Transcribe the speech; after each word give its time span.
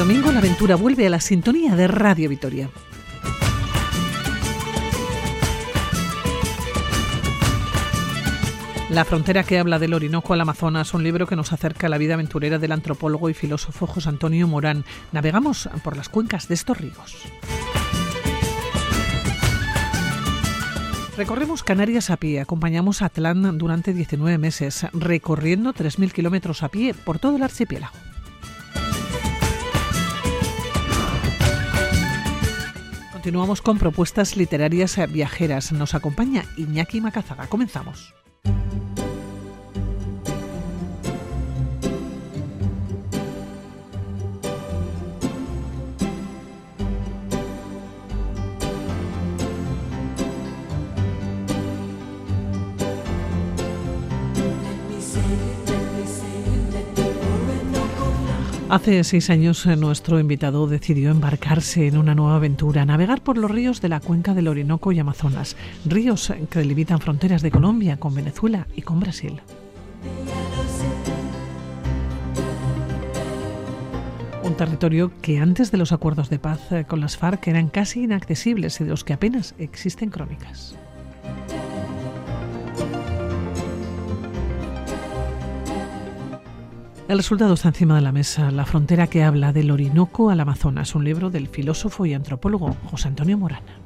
Domingo 0.00 0.32
la 0.32 0.38
aventura 0.38 0.76
vuelve 0.76 1.06
a 1.06 1.10
la 1.10 1.20
sintonía 1.20 1.76
de 1.76 1.86
Radio 1.86 2.30
Vitoria. 2.30 2.70
La 8.88 9.04
frontera 9.04 9.42
que 9.42 9.58
habla 9.58 9.78
del 9.78 9.92
Orinoco 9.92 10.32
al 10.32 10.40
Amazonas, 10.40 10.94
un 10.94 11.02
libro 11.02 11.26
que 11.26 11.36
nos 11.36 11.52
acerca 11.52 11.86
a 11.86 11.90
la 11.90 11.98
vida 11.98 12.14
aventurera 12.14 12.58
del 12.58 12.72
antropólogo 12.72 13.28
y 13.28 13.34
filósofo 13.34 13.86
José 13.86 14.08
Antonio 14.08 14.48
Morán. 14.48 14.86
Navegamos 15.12 15.68
por 15.84 15.98
las 15.98 16.08
cuencas 16.08 16.48
de 16.48 16.54
estos 16.54 16.78
ríos. 16.78 17.18
Recorremos 21.18 21.62
Canarias 21.62 22.08
a 22.08 22.16
pie, 22.16 22.40
acompañamos 22.40 23.02
a 23.02 23.06
Atlán 23.06 23.58
durante 23.58 23.92
19 23.92 24.38
meses, 24.38 24.86
recorriendo 24.94 25.74
3.000 25.74 26.10
kilómetros 26.10 26.62
a 26.62 26.70
pie 26.70 26.94
por 26.94 27.18
todo 27.18 27.36
el 27.36 27.42
archipiélago. 27.42 27.92
Continuamos 33.20 33.60
con 33.60 33.76
propuestas 33.76 34.38
literarias 34.38 34.98
viajeras. 35.12 35.72
Nos 35.72 35.94
acompaña 35.94 36.46
Iñaki 36.56 37.02
Macazaga. 37.02 37.48
Comenzamos. 37.48 38.14
Hace 58.70 59.02
seis 59.02 59.30
años 59.30 59.66
eh, 59.66 59.74
nuestro 59.74 60.20
invitado 60.20 60.68
decidió 60.68 61.10
embarcarse 61.10 61.88
en 61.88 61.96
una 61.96 62.14
nueva 62.14 62.36
aventura, 62.36 62.84
navegar 62.84 63.20
por 63.20 63.36
los 63.36 63.50
ríos 63.50 63.80
de 63.80 63.88
la 63.88 63.98
cuenca 63.98 64.32
del 64.32 64.46
Orinoco 64.46 64.92
y 64.92 65.00
Amazonas, 65.00 65.56
ríos 65.84 66.32
que 66.48 66.60
delimitan 66.60 67.00
fronteras 67.00 67.42
de 67.42 67.50
Colombia 67.50 67.96
con 67.96 68.14
Venezuela 68.14 68.68
y 68.76 68.82
con 68.82 69.00
Brasil. 69.00 69.40
Un 74.44 74.54
territorio 74.54 75.10
que 75.20 75.40
antes 75.40 75.72
de 75.72 75.78
los 75.78 75.90
acuerdos 75.90 76.30
de 76.30 76.38
paz 76.38 76.70
eh, 76.70 76.84
con 76.86 77.00
las 77.00 77.16
FARC 77.16 77.48
eran 77.48 77.70
casi 77.70 78.04
inaccesibles 78.04 78.80
y 78.80 78.84
de 78.84 78.90
los 78.90 79.02
que 79.02 79.14
apenas 79.14 79.56
existen 79.58 80.10
crónicas. 80.10 80.76
El 87.10 87.16
resultado 87.16 87.54
está 87.54 87.66
encima 87.66 87.96
de 87.96 88.02
la 88.02 88.12
mesa, 88.12 88.52
La 88.52 88.64
frontera 88.64 89.08
que 89.08 89.24
habla 89.24 89.52
del 89.52 89.72
Orinoco 89.72 90.30
al 90.30 90.38
Amazonas, 90.38 90.94
un 90.94 91.04
libro 91.04 91.28
del 91.28 91.48
filósofo 91.48 92.06
y 92.06 92.14
antropólogo 92.14 92.76
José 92.88 93.08
Antonio 93.08 93.36
Morana. 93.36 93.79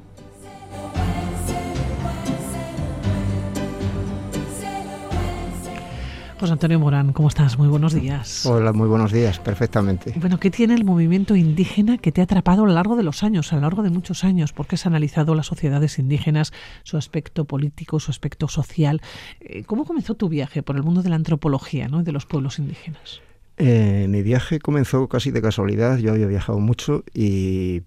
José 6.45 6.53
Antonio 6.53 6.79
Morán, 6.79 7.11
¿cómo 7.11 7.27
estás? 7.27 7.57
Muy 7.57 7.67
buenos 7.67 7.95
días. 7.95 8.45
Hola, 8.45 8.71
muy 8.71 8.87
buenos 8.87 9.11
días, 9.11 9.39
perfectamente. 9.39 10.13
Bueno, 10.17 10.39
¿qué 10.39 10.51
tiene 10.51 10.75
el 10.75 10.85
movimiento 10.85 11.35
indígena 11.35 11.97
que 11.97 12.11
te 12.11 12.21
ha 12.21 12.25
atrapado 12.25 12.65
a 12.65 12.67
lo 12.67 12.73
largo 12.73 12.95
de 12.95 13.01
los 13.01 13.23
años, 13.23 13.51
a 13.51 13.55
lo 13.55 13.63
largo 13.63 13.81
de 13.81 13.89
muchos 13.89 14.23
años? 14.23 14.53
Porque 14.53 14.75
has 14.75 14.85
analizado 14.85 15.33
las 15.33 15.47
sociedades 15.47 15.97
indígenas, 15.97 16.53
su 16.83 16.97
aspecto 16.97 17.45
político, 17.45 17.99
su 17.99 18.11
aspecto 18.11 18.47
social. 18.47 19.01
Eh, 19.39 19.63
¿Cómo 19.63 19.85
comenzó 19.85 20.13
tu 20.13 20.29
viaje 20.29 20.61
por 20.61 20.75
el 20.75 20.83
mundo 20.83 21.01
de 21.01 21.09
la 21.09 21.15
antropología 21.15 21.87
¿no? 21.87 22.01
y 22.01 22.03
de 22.03 22.11
los 22.11 22.27
pueblos 22.27 22.59
indígenas? 22.59 23.21
Eh, 23.57 24.05
mi 24.07 24.21
viaje 24.21 24.59
comenzó 24.59 25.07
casi 25.07 25.31
de 25.31 25.41
casualidad. 25.41 25.97
Yo 25.97 26.11
había 26.11 26.27
viajado 26.27 26.59
mucho 26.59 27.03
y 27.11 27.81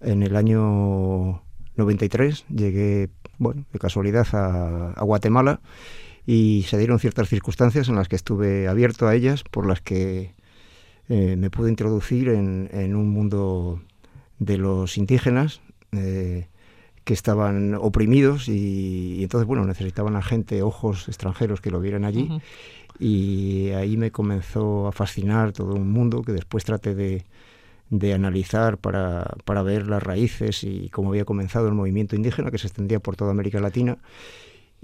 en 0.00 0.22
el 0.22 0.36
año 0.36 1.42
93 1.74 2.44
llegué, 2.54 3.10
bueno, 3.38 3.64
de 3.72 3.78
casualidad 3.80 4.28
a, 4.32 4.92
a 4.92 5.02
Guatemala 5.02 5.58
y 6.26 6.64
se 6.68 6.78
dieron 6.78 6.98
ciertas 6.98 7.28
circunstancias 7.28 7.88
en 7.88 7.96
las 7.96 8.08
que 8.08 8.16
estuve 8.16 8.68
abierto 8.68 9.06
a 9.06 9.14
ellas, 9.14 9.44
por 9.44 9.66
las 9.66 9.80
que 9.80 10.34
eh, 11.08 11.36
me 11.36 11.50
pude 11.50 11.70
introducir 11.70 12.28
en, 12.28 12.96
un 12.96 13.10
mundo 13.10 13.82
de 14.38 14.56
los 14.56 14.96
indígenas 14.96 15.60
eh, 15.92 16.48
que 17.04 17.12
estaban 17.12 17.74
oprimidos 17.74 18.48
y, 18.48 19.22
entonces, 19.22 19.46
bueno, 19.46 19.64
necesitaban 19.66 20.16
a 20.16 20.22
gente, 20.22 20.62
ojos 20.62 21.08
extranjeros 21.08 21.60
que 21.60 21.70
lo 21.70 21.80
vieran 21.80 22.04
allí. 22.04 22.30
Y 22.98 23.70
ahí 23.70 23.96
me 23.96 24.10
comenzó 24.10 24.86
a 24.86 24.92
fascinar 24.92 25.52
todo 25.52 25.74
un 25.74 25.90
mundo 25.90 26.22
que 26.22 26.32
después 26.32 26.64
traté 26.64 26.94
de, 26.94 27.24
de 27.90 28.14
analizar 28.14 28.78
para, 28.78 29.34
para, 29.44 29.62
ver 29.62 29.88
las 29.88 30.02
raíces 30.02 30.64
y 30.64 30.88
cómo 30.90 31.10
había 31.10 31.24
comenzado 31.24 31.68
el 31.68 31.74
movimiento 31.74 32.16
indígena 32.16 32.50
que 32.50 32.58
se 32.58 32.68
extendía 32.68 33.00
por 33.00 33.16
toda 33.16 33.32
América 33.32 33.60
Latina 33.60 33.98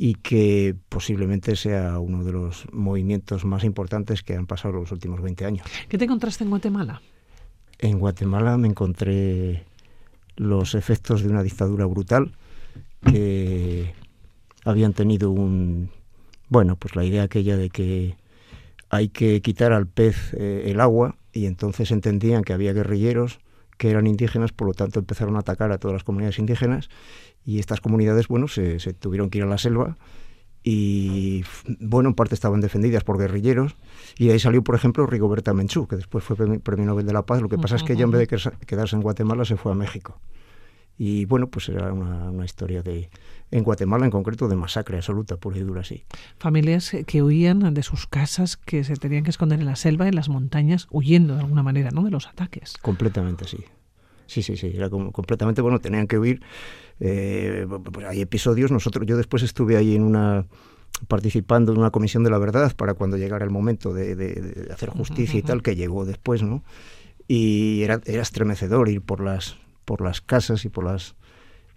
y 0.02 0.14
que 0.14 0.74
posiblemente 0.88 1.56
sea 1.56 1.98
uno 1.98 2.24
de 2.24 2.32
los 2.32 2.64
movimientos 2.72 3.44
más 3.44 3.64
importantes 3.64 4.22
que 4.22 4.34
han 4.34 4.46
pasado 4.46 4.72
los 4.72 4.90
últimos 4.92 5.20
20 5.20 5.44
años. 5.44 5.66
¿Qué 5.90 5.98
te 5.98 6.06
encontraste 6.06 6.42
en 6.42 6.48
Guatemala? 6.48 7.02
En 7.78 7.98
Guatemala 7.98 8.56
me 8.56 8.68
encontré 8.68 9.62
los 10.36 10.74
efectos 10.74 11.22
de 11.22 11.28
una 11.28 11.42
dictadura 11.42 11.84
brutal 11.84 12.32
que 13.04 13.92
habían 14.64 14.94
tenido 14.94 15.32
un 15.32 15.90
bueno 16.48 16.76
pues 16.76 16.96
la 16.96 17.04
idea 17.04 17.24
aquella 17.24 17.58
de 17.58 17.68
que 17.68 18.16
hay 18.88 19.10
que 19.10 19.42
quitar 19.42 19.74
al 19.74 19.86
pez 19.86 20.32
eh, 20.32 20.70
el 20.70 20.80
agua 20.80 21.16
y 21.34 21.44
entonces 21.44 21.90
entendían 21.90 22.42
que 22.42 22.54
había 22.54 22.72
guerrilleros 22.72 23.38
que 23.80 23.88
eran 23.88 24.06
indígenas 24.06 24.52
por 24.52 24.68
lo 24.68 24.74
tanto 24.74 24.98
empezaron 24.98 25.36
a 25.36 25.38
atacar 25.38 25.72
a 25.72 25.78
todas 25.78 25.94
las 25.94 26.04
comunidades 26.04 26.38
indígenas 26.38 26.90
y 27.46 27.60
estas 27.60 27.80
comunidades, 27.80 28.28
bueno, 28.28 28.46
se, 28.46 28.76
tuvieron 28.92 29.30
que 29.30 29.38
ir 29.38 29.44
a 29.44 29.46
la 29.46 29.56
selva 29.56 29.96
y, 30.62 31.44
bueno, 31.78 32.10
en 32.10 32.14
parte 32.14 32.34
estaban 32.34 32.60
defendidas 32.60 33.04
por 33.04 33.16
guerrilleros 33.16 33.76
y 34.18 34.26
de 34.26 34.34
ahí 34.34 34.38
salió, 34.38 34.62
por 34.62 34.74
ejemplo, 34.74 35.06
Rigoberta 35.06 35.54
Menchú, 35.54 35.88
que 35.88 35.96
después 35.96 36.22
fue 36.22 36.36
premio, 36.36 36.84
Nobel 36.84 37.06
de 37.06 37.14
la 37.14 37.24
Paz. 37.24 37.40
Lo 37.40 37.48
que 37.48 37.56
pasa 37.56 37.76
es 37.76 37.82
que 37.82 37.94
ella, 37.94 38.04
en 38.04 38.10
vez 38.10 38.28
de 38.28 38.66
quedarse 38.66 38.96
en 38.96 39.00
Guatemala, 39.00 39.46
se 39.46 39.56
fue 39.56 39.72
a 39.72 39.74
México. 39.74 40.20
Y 41.02 41.24
bueno, 41.24 41.48
pues 41.48 41.66
era 41.70 41.94
una, 41.94 42.44
historia 42.44 42.82
de, 42.82 43.08
en 43.50 43.64
Guatemala 43.64 44.04
en 44.04 44.10
concreto, 44.10 44.48
de 44.48 44.54
masacre 44.54 44.98
absoluta, 44.98 45.38
pura 45.38 45.56
y 45.56 45.60
dura, 45.60 45.82
sí. 45.82 46.04
Familias 46.36 46.94
que 47.06 47.22
huían 47.22 47.72
de 47.72 47.82
sus 47.82 48.06
casas, 48.06 48.58
que 48.58 48.84
se 48.84 48.96
tenían 48.96 49.24
que 49.24 49.30
esconder 49.30 49.60
en 49.60 49.64
la 49.64 49.76
selva, 49.76 50.08
en 50.08 50.14
las 50.14 50.28
montañas, 50.28 50.88
huyendo 50.90 51.36
de 51.36 51.40
alguna 51.40 51.62
manera, 51.62 51.90
¿no? 51.90 52.04
De 52.04 52.10
los 52.10 52.26
ataques. 52.26 52.74
Completamente, 52.82 53.46
sí. 53.46 53.64
Sí, 54.26 54.42
sí, 54.42 54.58
sí, 54.58 54.72
era 54.74 54.90
como 54.90 55.10
completamente, 55.10 55.62
bueno, 55.62 55.78
tenían 55.78 56.06
que 56.06 56.18
huir. 56.18 56.42
Eh, 57.00 57.66
pues 57.90 58.06
hay 58.06 58.20
episodios, 58.20 58.70
nosotros, 58.70 59.06
yo 59.06 59.16
después 59.16 59.42
estuve 59.42 59.78
ahí 59.78 59.96
en 59.96 60.02
una 60.02 60.44
participando 61.08 61.72
en 61.72 61.78
una 61.78 61.92
comisión 61.92 62.24
de 62.24 62.30
la 62.30 62.36
verdad 62.36 62.76
para 62.76 62.92
cuando 62.92 63.16
llegara 63.16 63.46
el 63.46 63.50
momento 63.50 63.94
de, 63.94 64.68
hacer 64.70 64.90
justicia 64.90 65.38
y 65.38 65.42
tal, 65.42 65.62
que 65.62 65.76
llegó 65.76 66.04
después, 66.04 66.42
¿no? 66.42 66.62
Y 67.26 67.84
era, 67.84 68.02
era 68.04 68.20
estremecedor 68.20 68.90
ir 68.90 69.00
por 69.00 69.22
las, 69.22 69.56
por 69.84 70.00
las 70.00 70.20
casas 70.20 70.64
y 70.64 70.68
por 70.68 70.84
las 70.84 71.14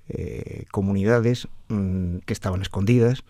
eh, 0.10 0.66
comunidades 0.72 1.48
mm, 1.70 2.18
que 2.26 2.34
estaban 2.34 2.62
escondidas 2.62 3.24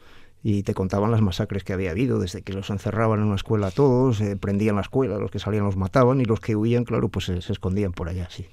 y 0.44 0.64
te 0.64 0.74
contaban 0.74 1.10
las 1.10 1.22
masacres 1.22 1.64
que 1.64 1.72
había 1.72 1.92
habido, 1.92 2.20
desde 2.20 2.42
que 2.42 2.52
los 2.52 2.70
encerraban 2.70 3.20
en 3.20 3.28
una 3.28 3.36
escuela 3.36 3.68
a 3.68 3.72
todos, 3.72 4.20
eh, 4.20 4.36
prendían 4.36 4.76
la 4.76 4.82
escuela, 4.82 5.18
los 5.18 5.32
que 5.32 5.40
salían 5.40 5.64
los 5.64 5.78
mataban 5.78 6.20
y 6.20 6.26
los 6.26 6.42
que 6.42 6.56
huían, 6.56 6.84
claro, 6.84 7.08
pues 7.08 7.26
se, 7.26 7.38
escondían 7.38 7.94
por 7.94 8.10
allá, 8.10 8.28
sí. 8.30 8.46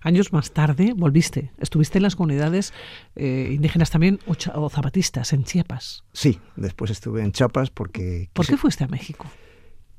Años 0.00 0.32
más 0.32 0.52
tarde 0.52 0.94
volviste, 0.96 1.52
estuviste 1.58 1.98
en 1.98 2.04
las 2.04 2.16
comunidades 2.16 2.72
eh, 3.14 3.50
indígenas 3.52 3.90
también 3.90 4.20
o, 4.26 4.70
zapatistas, 4.70 5.34
en 5.34 5.44
Chiapas. 5.44 6.02
Sí, 6.14 6.40
después 6.56 6.90
estuve 6.90 7.22
en 7.22 7.32
Chiapas 7.32 7.68
porque... 7.68 8.30
¿Por 8.32 8.46
qué 8.46 8.56
fuiste 8.56 8.84
a 8.84 8.88
México? 8.88 9.26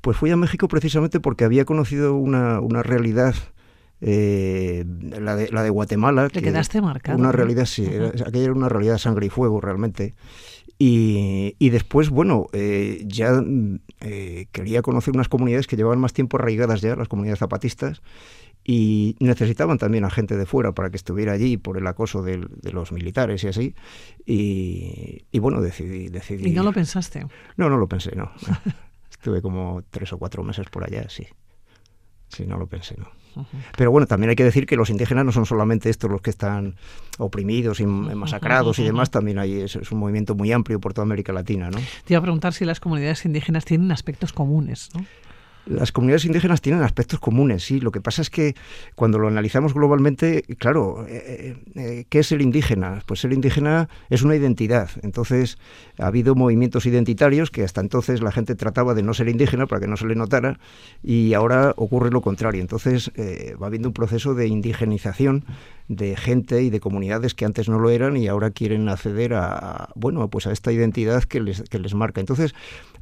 Pues 0.00 0.16
fui 0.16 0.30
a 0.30 0.36
México 0.36 0.66
precisamente 0.66 1.20
porque 1.20 1.44
había 1.44 1.64
conocido 1.64 2.16
una, 2.16 2.60
una 2.60 2.82
realidad 2.82 3.36
eh, 4.00 4.84
la, 5.20 5.36
de, 5.36 5.50
la 5.50 5.62
de 5.62 5.70
Guatemala. 5.70 6.28
Te 6.28 6.42
quedaste 6.42 6.80
marcado. 6.80 7.18
Una 7.18 7.32
realidad, 7.32 7.66
sí, 7.66 7.86
aquella 7.86 8.44
era 8.44 8.52
una 8.52 8.68
realidad 8.68 8.94
de 8.94 8.98
sangre 8.98 9.26
y 9.26 9.30
fuego 9.30 9.60
realmente. 9.60 10.14
Y, 10.82 11.56
y 11.58 11.68
después, 11.68 12.08
bueno, 12.08 12.46
eh, 12.54 13.04
ya 13.06 13.42
eh, 14.00 14.46
quería 14.50 14.80
conocer 14.80 15.12
unas 15.14 15.28
comunidades 15.28 15.66
que 15.66 15.76
llevaban 15.76 16.00
más 16.00 16.14
tiempo 16.14 16.38
arraigadas 16.38 16.80
ya, 16.80 16.96
las 16.96 17.06
comunidades 17.06 17.40
zapatistas, 17.40 18.00
y 18.64 19.14
necesitaban 19.20 19.76
también 19.76 20.06
a 20.06 20.10
gente 20.10 20.38
de 20.38 20.46
fuera 20.46 20.72
para 20.72 20.88
que 20.88 20.96
estuviera 20.96 21.32
allí 21.32 21.58
por 21.58 21.76
el 21.76 21.86
acoso 21.86 22.22
de, 22.22 22.48
los 22.72 22.92
militares 22.92 23.44
y 23.44 23.48
así. 23.48 23.74
Y, 24.24 25.26
y, 25.30 25.38
bueno, 25.38 25.60
decidí, 25.60 26.08
decidí... 26.08 26.48
¿Y 26.48 26.52
no 26.52 26.62
lo 26.62 26.72
pensaste? 26.72 27.26
No, 27.58 27.68
no 27.68 27.76
lo 27.76 27.86
pensé, 27.86 28.16
no. 28.16 28.32
Estuve 29.10 29.42
como 29.42 29.82
tres 29.90 30.14
o 30.14 30.18
cuatro 30.18 30.42
meses 30.42 30.70
por 30.70 30.84
allá, 30.84 31.10
sí. 31.10 31.26
Sí, 32.28 32.46
no 32.46 32.56
lo 32.56 32.66
pensé, 32.66 32.96
no. 32.96 33.19
Pero 33.76 33.90
bueno, 33.90 34.06
también 34.06 34.30
hay 34.30 34.36
que 34.36 34.44
decir 34.44 34.66
que 34.66 34.76
los 34.76 34.90
indígenas 34.90 35.24
no 35.24 35.32
son 35.32 35.46
solamente 35.46 35.90
estos 35.90 36.10
los 36.10 36.20
que 36.20 36.30
están 36.30 36.74
oprimidos 37.18 37.80
y 37.80 37.86
masacrados 37.86 38.78
y 38.78 38.84
demás, 38.84 39.10
también 39.10 39.38
hay, 39.38 39.60
es, 39.60 39.76
un 39.92 39.98
movimiento 39.98 40.34
muy 40.34 40.52
amplio 40.52 40.80
por 40.80 40.94
toda 40.94 41.04
América 41.04 41.32
Latina, 41.32 41.70
¿no? 41.70 41.78
Te 42.04 42.14
iba 42.14 42.18
a 42.18 42.22
preguntar 42.22 42.52
si 42.52 42.64
las 42.64 42.80
comunidades 42.80 43.24
indígenas 43.24 43.64
tienen 43.64 43.92
aspectos 43.92 44.32
comunes, 44.32 44.90
¿no? 44.94 45.04
Las 45.70 45.92
comunidades 45.92 46.24
indígenas 46.24 46.60
tienen 46.60 46.82
aspectos 46.82 47.20
comunes, 47.20 47.64
sí. 47.64 47.80
Lo 47.80 47.92
que 47.92 48.00
pasa 48.00 48.22
es 48.22 48.30
que 48.30 48.54
cuando 48.94 49.18
lo 49.18 49.28
analizamos 49.28 49.72
globalmente, 49.72 50.42
claro, 50.58 51.06
eh, 51.08 51.56
eh, 51.76 52.04
¿qué 52.08 52.18
es 52.18 52.32
el 52.32 52.42
indígena? 52.42 53.02
Pues 53.06 53.24
el 53.24 53.32
indígena 53.32 53.88
es 54.08 54.22
una 54.22 54.34
identidad. 54.34 54.90
Entonces, 55.02 55.58
ha 55.98 56.06
habido 56.06 56.34
movimientos 56.34 56.86
identitarios 56.86 57.50
que 57.50 57.62
hasta 57.62 57.80
entonces 57.80 58.20
la 58.20 58.32
gente 58.32 58.54
trataba 58.54 58.94
de 58.94 59.02
no 59.02 59.14
ser 59.14 59.28
indígena 59.28 59.66
para 59.66 59.80
que 59.80 59.86
no 59.86 59.96
se 59.96 60.06
le 60.06 60.16
notara 60.16 60.58
y 61.02 61.34
ahora 61.34 61.72
ocurre 61.76 62.10
lo 62.10 62.20
contrario. 62.20 62.60
Entonces, 62.60 63.12
eh, 63.14 63.54
va 63.60 63.68
habiendo 63.68 63.88
un 63.88 63.94
proceso 63.94 64.34
de 64.34 64.48
indigenización 64.48 65.44
de 65.88 66.16
gente 66.16 66.62
y 66.62 66.70
de 66.70 66.80
comunidades 66.80 67.34
que 67.34 67.44
antes 67.44 67.68
no 67.68 67.78
lo 67.78 67.90
eran 67.90 68.16
y 68.16 68.28
ahora 68.28 68.50
quieren 68.50 68.88
acceder 68.88 69.34
a, 69.34 69.90
bueno, 69.94 70.28
pues 70.28 70.46
a 70.46 70.52
esta 70.52 70.72
identidad 70.72 71.24
que 71.24 71.40
les, 71.40 71.62
que 71.62 71.78
les 71.78 71.94
marca. 71.94 72.20
Entonces, 72.20 72.54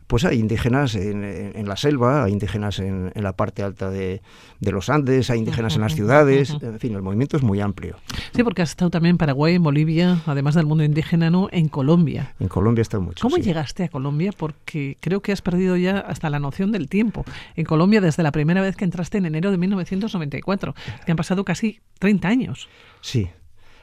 pues 0.08 0.24
hay 0.24 0.38
indígenas 0.38 0.94
en, 0.94 1.68
la 1.68 1.76
selva, 1.76 2.24
hay 2.24 2.32
indígenas 2.32 2.78
en, 2.78 3.12
la 3.14 3.34
parte 3.34 3.62
alta 3.62 3.90
de, 3.90 4.22
los 4.60 4.88
Andes, 4.88 5.28
hay 5.28 5.40
indígenas 5.40 5.74
en 5.74 5.82
las 5.82 5.94
ciudades, 5.94 6.56
en 6.62 6.80
fin, 6.80 6.94
el 6.94 7.02
movimiento 7.02 7.36
es 7.36 7.42
muy 7.42 7.60
amplio. 7.60 7.96
Sí, 8.34 8.42
porque 8.42 8.62
has 8.62 8.70
estado 8.70 8.90
también 8.90 9.12
en 9.12 9.18
Paraguay, 9.18 9.56
en 9.56 9.62
Bolivia, 9.62 10.22
además 10.24 10.54
del 10.54 10.64
mundo 10.64 10.82
indígena, 10.82 11.28
¿no? 11.28 11.48
En 11.52 11.68
Colombia. 11.68 12.34
En 12.40 12.48
Colombia 12.48 12.80
he 12.80 12.82
estado 12.82 13.02
mucho. 13.02 13.20
¿Cómo 13.20 13.36
llegaste 13.36 13.84
a 13.84 13.88
Colombia? 13.90 14.32
Porque 14.34 14.96
creo 15.00 15.20
que 15.20 15.30
has 15.30 15.42
perdido 15.42 15.76
ya 15.76 15.98
hasta 15.98 16.30
la 16.30 16.38
noción 16.38 16.72
del 16.72 16.88
tiempo. 16.88 17.26
En 17.54 17.66
Colombia, 17.66 18.00
desde 18.00 18.22
la 18.22 18.32
primera 18.32 18.62
vez 18.62 18.76
que 18.76 18.86
entraste 18.86 19.18
en 19.18 19.26
enero 19.26 19.50
de 19.50 19.58
1994, 19.58 20.74
que 21.04 21.12
han 21.12 21.16
pasado 21.18 21.44
casi 21.44 21.80
30 21.98 22.28
años. 22.28 22.68
Sí, 23.02 23.28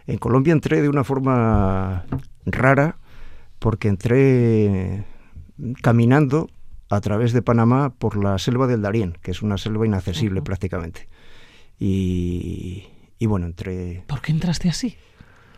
en 0.08 0.18
Colombia 0.18 0.54
entré 0.54 0.82
de 0.82 0.90
una 0.90 1.04
forma 1.04 2.06
rara, 2.48 2.98
porque 3.60 3.90
entré 3.90 5.06
caminando 5.82 6.50
a 6.90 7.02
través 7.02 7.34
de 7.34 7.42
Panamá 7.42 7.94
por 7.98 8.22
la 8.22 8.38
selva 8.38 8.68
del 8.68 8.82
Darién, 8.82 9.18
que 9.22 9.32
es 9.32 9.42
una 9.42 9.58
selva 9.58 9.86
inaccesible 9.86 10.42
prácticamente. 10.42 11.08
Y, 11.80 12.86
bueno, 13.22 13.46
entré... 13.46 14.04
¿Por 14.08 14.22
qué 14.22 14.32
entraste 14.32 14.70
así? 14.70 14.96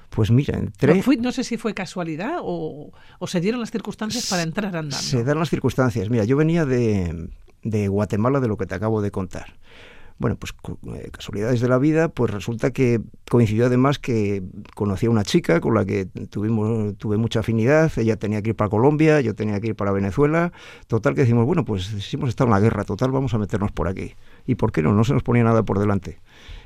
Pues 0.09 0.31
mira, 0.31 0.57
entré... 0.57 1.03
No, 1.19 1.31
sé 1.31 1.43
si 1.43 1.57
fue 1.57 1.73
casualidad 1.73 2.37
o, 2.41 2.91
se 3.27 3.41
dieron 3.41 3.59
las 3.59 3.71
circunstancias 3.71 4.27
para 4.29 4.41
entrar 4.41 4.75
andando. 4.75 4.97
Se 4.97 5.23
dan 5.23 5.37
las 5.37 5.49
circunstancias. 5.49 6.09
Mira, 6.09 6.23
yo 6.23 6.37
venía 6.37 6.65
de, 6.65 7.29
de 7.63 7.87
Guatemala, 7.87 8.39
de 8.39 8.47
lo 8.47 8.57
que 8.57 8.65
te 8.65 8.75
acabo 8.75 9.01
de 9.01 9.11
contar. 9.11 9.55
Bueno, 10.19 10.35
pues 10.35 10.53
eh, 10.95 11.09
casualidades 11.11 11.61
de 11.61 11.67
la 11.67 11.77
vida, 11.77 12.09
pues 12.09 12.31
resulta 12.31 12.71
que 12.71 13.01
coincidió 13.29 13.67
además 13.67 13.99
que 13.99 14.41
conocí 14.73 15.05
a 15.05 15.11
una 15.11 15.23
chica 15.23 15.61
con 15.61 15.75
la 15.75 15.85
que 15.85 16.05
tuvimos, 16.05 16.97
tuve 16.97 17.17
mucha 17.17 17.41
afinidad, 17.41 17.91
ella 17.97 18.15
tenía 18.17 18.41
que 18.41 18.49
ir 18.49 18.55
para 18.55 18.69
Colombia, 18.69 19.21
yo 19.21 19.35
tenía 19.35 19.59
que 19.59 19.67
ir 19.67 19.75
para 19.75 19.91
Venezuela, 19.91 20.51
total 20.87 21.13
que 21.13 21.21
decimos, 21.21 21.45
bueno, 21.45 21.65
pues 21.65 21.83
si 21.85 22.15
hemos 22.15 22.29
estado 22.29 22.47
en 22.47 22.53
la 22.53 22.59
guerra, 22.59 22.83
total 22.83 23.11
vamos 23.11 23.33
a 23.35 23.37
meternos 23.37 23.71
por 23.71 23.87
aquí. 23.87 24.15
¿Y 24.47 24.55
por 24.55 24.71
qué 24.71 24.81
no? 24.81 24.93
No 24.93 25.03
se 25.03 25.13
nos 25.13 25.21
ponía 25.21 25.43
nada 25.43 25.63
por 25.63 25.77
delante. 25.77 26.19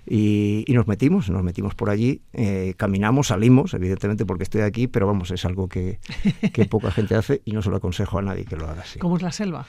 Y, 0.06 0.65
nos 0.69 0.88
metimos, 0.88 1.30
nos 1.30 1.44
metimos 1.44 1.75
por 1.75 1.89
allí, 1.89 2.21
eh, 2.33 2.74
caminamos, 2.77 3.27
salimos, 3.27 3.74
evidentemente 3.74 4.25
porque 4.25 4.44
estoy 4.44 4.62
aquí, 4.62 4.88
pero 4.88 5.07
vamos, 5.07 5.31
es 5.31 5.45
algo 5.45 5.68
que, 5.68 6.00
que 6.53 6.65
poca 6.65 6.92
gente 6.92 7.15
hace 7.15 7.42
y 7.45 7.51
no 7.51 7.62
se 7.62 7.69
lo 7.69 7.77
aconsejo 7.77 8.19
a 8.19 8.21
nadie 8.21 8.45
que 8.45 8.56
lo 8.56 8.68
haga 8.68 8.81
así. 8.81 9.00
¿Cómo 9.00 9.18
es 9.18 9.24
la 9.24 9.31
selva? 9.31 9.65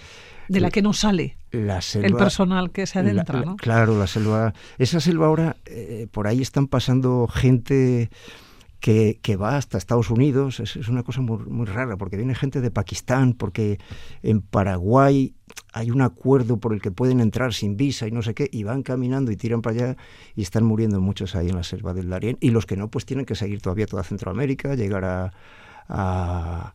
de 0.48 0.60
la 0.60 0.70
que 0.70 0.82
no 0.82 0.92
sale 0.92 1.36
la 1.50 1.80
el 1.94 2.14
personal 2.14 2.72
que 2.72 2.86
se 2.86 2.98
adentra, 2.98 3.42
¿no? 3.42 3.56
Claro, 3.56 3.98
la 3.98 4.06
selva. 4.06 4.52
Esa 4.78 5.00
selva 5.00 5.26
ahora, 5.26 5.56
eh, 5.66 6.08
por 6.10 6.26
ahí 6.26 6.42
están 6.42 6.66
pasando 6.66 7.26
gente 7.28 8.10
que, 8.82 9.20
que, 9.22 9.36
va 9.36 9.56
hasta 9.56 9.78
Estados 9.78 10.10
Unidos. 10.10 10.60
Es, 10.60 10.76
una 10.88 11.04
cosa 11.04 11.22
muy, 11.22 11.38
muy, 11.46 11.66
rara, 11.66 11.96
porque 11.96 12.16
viene 12.16 12.34
gente 12.34 12.60
de 12.60 12.70
Pakistán, 12.70 13.32
porque 13.32 13.78
en 14.22 14.42
Paraguay 14.42 15.34
hay 15.72 15.90
un 15.90 16.02
acuerdo 16.02 16.58
por 16.58 16.74
el 16.74 16.82
que 16.82 16.90
pueden 16.90 17.20
entrar 17.20 17.54
sin 17.54 17.76
visa 17.76 18.08
y 18.08 18.10
no 18.10 18.22
sé 18.22 18.34
qué, 18.34 18.50
y 18.52 18.64
van 18.64 18.82
caminando 18.82 19.30
y 19.30 19.36
tiran 19.36 19.62
para 19.62 19.76
allá 19.76 19.96
y 20.34 20.42
están 20.42 20.64
muriendo 20.64 21.00
muchos 21.00 21.36
ahí 21.36 21.48
en 21.48 21.56
la 21.56 21.62
selva 21.62 21.94
del 21.94 22.10
Darién. 22.10 22.36
Y 22.40 22.50
los 22.50 22.66
que 22.66 22.76
no, 22.76 22.88
pues 22.88 23.06
tienen 23.06 23.24
que 23.24 23.36
seguir 23.36 23.62
todavía 23.62 23.86
toda 23.86 24.02
Centroamérica, 24.02 24.74
llegar 24.74 25.04
a 25.04 26.74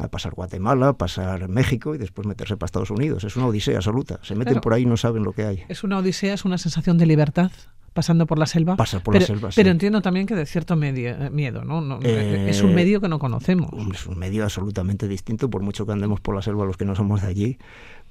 a 0.00 0.08
pasar 0.08 0.34
Guatemala, 0.34 0.92
pasar 0.94 1.48
México 1.48 1.94
y 1.94 1.98
después 1.98 2.26
meterse 2.26 2.56
para 2.56 2.66
Estados 2.66 2.90
Unidos. 2.90 3.24
Es 3.24 3.36
una 3.36 3.46
odisea 3.46 3.76
absoluta. 3.76 4.20
Se 4.22 4.34
meten 4.34 4.60
por 4.60 4.74
ahí 4.74 4.82
y 4.82 4.86
no 4.86 4.96
saben 4.96 5.24
lo 5.24 5.32
que 5.32 5.44
hay. 5.44 5.64
Es 5.68 5.84
una 5.84 5.98
odisea, 5.98 6.34
es 6.34 6.44
una 6.44 6.58
sensación 6.58 6.98
de 6.98 7.06
libertad 7.06 7.50
pasando 7.96 8.26
por 8.26 8.38
la 8.38 8.46
selva. 8.46 8.76
Pasar 8.76 9.02
por 9.02 9.14
pero, 9.14 9.22
la 9.22 9.26
selva, 9.26 9.48
Pero 9.56 9.70
entiendo 9.70 10.02
también 10.02 10.26
que 10.26 10.36
de 10.36 10.46
cierto 10.46 10.76
medio, 10.76 11.16
miedo, 11.32 11.64
¿no? 11.64 11.98
es 12.00 12.62
un 12.62 12.70
eh, 12.70 12.74
medio 12.74 13.00
que 13.00 13.08
no 13.08 13.18
conocemos. 13.18 13.70
Es 13.92 14.06
un 14.06 14.18
medio 14.18 14.44
absolutamente 14.44 15.08
distinto, 15.08 15.50
por 15.50 15.62
mucho 15.62 15.84
que 15.86 15.92
andemos 15.92 16.20
por 16.20 16.36
la 16.36 16.42
selva 16.42 16.64
los 16.64 16.76
que 16.76 16.84
no 16.84 16.94
somos 16.94 17.22
de 17.22 17.28
allí, 17.28 17.58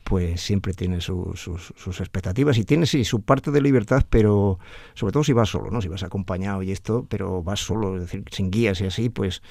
pues 0.04 0.42
siempre 0.42 0.74
tiene 0.74 1.02
sus, 1.02 1.40
sus, 1.40 2.00
expectativas 2.00 2.58
y 2.58 2.66
tiene 2.66 2.86
sí 2.86 3.06
su 3.06 3.22
parte 3.22 3.52
de 3.52 3.62
libertad, 3.62 4.04
pero 4.10 4.60
sobre 4.94 5.14
todo 5.14 5.24
si 5.24 5.34
vas 5.34 5.50
solo, 5.50 5.72
¿no? 5.72 5.82
Si 5.82 5.88
vas 5.88 6.04
acompañado 6.04 6.62
y 6.64 6.72
esto, 6.72 7.06
pero 7.10 7.42
vas 7.42 7.60
solo, 7.60 7.96
es 7.96 8.02
decir, 8.02 8.24
sin 8.32 8.52
guías 8.52 8.82
y 8.82 8.86
así, 8.86 9.10
pues 9.10 9.42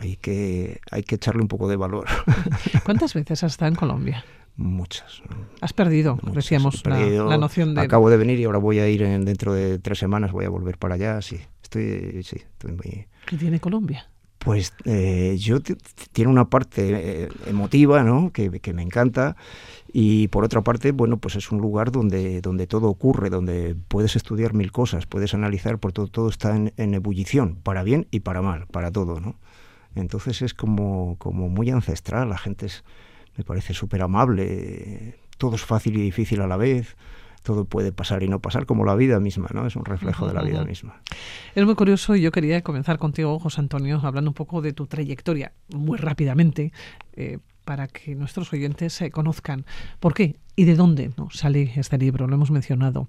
hay, 0.00 0.16
que, 0.16 0.80
hay 0.90 1.02
que 1.02 1.14
echarle 1.14 1.42
un 1.42 1.48
poco 1.48 1.68
de 1.68 1.76
valor. 1.76 2.06
¿Cuántas 2.84 3.14
veces 3.14 3.44
has 3.44 3.52
estado 3.52 3.70
en 3.70 3.76
Colombia? 3.76 4.24
Muchas. 4.58 5.22
Has 5.60 5.72
perdido, 5.72 6.18
decíamos, 6.34 6.84
la, 6.84 7.38
noción 7.38 7.76
de... 7.76 7.80
Acabo 7.80 8.10
de 8.10 8.16
venir 8.16 8.40
y 8.40 8.44
ahora 8.44 8.58
voy 8.58 8.80
a 8.80 8.88
ir 8.88 9.06
dentro 9.24 9.54
de 9.54 9.78
tres 9.78 10.00
semanas, 10.00 10.32
voy 10.32 10.46
a 10.46 10.48
volver 10.48 10.78
para 10.78 10.96
allá, 10.96 11.22
sí. 11.22 11.40
Estoy, 11.62 12.24
sí, 12.24 12.38
estoy 12.38 12.72
muy... 12.72 13.06
¿Qué 13.24 13.36
tiene 13.36 13.60
Colombia? 13.60 14.10
Pues 14.38 14.74
eh, 14.84 15.36
yo 15.38 15.60
tiene 16.12 16.28
una 16.28 16.50
parte 16.50 16.90
eh, 16.90 17.28
emotiva, 17.46 18.02
¿no? 18.02 18.32
Que, 18.32 18.50
que, 18.58 18.72
me 18.72 18.82
encanta 18.82 19.36
y 19.92 20.26
por 20.26 20.44
otra 20.44 20.62
parte, 20.62 20.90
bueno, 20.90 21.18
pues 21.18 21.36
es 21.36 21.52
un 21.52 21.60
lugar 21.60 21.92
donde, 21.92 22.40
donde 22.40 22.66
todo 22.66 22.88
ocurre, 22.88 23.30
donde 23.30 23.76
puedes 23.86 24.16
estudiar 24.16 24.54
mil 24.54 24.72
cosas, 24.72 25.06
puedes 25.06 25.34
analizar, 25.34 25.78
por 25.78 25.92
todo, 25.92 26.08
todo 26.08 26.28
está 26.30 26.56
en, 26.56 26.94
ebullición, 26.94 27.60
para 27.62 27.84
bien 27.84 28.08
y 28.10 28.20
para 28.20 28.42
mal, 28.42 28.66
para 28.66 28.90
todo, 28.90 29.20
¿no? 29.20 29.36
Entonces 29.94 30.42
es 30.42 30.52
como, 30.52 31.16
como 31.18 31.48
muy 31.48 31.70
ancestral, 31.70 32.28
la 32.28 32.38
gente 32.38 32.66
es, 32.66 32.84
me 33.38 33.44
parece 33.44 33.72
súper 33.72 34.02
amable, 34.02 35.14
todo 35.38 35.56
es 35.56 35.64
fácil 35.64 35.96
y 35.96 36.02
difícil 36.02 36.42
a 36.42 36.46
la 36.46 36.58
vez 36.58 36.96
todo 37.48 37.64
puede 37.64 37.92
pasar 37.92 38.22
y 38.22 38.28
no 38.28 38.40
pasar, 38.40 38.66
como 38.66 38.84
la 38.84 38.94
vida 38.94 39.20
misma, 39.20 39.48
¿no? 39.54 39.66
Es 39.66 39.74
un 39.74 39.86
reflejo 39.86 40.26
de 40.26 40.34
la 40.34 40.42
vida 40.42 40.64
misma. 40.64 41.00
Es 41.54 41.64
muy 41.64 41.76
curioso 41.76 42.14
y 42.14 42.20
yo 42.20 42.30
quería 42.30 42.60
comenzar 42.62 42.98
contigo, 42.98 43.38
José 43.38 43.62
Antonio, 43.62 44.00
hablando 44.02 44.30
un 44.30 44.34
poco 44.34 44.60
de 44.60 44.74
tu 44.74 44.86
trayectoria, 44.86 45.52
muy 45.74 45.96
rápidamente, 45.96 46.72
eh, 47.14 47.38
para 47.64 47.88
que 47.88 48.14
nuestros 48.14 48.52
oyentes 48.52 48.92
se 48.92 49.10
conozcan 49.10 49.64
por 49.98 50.12
qué 50.12 50.36
y 50.56 50.64
de 50.64 50.74
dónde 50.74 51.10
¿no? 51.16 51.30
sale 51.30 51.72
este 51.76 51.96
libro, 51.96 52.26
lo 52.26 52.34
hemos 52.34 52.50
mencionado. 52.50 53.08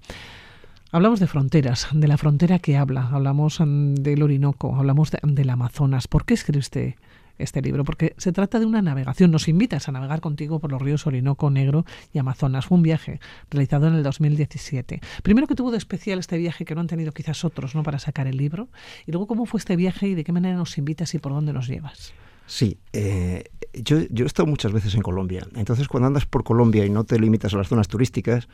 Hablamos 0.92 1.20
de 1.20 1.26
fronteras, 1.26 1.88
de 1.92 2.08
la 2.08 2.16
frontera 2.16 2.58
que 2.58 2.76
habla, 2.76 3.08
hablamos 3.12 3.60
mm, 3.60 3.94
del 3.94 4.22
Orinoco, 4.22 4.74
hablamos 4.74 5.10
del 5.22 5.50
Amazonas. 5.50 6.08
¿Por 6.08 6.24
qué 6.24 6.34
escribiste 6.34 6.96
este 7.40 7.62
libro? 7.62 7.84
Porque 7.84 8.14
se 8.18 8.32
trata 8.32 8.58
de 8.58 8.66
una 8.66 8.82
navegación, 8.82 9.30
nos 9.30 9.48
invitas 9.48 9.88
a 9.88 9.92
navegar 9.92 10.20
contigo 10.20 10.58
por 10.58 10.70
los 10.70 10.80
ríos 10.80 11.06
Orinoco, 11.06 11.50
Negro 11.50 11.84
y 12.12 12.18
Amazonas. 12.18 12.66
Fue 12.66 12.76
un 12.76 12.82
viaje 12.82 13.20
realizado 13.50 13.88
en 13.88 13.94
el 13.94 14.02
2017. 14.02 15.00
Primero, 15.22 15.46
que 15.46 15.54
tuvo 15.54 15.70
de 15.70 15.78
especial 15.78 16.18
este 16.18 16.38
viaje 16.38 16.64
que 16.64 16.74
no 16.74 16.80
han 16.80 16.86
tenido 16.86 17.12
quizás 17.12 17.44
otros 17.44 17.74
¿no? 17.74 17.82
para 17.82 17.98
sacar 17.98 18.26
el 18.26 18.36
libro? 18.36 18.68
Y 19.06 19.12
luego, 19.12 19.26
¿cómo 19.26 19.46
fue 19.46 19.58
este 19.58 19.76
viaje 19.76 20.08
y 20.08 20.14
de 20.14 20.24
qué 20.24 20.32
manera 20.32 20.56
nos 20.56 20.76
invitas 20.78 21.14
y 21.14 21.18
por 21.18 21.32
dónde 21.32 21.52
nos 21.52 21.68
llevas? 21.68 22.12
Sí, 22.50 22.78
eh, 22.92 23.44
yo, 23.72 23.98
he 23.98 24.24
estado 24.24 24.46
muchas 24.46 24.72
veces 24.72 24.96
en 24.96 25.02
Colombia. 25.02 25.46
Entonces, 25.54 25.86
cuando 25.86 26.08
andas 26.08 26.26
por 26.26 26.42
Colombia 26.42 26.84
y 26.84 26.90
no 26.90 27.04
te 27.04 27.16
limitas 27.18 27.54
a 27.54 27.58
las 27.58 27.68
zonas 27.68 27.86
turísticas, 27.86 28.48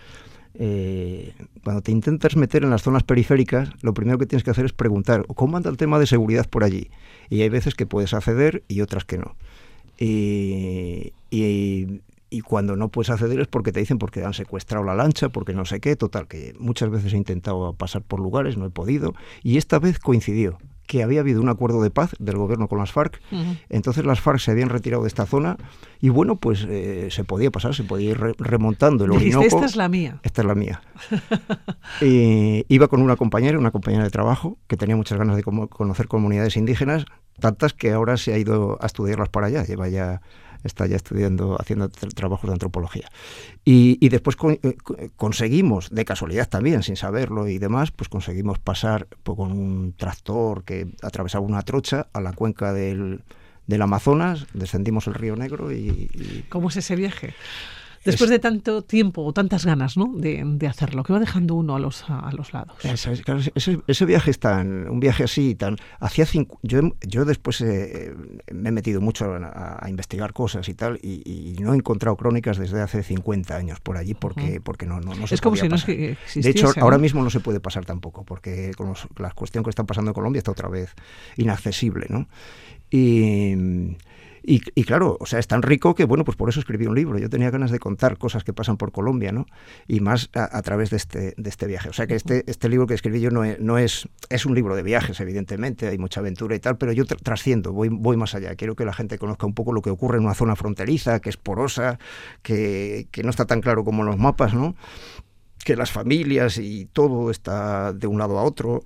eh, 0.55 1.35
cuando 1.65 1.83
te 1.83 1.93
intentas 1.93 2.37
meter 2.37 2.65
en 2.65 2.71
las 2.71 2.83
zonas 2.83 3.03
periféricas, 3.03 3.71
lo 3.83 3.95
primero 3.95 4.19
que 4.19 4.27
tienes 4.27 4.45
que 4.45 4.51
hacer 4.51 4.65
es 4.65 4.73
preguntar 4.73 5.27
cómo 5.35 5.57
anda 5.57 5.71
el 5.71 5.77
tema 5.77 5.99
de 5.99 6.07
seguridad 6.07 6.49
por 6.49 6.65
allí. 6.65 6.91
Y 7.29 7.43
hay 7.43 7.49
veces 7.49 7.75
que 7.75 7.87
puedes 7.87 8.15
acceder 8.15 8.63
y 8.69 8.81
otras 8.81 9.05
que 9.05 9.19
no. 9.19 9.37
Y, 9.99 11.13
y, 11.31 12.41
cuando 12.43 12.77
no 12.77 12.91
puedes 12.91 13.11
acceder 13.11 13.41
es 13.41 13.49
porque 13.49 13.73
te 13.73 13.81
dicen 13.81 13.99
porque 13.99 14.23
han 14.23 14.35
secuestrado 14.35 14.85
la 14.85 14.95
lancha, 14.95 15.31
porque 15.31 15.55
no 15.55 15.65
sé 15.65 15.81
qué, 15.81 15.97
total, 15.97 16.29
que 16.29 16.55
muchas 16.59 16.91
veces 16.91 17.15
he 17.15 17.17
intentado 17.17 17.73
pasar 17.73 18.03
por 18.03 18.21
lugares, 18.21 18.57
no 18.59 18.67
he 18.67 18.71
podido. 18.71 19.15
Y 19.43 19.57
esta 19.57 19.79
vez 19.79 19.99
coincidió 19.99 20.59
que 20.87 21.03
había 21.03 21.21
habido 21.21 21.41
un 21.41 21.49
acuerdo 21.49 21.83
de 21.83 21.91
paz 21.91 22.15
del 22.19 22.37
gobierno 22.37 22.69
con 22.69 22.79
las 22.79 22.93
FARC. 22.93 23.21
Entonces 23.69 24.05
las 24.05 24.21
FARC 24.21 24.39
se 24.39 24.51
habían 24.51 24.69
retirado 24.69 25.03
de 25.03 25.09
esta 25.09 25.27
zona 25.27 25.57
y 26.01 26.09
bueno, 26.09 26.37
pues 26.37 26.67
eh, 26.69 27.09
se 27.11 27.25
podía 27.25 27.51
pasar, 27.51 27.75
se 27.75 27.85
podía 27.85 28.11
ir 28.11 28.19
remontando 28.39 29.05
el 29.05 29.13
Orinoco. 29.13 29.45
esta 29.45 29.65
es 29.65 29.77
la 29.77 29.89
mía. 29.89 30.21
Esta 30.23 30.43
es 30.43 30.47
la 30.47 30.55
mía. 30.55 30.81
iba 32.01 32.89
con 32.89 33.03
una 33.03 33.17
compañera, 33.17 33.59
una 33.59 33.71
compañera 33.71 34.05
de 34.05 34.11
trabajo, 34.11 34.59
que 34.67 34.77
tenía 34.77 34.97
muchas 34.97 35.19
ganas 35.19 35.37
de 35.37 35.43
conocer 35.43 36.09
comunidades 36.09 36.57
indígenas, 36.57 37.07
tantas 37.41 37.73
que 37.73 37.93
ahora 37.93 38.17
se 38.17 38.33
ha 38.33 38.39
ido 38.39 38.79
a 38.81 38.87
estudiarlas 38.87 39.29
para 39.29 39.49
allá. 39.49 39.65
Lleva 39.65 39.89
ya 39.89 40.21
está 40.67 40.87
ya 40.87 40.97
estudiando, 40.97 41.57
haciendo 41.61 41.89
trabajos 41.89 42.49
de 42.49 42.53
antropología. 42.55 43.09
Y, 43.65 44.09
después 44.09 44.37
eh, 44.63 44.77
conseguimos, 45.17 45.91
de 45.91 46.05
casualidad 46.05 46.49
también, 46.49 46.83
sin 46.83 46.97
saberlo 46.97 47.49
y 47.49 47.59
demás, 47.59 47.91
pues 47.91 48.09
conseguimos 48.09 48.59
pasar 48.59 49.09
pues, 49.23 49.37
con 49.37 49.53
un 49.53 49.95
tractor 49.97 50.65
que 50.65 50.89
atravesaba 51.03 51.45
una 51.45 51.63
trocha 51.63 52.09
a 52.13 52.21
la 52.21 52.33
cuenca 52.33 52.73
del, 52.73 53.23
Amazonas, 53.81 54.47
descendimos 54.55 55.07
el 55.07 55.15
río 55.15 55.37
Negro 55.37 55.73
y, 55.73 56.45
¿Cómo 56.49 56.69
es 56.69 56.77
ese 56.77 56.97
viaje? 56.97 57.35
Después 58.07 58.31
de 58.31 58.39
tanto 58.39 58.83
tiempo 58.83 59.25
o 59.25 59.33
tantas 59.33 59.67
ganas 59.67 59.97
¿no? 59.97 60.13
de, 60.17 60.67
hacerlo, 60.67 61.03
¿qué 61.03 61.13
va 61.13 61.19
dejando 61.19 61.55
uno 61.55 61.77
a 61.77 61.79
los, 61.79 62.05
a, 62.09 62.31
los 62.33 62.53
lados? 62.53 62.77
ese, 62.85 64.05
viaje 64.07 64.31
es 64.31 64.39
tan, 64.39 64.89
un 64.89 65.01
viaje 65.01 65.25
así, 65.25 65.55
tan... 65.55 65.77
Hacía 66.01 66.27
yo, 66.63 66.81
yo 67.07 67.25
después 67.25 67.61
eh, 67.61 68.15
me 68.53 68.71
he 68.71 68.73
metido 68.73 69.01
mucho 69.01 69.33
a, 69.35 69.87
investigar 69.89 70.33
cosas 70.33 70.69
y 70.69 70.75
tal, 70.75 70.99
y, 71.03 71.57
no 71.61 71.73
he 71.73 71.77
encontrado 71.77 72.17
crónicas 72.17 72.59
desde 72.59 72.81
hace 72.81 73.03
50 73.03 73.57
años 73.57 73.81
por 73.81 73.97
allí 73.97 74.15
porque, 74.15 74.61
porque 74.61 74.87
no, 74.87 75.01
no, 75.01 75.15
no 75.15 75.27
se 75.27 75.35
Es 75.35 75.41
como 75.41 75.57
si 75.57 75.69
no 75.69 75.77
De 75.77 76.17
hecho, 76.51 76.73
ahora 76.81 76.99
mismo 76.99 77.23
no 77.23 77.31
se 77.31 77.41
puede 77.41 77.61
pasar 77.61 77.85
tampoco, 77.85 78.25
porque 78.25 78.73
con 78.77 78.95
la 79.19 79.31
cuestión 79.33 79.65
que 79.65 79.71
está 79.71 79.85
pasando 79.85 80.11
en 80.11 80.15
Colombia 80.15 80.39
está 80.39 80.51
otra 80.51 80.69
vez 80.69 80.95
inaccesible, 81.37 82.07
¿no? 82.09 82.29
Y 82.91 83.97
y, 84.49 84.85
claro, 84.85 85.17
o 85.19 85.27
sea, 85.27 85.41
es 85.41 85.49
tan 85.49 85.63
rico 85.63 85.97
que, 85.97 86.05
bueno, 86.05 86.25
pues 86.25 86.37
por 86.37 86.49
eso 86.49 86.61
escribí 86.61 86.87
un 86.87 86.95
libro. 86.95 87.19
Yo 87.19 87.29
tenía 87.29 87.51
ganas 87.51 87.73
de 87.73 87.81
contar 87.81 88.17
cosas 88.17 88.45
que 88.45 88.53
pasan 88.53 88.77
por 88.77 88.93
Colombia, 88.93 89.33
¿no? 89.33 89.47
Y 89.89 89.99
más 89.99 90.31
a, 90.35 90.63
través 90.63 90.91
de 90.91 90.99
este, 90.99 91.35
de 91.37 91.51
este 91.51 91.67
viaje. 91.67 91.89
O 91.89 91.93
sea 91.93 92.07
que 92.07 92.15
este, 92.15 92.45
este 92.47 92.69
libro 92.69 92.87
que 92.87 92.95
escribí 92.95 93.21
yo 93.21 93.31
no 93.31 93.43
es, 93.43 93.59
no 93.59 93.77
es, 93.77 94.09
es 94.29 94.47
un 94.47 94.55
libro 94.55 94.77
de 94.77 94.85
viajes, 94.85 95.19
evidentemente, 95.19 95.89
hay 95.89 95.99
mucha 95.99 96.21
aventura 96.21 96.55
y 96.55 96.61
tal, 96.61 96.79
pero 96.79 96.93
yo 96.93 97.05
trasciendo, 97.07 97.73
voy, 97.73 97.89
voy 97.91 98.17
más 98.17 98.37
allá. 98.37 98.55
Quiero 98.55 98.77
que 98.77 98.85
la 98.85 98.93
gente 98.93 99.19
conozca 99.19 99.47
un 99.47 99.55
poco 99.55 99.73
lo 99.73 99.83
que 99.83 99.91
ocurre 99.91 100.19
en 100.19 100.25
una 100.25 100.35
zona 100.35 100.55
fronteriza, 100.55 101.19
que 101.19 101.31
es 101.31 101.37
porosa, 101.37 101.99
que, 102.43 103.09
que 103.11 103.25
no 103.25 103.31
está 103.31 103.47
tan 103.47 103.61
claro 103.61 103.85
como 103.85 104.03
en 104.03 104.07
los 104.07 104.19
mapas, 104.19 104.55
¿no? 104.55 104.77
Que 105.65 105.75
las 105.75 105.91
familias 105.91 106.59
y 106.59 106.87
todo 106.87 107.33
está 107.33 107.93
de 107.93 108.07
un 108.07 108.19
lado 108.19 108.39
a 108.39 108.45
otro 108.45 108.85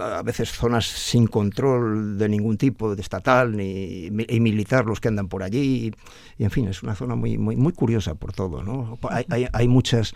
a 0.00 0.22
veces 0.22 0.50
zonas 0.52 0.86
sin 0.86 1.26
control 1.26 2.18
de 2.18 2.28
ningún 2.28 2.56
tipo, 2.56 2.94
de 2.94 3.00
estatal 3.00 3.56
ni, 3.56 4.06
y 4.06 4.40
militar 4.40 4.86
los 4.86 5.00
que 5.00 5.08
andan 5.08 5.28
por 5.28 5.42
allí. 5.42 5.92
Y, 6.38 6.44
en 6.44 6.50
fin, 6.50 6.68
es 6.68 6.82
una 6.82 6.94
zona 6.94 7.14
muy, 7.14 7.38
muy, 7.38 7.56
muy 7.56 7.72
curiosa 7.72 8.14
por 8.14 8.32
todo. 8.32 8.62
¿no? 8.62 8.98
Hay, 9.08 9.46
hay, 9.52 9.68
muchas, 9.68 10.14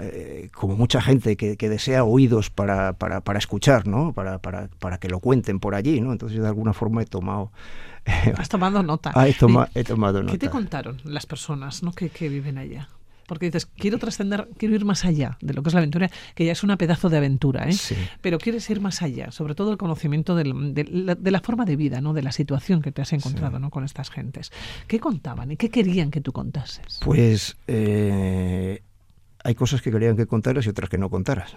eh, 0.00 0.50
como 0.54 0.76
mucha 0.76 1.00
gente 1.00 1.36
que, 1.36 1.56
desea 1.68 2.04
oídos 2.04 2.50
para, 2.50 2.92
para, 2.92 3.20
para 3.20 3.38
escuchar, 3.38 3.86
¿no? 3.86 4.12
Para, 4.12 4.38
para, 4.38 4.68
para, 4.78 4.98
que 4.98 5.08
lo 5.08 5.20
cuenten 5.20 5.58
por 5.58 5.74
allí. 5.74 6.00
¿no? 6.00 6.12
Entonces 6.12 6.36
yo 6.36 6.42
de 6.42 6.48
alguna 6.48 6.72
forma 6.72 7.02
he 7.02 7.06
tomado... 7.06 7.50
Has 8.36 8.48
tomado 8.48 8.82
nota. 8.82 9.12
Ah, 9.14 9.28
he, 9.28 9.84
tomado 9.84 10.22
nota. 10.22 10.32
¿Qué 10.32 10.38
te 10.38 10.50
contaron 10.50 10.98
las 11.04 11.26
personas 11.26 11.82
¿no? 11.82 11.92
que, 11.92 12.08
que 12.08 12.28
viven 12.28 12.58
allá? 12.58 12.88
Porque 13.32 13.46
dices, 13.46 13.64
quiero 13.64 13.96
trascender, 13.96 14.46
quiero 14.58 14.74
ir 14.74 14.84
más 14.84 15.06
allá 15.06 15.38
de 15.40 15.54
lo 15.54 15.62
que 15.62 15.70
es 15.70 15.72
la 15.72 15.80
aventura, 15.80 16.10
que 16.34 16.44
ya 16.44 16.52
es 16.52 16.62
una 16.62 16.76
pedazo 16.76 17.08
de 17.08 17.16
aventura, 17.16 17.66
¿eh? 17.66 17.74
pero 18.20 18.36
quieres 18.36 18.68
ir 18.68 18.82
más 18.82 19.00
allá, 19.00 19.30
sobre 19.30 19.54
todo 19.54 19.72
el 19.72 19.78
conocimiento 19.78 20.36
de, 20.36 20.44
la, 20.44 21.40
forma 21.40 21.64
de 21.64 21.76
vida, 21.76 22.02
¿no? 22.02 22.12
de 22.12 22.20
la 22.20 22.30
situación 22.30 22.82
que 22.82 22.92
te 22.92 23.00
has 23.00 23.10
encontrado 23.14 23.58
¿no? 23.58 23.70
con 23.70 23.84
estas 23.84 24.10
gentes. 24.10 24.52
¿Qué 24.86 25.00
contaban 25.00 25.50
y 25.50 25.56
qué 25.56 25.70
querían 25.70 26.10
que 26.10 26.20
tú 26.20 26.32
contases? 26.32 27.00
Pues 27.02 27.56
eh, 27.68 28.82
hay 29.42 29.54
cosas 29.54 29.80
que 29.80 29.90
querían 29.90 30.14
que 30.14 30.26
contaras 30.26 30.66
y 30.66 30.68
otras 30.68 30.90
que 30.90 30.98
no 30.98 31.08
contaras. 31.08 31.56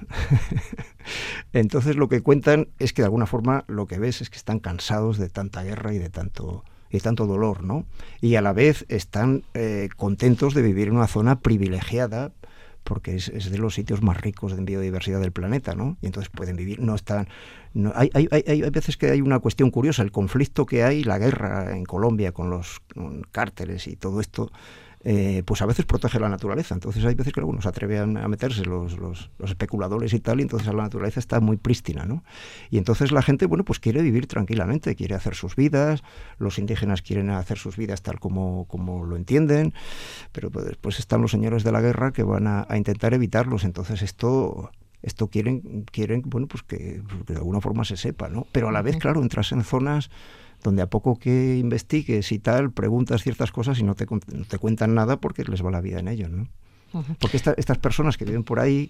Entonces 1.52 1.98
lo 1.98 2.08
que 2.08 2.22
cuentan 2.22 2.70
es 2.80 2.94
que 2.94 3.02
de 3.02 3.08
alguna 3.08 3.26
forma 3.26 3.66
lo 3.68 3.86
que 3.86 4.00
ves 4.00 4.22
es 4.22 4.30
que 4.30 4.38
están 4.38 4.60
cansados 4.60 5.18
de 5.18 5.28
tanta 5.28 5.62
guerra 5.62 5.94
y 5.94 5.98
de 5.98 6.10
tanto 6.10 6.64
y 6.90 7.00
tanto 7.00 7.26
dolor, 7.26 7.64
¿no? 7.64 7.86
Y 8.22 8.36
a 8.36 8.42
la 8.42 8.54
vez 8.54 8.86
están 8.90 9.44
eh, 9.54 9.90
contentos 9.96 10.54
de 10.54 10.62
vivir 10.62 10.88
en 10.88 10.96
una 10.96 11.08
zona 11.08 11.40
privilegiada 11.40 12.32
porque 12.86 13.16
es, 13.16 13.52
de 13.52 13.58
los 13.58 13.74
sitios 13.74 14.04
más 14.04 14.22
ricos 14.22 14.56
de 14.56 14.64
biodiversidad 14.64 15.20
del 15.20 15.32
planeta, 15.32 15.74
¿no? 15.74 15.98
Y 16.02 16.06
entonces 16.06 16.30
pueden 16.30 16.56
vivir, 16.56 16.80
no 16.80 16.96
están... 16.96 17.28
No, 17.74 17.92
hay, 17.96 18.10
hay, 18.14 18.30
hay, 18.32 18.44
hay, 18.48 18.70
veces 18.70 18.96
que 18.96 19.10
hay 19.10 19.22
una 19.22 19.40
cuestión 19.40 19.72
curiosa, 19.72 20.04
el 20.04 20.12
conflicto 20.12 20.66
que 20.66 20.84
hay, 20.84 21.04
la 21.04 21.18
guerra 21.18 21.76
en 21.76 21.84
Colombia 21.84 22.32
con 22.32 22.50
los 22.52 22.82
cárteles 23.32 23.88
y 23.88 23.96
todo 23.96 24.22
esto, 24.22 24.52
eh, 25.08 25.44
pues 25.46 25.62
a 25.62 25.68
veces 25.68 25.86
protege 25.86 26.20
la 26.20 26.30
naturaleza. 26.30 26.74
Entonces 26.74 27.06
hay 27.06 27.14
veces 27.14 27.32
que 27.32 27.40
algunos 27.40 27.68
atreven 27.68 28.18
a 28.18 28.28
meterse 28.28 28.66
los, 28.66 28.98
los, 28.98 29.30
especuladores 29.44 30.12
y 30.14 30.20
tal, 30.20 30.40
y 30.40 30.42
entonces 30.42 30.68
la 30.74 30.82
naturaleza 30.82 31.20
está 31.20 31.40
muy 31.40 31.58
prístina, 31.58 32.06
¿no? 32.06 32.24
Y 32.72 32.80
entonces 32.80 33.12
la 33.12 33.22
gente, 33.22 33.46
bueno, 33.46 33.64
pues 33.64 33.80
quiere 33.80 34.02
vivir 34.02 34.26
tranquilamente, 34.26 34.96
quiere 34.96 35.14
hacer 35.14 35.36
sus 35.36 35.56
vidas, 35.56 36.02
los 36.40 36.58
indígenas 36.58 37.04
quieren 37.04 37.30
hacer 37.30 37.60
sus 37.60 37.78
vidas 37.78 38.02
tal 38.02 38.20
como, 38.20 38.66
como 38.66 39.06
lo 39.06 39.16
entienden, 39.16 39.76
pero 40.32 40.50
pues 40.50 40.66
después 40.66 40.98
están 40.98 41.22
los 41.22 41.30
señores 41.30 41.64
de 41.64 41.72
la 41.72 41.82
guerra 41.82 42.12
que 42.12 42.24
van 42.24 42.48
a, 42.48 42.66
intentar 42.76 43.14
evitarlos. 43.14 43.64
Entonces 43.64 44.02
esto 44.02 44.72
esto 45.04 45.28
quieren, 45.28 45.86
quieren 45.92 46.24
bueno, 46.26 46.48
pues 46.48 46.64
que, 46.64 47.04
que, 47.28 47.34
de 47.34 47.36
alguna 47.36 47.62
forma 47.62 47.86
se 47.86 47.96
sepa, 47.96 48.28
¿no? 48.28 48.48
Pero 48.52 48.70
a 48.70 48.72
la 48.72 48.82
vez, 48.82 48.98
claro, 48.98 49.22
entras 49.22 49.52
en 49.52 49.64
zonas 49.64 50.10
donde 50.66 50.82
a 50.82 50.90
poco 50.90 51.18
que 51.18 51.58
investigues 51.58 52.32
y 52.32 52.40
tal, 52.40 52.72
preguntas 52.72 53.22
ciertas 53.22 53.52
cosas 53.52 53.80
y 53.80 53.84
no 53.84 53.94
te, 53.94 54.08
no 54.08 54.46
te 54.46 54.58
cuentan 54.58 54.96
nada 54.96 55.22
porque 55.22 55.44
les 55.44 55.64
va 55.64 55.70
la 55.70 55.80
vida 55.80 56.00
en 56.00 56.08
ello, 56.08 56.28
¿no? 56.28 56.50
Porque 57.20 57.38
estas 57.38 57.78
personas 57.78 58.18
que 58.18 58.26
viven 58.26 58.44
por 58.44 58.60
ahí, 58.60 58.90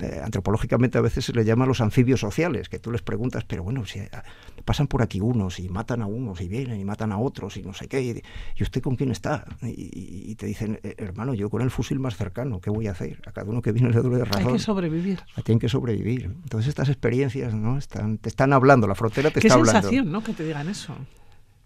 eh, 0.00 0.20
antropológicamente 0.24 0.98
a 0.98 1.00
veces 1.00 1.24
se 1.24 1.32
les 1.32 1.44
llama 1.46 1.66
los 1.66 1.80
anfibios 1.80 2.20
sociales, 2.20 2.68
que 2.68 2.78
tú 2.78 2.90
les 2.90 3.02
preguntas, 3.02 3.44
pero 3.44 3.62
bueno, 3.62 3.84
si 3.84 4.00
ah, 4.00 4.22
pasan 4.64 4.86
por 4.86 5.02
aquí 5.02 5.20
unos 5.20 5.58
y 5.58 5.68
matan 5.68 6.02
a 6.02 6.06
unos 6.06 6.40
y 6.40 6.48
vienen 6.48 6.80
y 6.80 6.84
matan 6.84 7.12
a 7.12 7.18
otros 7.18 7.56
y 7.56 7.62
no 7.62 7.74
sé 7.74 7.88
qué, 7.88 8.02
y, 8.02 8.62
usted 8.62 8.80
con 8.80 8.96
quién 8.96 9.10
está? 9.10 9.44
Y, 9.62 10.34
te 10.36 10.46
dicen, 10.46 10.80
eh, 10.82 10.94
hermano, 10.98 11.34
yo 11.34 11.50
con 11.50 11.62
el 11.62 11.70
fusil 11.70 11.98
más 11.98 12.16
cercano, 12.16 12.60
¿qué 12.60 12.70
voy 12.70 12.86
a 12.86 12.92
hacer? 12.92 13.20
A 13.26 13.32
cada 13.32 13.50
uno 13.50 13.60
que 13.60 13.72
viene 13.72 13.90
le 13.90 14.00
duele 14.00 14.24
razón. 14.24 14.46
Hay 14.46 14.52
que 14.54 14.58
sobrevivir. 14.58 15.20
Ah, 15.36 15.42
tienen 15.42 15.58
que 15.60 15.68
sobrevivir. 15.68 16.24
Entonces 16.24 16.68
estas 16.68 16.88
experiencias, 16.88 17.54
¿no? 17.54 17.76
Están, 17.78 18.18
te 18.18 18.28
están 18.28 18.52
hablando, 18.52 18.86
la 18.86 18.94
frontera 18.94 19.30
te 19.30 19.40
está 19.40 19.54
hablando. 19.54 19.72
Qué 19.72 19.82
sensación, 19.82 20.12
¿no? 20.12 20.22
Que 20.22 20.32
te 20.32 20.44
digan 20.44 20.68
eso. 20.68 20.94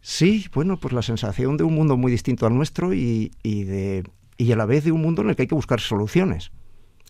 Sí, 0.00 0.46
bueno, 0.54 0.76
pues 0.76 0.94
la 0.94 1.02
sensación 1.02 1.56
de 1.56 1.64
un 1.64 1.74
mundo 1.74 1.96
muy 1.96 2.12
distinto 2.12 2.46
al 2.46 2.54
nuestro 2.54 2.94
y, 2.94 3.32
y 3.42 3.64
de 3.64 4.04
y 4.36 4.52
a 4.52 4.56
la 4.56 4.66
vez 4.66 4.84
de 4.84 4.92
un 4.92 5.02
mundo 5.02 5.22
en 5.22 5.30
el 5.30 5.36
que 5.36 5.42
hay 5.42 5.48
que 5.48 5.54
buscar 5.54 5.80
soluciones. 5.80 6.52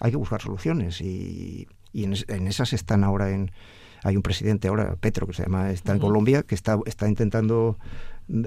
Hay 0.01 0.11
que 0.11 0.17
buscar 0.17 0.43
soluciones 0.43 1.01
y, 1.01 1.67
en, 1.93 2.47
esas 2.47 2.73
están 2.73 3.05
ahora 3.05 3.31
en... 3.31 3.51
Hay 4.05 4.15
un 4.15 4.23
presidente 4.23 4.69
ahora, 4.69 4.95
Petro, 4.97 5.27
que 5.27 5.33
se 5.33 5.43
llama, 5.43 5.71
está 5.71 5.93
en 5.93 5.99
Colombia, 5.99 6.43
que 6.43 6.55
está, 6.55 6.79
está 6.87 7.09
intentando 7.09 7.79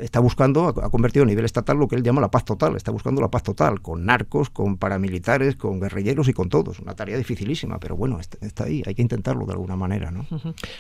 está 0.02 0.20
buscando, 0.20 0.68
ha 0.68 0.90
convertido 0.90 1.24
a 1.24 1.28
nivel 1.28 1.46
estatal 1.46 1.78
lo 1.78 1.88
que 1.88 1.96
él 1.96 2.04
llama 2.04 2.22
la 2.22 2.30
paz 2.30 2.44
total, 2.44 2.76
está 2.76 2.92
buscando 2.92 3.22
la 3.22 3.30
paz 3.30 3.44
total, 3.44 3.82
con 3.82 4.06
narcos, 4.06 4.50
con 4.50 4.78
paramilitares, 4.78 5.56
con 5.56 5.80
guerrilleros 5.80 6.28
y 6.28 6.34
con 6.34 6.50
todos. 6.50 6.80
Una 6.80 6.96
tarea 6.96 7.18
dificilísima, 7.18 7.80
pero 7.80 7.96
bueno, 7.96 8.20
está, 8.20 8.66
ahí, 8.66 8.84
hay 8.86 8.96
que 8.96 9.02
intentarlo 9.02 9.46
de 9.46 9.54
alguna 9.54 9.76
manera. 9.76 10.12
¿no? 10.12 10.28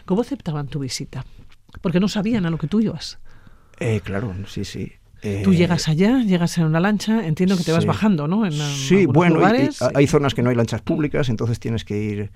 ¿Cómo 0.05 0.21
aceptaban 0.21 0.67
tu 0.67 0.79
visita? 0.79 1.25
Porque 1.81 1.99
no 1.99 2.07
sabían 2.07 2.45
a 2.45 2.49
lo 2.49 2.57
que 2.57 2.67
tú 2.67 2.81
ibas. 2.81 3.19
Eh, 3.79 4.01
claro, 4.03 4.33
sí, 4.47 4.65
sí. 4.65 4.91
Tú 5.43 5.53
llegas 5.53 5.87
allá, 5.87 6.23
llegas 6.23 6.57
en 6.57 6.65
una 6.65 6.79
lancha, 6.79 7.25
entiendo 7.25 7.57
que 7.57 7.63
te 7.63 7.71
vas 7.71 7.85
bajando, 7.85 8.27
¿no? 8.27 8.45
En, 8.45 8.53
sí, 8.53 9.05
bueno, 9.05 9.39
hay 9.45 10.07
zonas 10.07 10.33
que 10.33 10.41
no 10.41 10.49
hay 10.49 10.55
lanchas 10.55 10.81
públicas, 10.81 11.29
entonces 11.29 11.59
tienes 11.59 11.83
que 11.83 11.97
ir, 11.97 12.31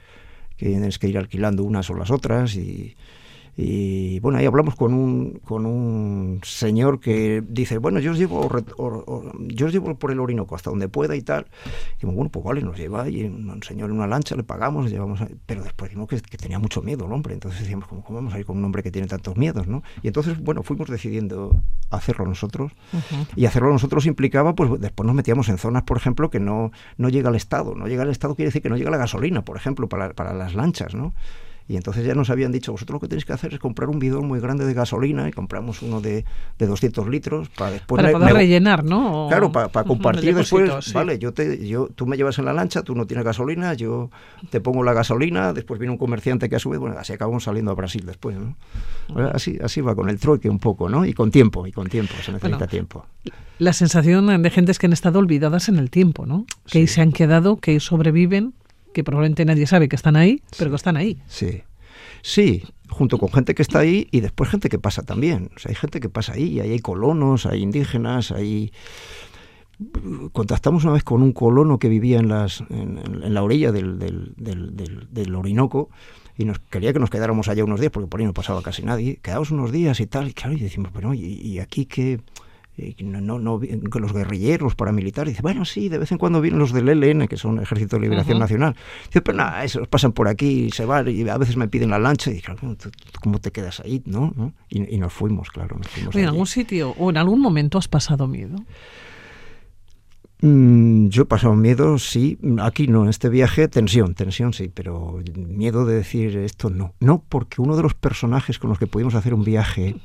que 0.57 0.67
tienes 0.67 0.99
que 0.99 1.07
ir 1.07 1.17
alquilando 1.17 1.63
unas 1.63 1.89
o 1.89 1.95
las 1.95 2.11
otras 2.11 2.55
y, 2.55 2.95
y 3.55 4.19
bueno, 4.19 4.39
ahí 4.39 4.45
hablamos 4.45 4.75
con 4.75 4.93
un, 4.93 5.39
con 5.45 5.65
un 5.67 6.39
señor 6.43 6.99
que 6.99 7.43
dice, 7.47 7.77
bueno, 7.77 7.99
yo 7.99 8.11
os 8.11 8.17
llevo 8.17 8.49
yo 9.47 9.67
os 9.67 9.71
llevo 9.71 9.95
por 9.95 10.11
el 10.11 10.19
Orinoco 10.19 10.55
hasta 10.55 10.71
donde 10.71 10.89
pueda 10.89 11.15
y 11.15 11.21
tal. 11.21 11.45
Y 12.01 12.05
bueno, 12.07 12.31
pues 12.31 12.43
vale, 12.43 12.61
nos 12.61 12.77
lleva 12.77 13.07
y 13.09 13.23
un 13.23 13.61
señor 13.61 13.91
en 13.91 13.97
una 13.97 14.07
lancha, 14.07 14.35
le 14.35 14.43
pagamos, 14.43 14.89
llevamos 14.89 15.19
pero 15.45 15.63
después 15.63 15.91
vimos 15.91 16.07
que, 16.07 16.19
tenía 16.37 16.57
mucho 16.57 16.81
miedo 16.81 17.05
el 17.05 17.11
hombre. 17.11 17.35
Entonces 17.35 17.61
decíamos, 17.61 17.87
¿cómo, 17.87 18.03
vamos 18.09 18.33
a 18.33 18.39
ir 18.39 18.45
con 18.45 18.57
un 18.57 18.65
hombre 18.65 18.81
que 18.81 18.91
tiene 18.91 19.07
tantos 19.07 19.37
miedos? 19.37 19.67
¿no? 19.67 19.83
Y 20.01 20.07
entonces, 20.07 20.39
bueno, 20.39 20.63
fuimos 20.63 20.89
decidiendo 20.89 21.55
hacerlo 21.91 22.25
nosotros. 22.25 22.71
Y 23.35 23.45
hacerlo 23.45 23.71
nosotros 23.71 24.07
implicaba, 24.07 24.55
pues 24.55 24.81
después 24.81 25.05
nos 25.05 25.15
metíamos 25.15 25.47
en 25.49 25.59
zonas, 25.59 25.83
por 25.83 25.97
ejemplo, 25.97 26.31
que 26.31 26.39
no, 26.39 26.71
no 26.97 27.09
llega 27.09 27.29
al 27.29 27.35
Estado. 27.35 27.75
No 27.75 27.87
llega 27.87 28.01
al 28.01 28.09
Estado 28.09 28.35
quiere 28.35 28.47
decir 28.47 28.63
que 28.63 28.69
no 28.69 28.77
llega 28.77 28.89
la 28.89 28.97
gasolina, 28.97 29.45
por 29.45 29.57
ejemplo, 29.57 29.87
para, 29.87 30.13
para 30.13 30.33
las 30.33 30.55
lanchas, 30.55 30.95
¿no? 30.95 31.13
Y 31.73 31.75
entonces 31.75 32.05
ya 32.05 32.13
nos 32.13 32.29
habían 32.29 32.51
dicho, 32.51 32.71
vosotros 32.71 32.97
lo 32.97 32.99
que 32.99 33.07
tenéis 33.07 33.25
que 33.25 33.33
hacer 33.33 33.51
es 33.51 33.59
comprar 33.59 33.89
un 33.89 33.97
bidón 33.97 34.27
muy 34.27 34.39
grande 34.39 34.63
de 34.63 34.75
gasolina 34.75 35.27
y 35.27 35.31
compramos 35.31 35.81
uno 35.81 36.01
de, 36.01 36.23
de 36.59 36.67
200 36.67 37.09
litros 37.09 37.49
para 37.49 37.71
después... 37.71 37.99
Para 37.99 38.13
poder 38.13 38.31
rellenar, 38.31 38.83
¿no? 38.83 39.25
claro, 39.27 39.51
para, 39.51 39.69
compartir 39.83 40.35
después. 40.35 40.93
Vale, 40.93 41.17
yo 41.17 41.33
te, 41.33 41.67
yo, 41.67 41.87
tú 41.87 42.05
me 42.05 42.15
llevas 42.15 42.37
en 42.37 42.45
la 42.45 42.53
lancha, 42.53 42.83
tú 42.83 42.93
no 42.93 43.07
tienes 43.07 43.25
gasolina, 43.25 43.73
yo 43.73 44.11
te 44.51 44.61
pongo 44.61 44.83
la 44.83 44.93
gasolina, 44.93 45.51
después 45.51 45.79
viene 45.79 45.93
un 45.93 45.97
comerciante 45.97 46.47
que 46.47 46.57
a 46.57 46.59
su 46.59 46.69
vez, 46.69 46.79
bueno, 46.79 46.95
así 46.99 47.11
acabamos 47.11 47.45
saliendo 47.45 47.71
a 47.71 47.73
Brasil 47.73 48.05
después, 48.05 48.37
¿no? 48.37 48.55
así, 49.33 49.57
así 49.63 49.81
va 49.81 49.95
con 49.95 50.09
el 50.09 50.19
trueque 50.19 50.51
un 50.51 50.59
poco, 50.59 50.89
¿no? 50.89 51.07
Y 51.07 51.13
con 51.13 51.31
tiempo, 51.31 51.65
y 51.65 51.71
con 51.71 51.89
tiempo, 51.89 52.13
se 52.23 52.33
necesita 52.33 52.67
tiempo. 52.67 53.07
La 53.57 53.73
sensación 53.73 54.43
de 54.43 54.49
gentes 54.51 54.77
que 54.77 54.85
han 54.85 54.93
estado 54.93 55.17
olvidadas 55.17 55.69
en 55.69 55.79
el 55.79 55.89
tiempo, 55.89 56.27
¿no? 56.27 56.45
Que 56.67 56.85
se 56.85 57.01
han 57.01 57.11
quedado, 57.11 57.57
que 57.57 57.79
sobreviven 57.79 58.53
que 58.93 59.03
probablemente 59.03 59.45
nadie 59.45 59.67
sabe 59.67 59.89
que 59.89 59.95
están 59.95 60.15
ahí, 60.15 60.41
pero 60.57 60.69
que 60.69 60.75
están 60.75 60.97
ahí. 60.97 61.21
Sí. 61.27 61.63
Sí, 62.21 62.63
junto 62.89 63.17
con 63.17 63.29
gente 63.31 63.53
que 63.53 63.61
está 63.61 63.79
ahí 63.79 64.07
y 64.11 64.21
después 64.21 64.49
gente 64.49 64.69
que 64.69 64.79
pasa 64.79 65.03
también. 65.03 65.49
O 65.55 65.59
sea, 65.59 65.69
hay 65.69 65.75
gente 65.75 65.99
que 65.99 66.09
pasa 66.09 66.33
ahí, 66.33 66.59
ahí 66.59 66.71
hay 66.71 66.79
colonos, 66.79 67.45
hay 67.45 67.61
indígenas, 67.61 68.31
hay... 68.31 68.71
Contactamos 70.31 70.83
una 70.85 70.93
vez 70.93 71.03
con 71.03 71.21
un 71.21 71.33
colono 71.33 71.79
que 71.79 71.89
vivía 71.89 72.19
en, 72.19 72.29
las, 72.29 72.63
en, 72.69 73.33
la 73.33 73.43
orilla 73.43 73.71
del, 73.73 73.97
del, 73.97 75.35
Orinoco 75.35 75.89
y 76.37 76.45
nos 76.45 76.59
quería 76.59 76.93
que 76.93 76.99
nos 76.99 77.09
quedáramos 77.09 77.49
allá 77.49 77.65
unos 77.65 77.81
días 77.81 77.91
porque 77.91 78.07
por 78.07 78.21
ahí 78.21 78.25
no 78.25 78.33
pasaba 78.33 78.61
casi 78.61 78.83
nadie. 78.83 79.17
Quedamos 79.21 79.51
unos 79.51 79.71
días 79.71 79.99
y 79.99 80.07
tal, 80.07 80.29
y 80.29 80.33
claro, 80.33 80.53
y 80.53 80.59
decimos, 80.59 80.93
bueno, 80.93 81.13
¿y, 81.13 81.19
y 81.19 81.59
aquí 81.59 81.85
qué, 81.85 82.21
y 82.77 83.03
no, 83.03 83.39
no, 83.39 83.59
que 83.59 83.99
los 83.99 84.13
guerrilleros, 84.13 84.61
los 84.61 84.75
paramilitares, 84.75 85.33
dice, 85.33 85.41
bueno, 85.41 85.63
sí, 85.65 85.89
de 85.89 85.99
vez 85.99 86.11
en 86.11 86.17
cuando 86.17 86.41
vienen 86.41 86.59
los 86.59 86.73
del 86.73 86.89
ELN, 86.89 87.27
que 87.27 87.37
son 87.37 87.59
Ejército 87.61 87.97
de 87.97 88.03
Liberación 88.03 88.39
Nacional. 88.39 88.75
Dice, 89.05 89.21
pero 89.21 89.37
nada, 89.37 89.63
esos 89.63 89.87
pasan 89.87 90.11
por 90.11 90.27
aquí, 90.27 90.69
se 90.71 90.85
van, 90.85 91.07
y 91.07 91.27
a 91.27 91.37
veces 91.37 91.55
me 91.55 91.67
piden 91.67 91.91
la 91.91 91.99
lancha, 91.99 92.31
y 92.31 92.41
claro, 92.41 92.75
¿cómo 93.21 93.39
te 93.39 93.51
quedas 93.51 93.79
ahí? 93.79 94.01
¿no? 94.05 94.53
Y, 94.69 94.97
nos 94.97 95.13
fuimos, 95.13 95.49
claro. 95.49 95.79
¿En 96.13 96.25
algún 96.25 96.47
sitio 96.47 96.95
o 96.97 97.09
en 97.09 97.17
algún 97.17 97.41
momento 97.41 97.77
has 97.77 97.87
pasado 97.87 98.27
miedo? 98.27 98.55
Mm, 100.41 101.07
yo 101.07 101.23
he 101.23 101.25
pasado 101.25 101.55
miedo, 101.55 101.97
sí. 101.97 102.37
Aquí 102.59 102.87
no, 102.87 103.03
en 103.03 103.09
este 103.09 103.29
viaje, 103.29 103.69
tensión, 103.69 104.13
tensión 104.13 104.51
sí, 104.51 104.69
pero 104.73 105.21
miedo 105.35 105.85
de 105.85 105.95
decir 105.95 106.37
esto 106.37 106.69
no. 106.69 106.93
No, 106.99 107.23
porque 107.29 107.61
uno 107.61 107.77
de 107.77 107.83
los 107.83 107.93
personajes 107.93 108.59
con 108.59 108.69
los 108.69 108.77
que 108.77 108.87
pudimos 108.87 109.15
hacer 109.15 109.33
un 109.33 109.45
viaje 109.45 109.95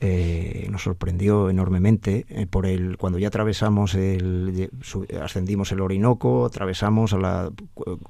eh, 0.00 0.68
nos 0.70 0.82
sorprendió 0.82 1.50
enormemente 1.50 2.26
eh, 2.28 2.46
por 2.46 2.66
el 2.66 2.96
cuando 2.98 3.18
ya 3.18 3.28
atravesamos 3.28 3.94
el 3.94 4.70
ascendimos 5.20 5.72
el 5.72 5.80
Orinoco 5.80 6.46
atravesamos 6.46 7.12
a 7.12 7.18
la 7.18 7.50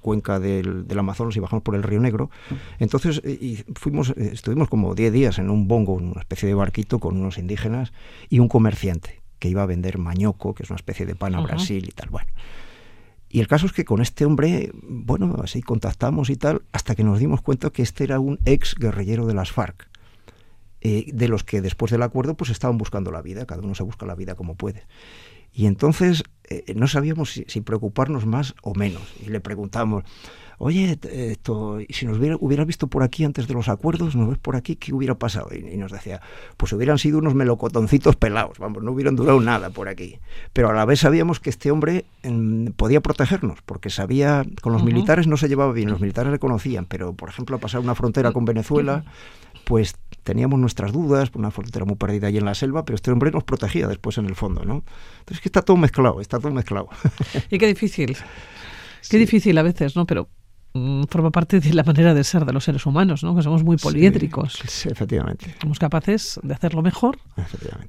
cuenca 0.00 0.38
del, 0.38 0.86
Amazonas 0.98 1.36
y 1.36 1.40
bajamos 1.40 1.62
por 1.62 1.74
el 1.74 1.82
Río 1.82 2.00
Negro. 2.00 2.30
Entonces 2.78 3.22
eh, 3.24 3.38
y 3.40 3.56
fuimos 3.74 4.10
estuvimos 4.10 4.68
como 4.68 4.94
10 4.94 5.12
días 5.12 5.38
en 5.38 5.50
un 5.50 5.68
bongo 5.68 5.94
una 5.94 6.20
especie 6.20 6.46
de 6.48 6.54
barquito 6.54 6.98
con 6.98 7.16
unos 7.16 7.38
indígenas 7.38 7.92
y 8.28 8.38
un 8.38 8.48
comerciante 8.48 9.22
que 9.38 9.48
iba 9.48 9.62
a 9.62 9.66
vender 9.66 9.98
mañoco 9.98 10.54
que 10.54 10.64
es 10.64 10.70
una 10.70 10.76
especie 10.76 11.06
de 11.06 11.14
pan 11.14 11.34
a 11.34 11.40
Brasil 11.40 11.86
y 11.88 11.92
tal 11.92 12.10
bueno. 12.10 12.28
Y 13.30 13.40
el 13.40 13.46
caso 13.46 13.66
es 13.66 13.72
que 13.72 13.84
con 13.84 14.00
este 14.00 14.24
hombre, 14.24 14.72
bueno, 14.82 15.36
así 15.42 15.60
contactamos 15.60 16.30
y 16.30 16.36
tal, 16.36 16.62
hasta 16.72 16.94
que 16.94 17.04
nos 17.04 17.18
dimos 17.18 17.42
cuenta 17.42 17.68
que 17.68 17.82
este 17.82 18.04
era 18.04 18.20
un 18.20 18.38
ex 18.46 18.74
guerrillero 18.74 19.26
de 19.26 19.34
las 19.34 19.52
FARC. 19.52 19.88
Eh, 20.80 21.10
de 21.12 21.26
los 21.26 21.42
que 21.42 21.60
después 21.60 21.90
del 21.90 22.02
acuerdo 22.02 22.36
pues 22.36 22.50
estaban 22.50 22.78
buscando 22.78 23.10
la 23.10 23.20
vida, 23.20 23.46
cada 23.46 23.62
uno 23.62 23.74
se 23.74 23.82
busca 23.82 24.06
la 24.06 24.14
vida 24.14 24.36
como 24.36 24.54
puede. 24.54 24.84
Y 25.52 25.66
entonces 25.66 26.22
eh, 26.44 26.72
no 26.76 26.86
sabíamos 26.86 27.32
si, 27.32 27.60
preocuparnos 27.62 28.26
más 28.26 28.54
o 28.62 28.74
menos. 28.74 29.02
Y 29.26 29.30
le 29.30 29.40
preguntamos, 29.40 30.04
oye, 30.58 30.96
esto, 31.02 31.78
si 31.88 32.06
nos 32.06 32.18
hubiera, 32.18 32.36
hubieras 32.38 32.66
visto 32.66 32.86
por 32.86 33.02
aquí 33.02 33.24
antes 33.24 33.48
de 33.48 33.54
los 33.54 33.68
acuerdos, 33.68 34.14
nos 34.14 34.28
ves 34.28 34.38
por 34.38 34.54
aquí, 34.54 34.76
¿qué 34.76 34.92
hubiera 34.94 35.16
pasado? 35.16 35.48
Y, 35.52 35.76
nos 35.76 35.90
decía, 35.90 36.20
pues 36.56 36.72
hubieran 36.72 36.98
sido 36.98 37.18
unos 37.18 37.34
melocotoncitos 37.34 38.14
pelados, 38.14 38.58
vamos, 38.60 38.84
no 38.84 38.92
hubieran 38.92 39.16
durado 39.16 39.40
nada 39.40 39.70
por 39.70 39.88
aquí. 39.88 40.20
Pero 40.52 40.70
a 40.70 40.74
la 40.74 40.84
vez 40.84 41.00
sabíamos 41.00 41.40
que 41.40 41.50
este 41.50 41.72
hombre 41.72 42.04
podía 42.76 43.00
protegernos, 43.00 43.60
porque 43.62 43.90
sabía, 43.90 44.44
con 44.62 44.72
los 44.72 44.84
militares 44.84 45.26
no 45.26 45.36
se 45.36 45.48
llevaba 45.48 45.72
bien, 45.72 45.90
los 45.90 46.00
militares 46.00 46.30
le 46.30 46.38
conocían, 46.38 46.84
pero 46.84 47.14
por 47.14 47.30
ejemplo, 47.30 47.56
a 47.56 47.58
pasar 47.58 47.80
una 47.80 47.96
frontera 47.96 48.30
con 48.32 48.44
Venezuela, 48.44 49.04
pues 49.68 49.96
teníamos 50.22 50.58
nuestras 50.58 50.92
dudas, 50.92 51.30
una 51.34 51.50
frontera 51.50 51.84
muy 51.84 51.96
perdida 51.96 52.28
allí 52.28 52.38
en 52.38 52.46
la 52.46 52.54
selva, 52.54 52.86
pero 52.86 52.94
este 52.96 53.10
hombre 53.10 53.30
nos 53.30 53.44
protegía 53.44 53.86
después 53.86 54.16
en 54.16 54.24
el 54.24 54.34
fondo, 54.34 54.64
¿no? 54.64 54.82
Entonces 55.18 55.42
que 55.42 55.50
está 55.50 55.60
todo 55.60 55.76
mezclado, 55.76 56.22
está 56.22 56.38
todo 56.38 56.52
mezclado. 56.52 56.88
Y 57.50 57.58
qué 57.58 57.66
difícil, 57.66 58.16
qué 59.10 59.18
difícil 59.18 59.58
a 59.58 59.62
veces, 59.62 59.94
¿no? 59.94 60.06
Pero 60.06 60.30
mm, 60.72 61.02
forma 61.10 61.30
parte 61.30 61.60
de 61.60 61.74
la 61.74 61.82
manera 61.82 62.14
de 62.14 62.24
ser 62.24 62.46
de 62.46 62.54
los 62.54 62.64
seres 62.64 62.86
humanos, 62.86 63.22
¿no? 63.22 63.36
Que 63.36 63.42
somos 63.42 63.62
muy 63.62 63.76
poliédricos. 63.76 64.58
Sí, 64.66 64.88
efectivamente. 64.88 65.54
Somos 65.60 65.78
capaces 65.78 66.40
de 66.42 66.54
hacer 66.54 66.72
lo 66.72 66.80
mejor, 66.80 67.18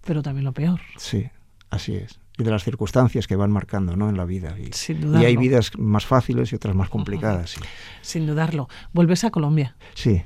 pero 0.03 0.21
también 0.21 0.43
lo 0.43 0.51
peor. 0.51 0.81
Sí, 0.97 1.29
así 1.69 1.95
es. 1.95 2.19
Y 2.37 2.43
de 2.43 2.51
las 2.51 2.65
circunstancias 2.65 3.25
que 3.25 3.37
van 3.37 3.51
marcando 3.51 3.95
¿no? 3.95 4.09
en 4.09 4.17
la 4.17 4.25
vida. 4.25 4.57
Y, 4.59 4.71
Sin 4.73 4.99
dudarlo. 4.99 5.21
y 5.21 5.25
hay 5.25 5.37
vidas 5.37 5.71
más 5.77 6.05
fáciles 6.05 6.51
y 6.51 6.55
otras 6.55 6.75
más 6.75 6.89
complicadas. 6.89 7.51
sí. 7.51 7.61
Sin 8.01 8.25
dudarlo. 8.27 8.67
¿Vuelves 8.93 9.23
a 9.23 9.29
Colombia? 9.29 9.77
Sí, 9.93 10.23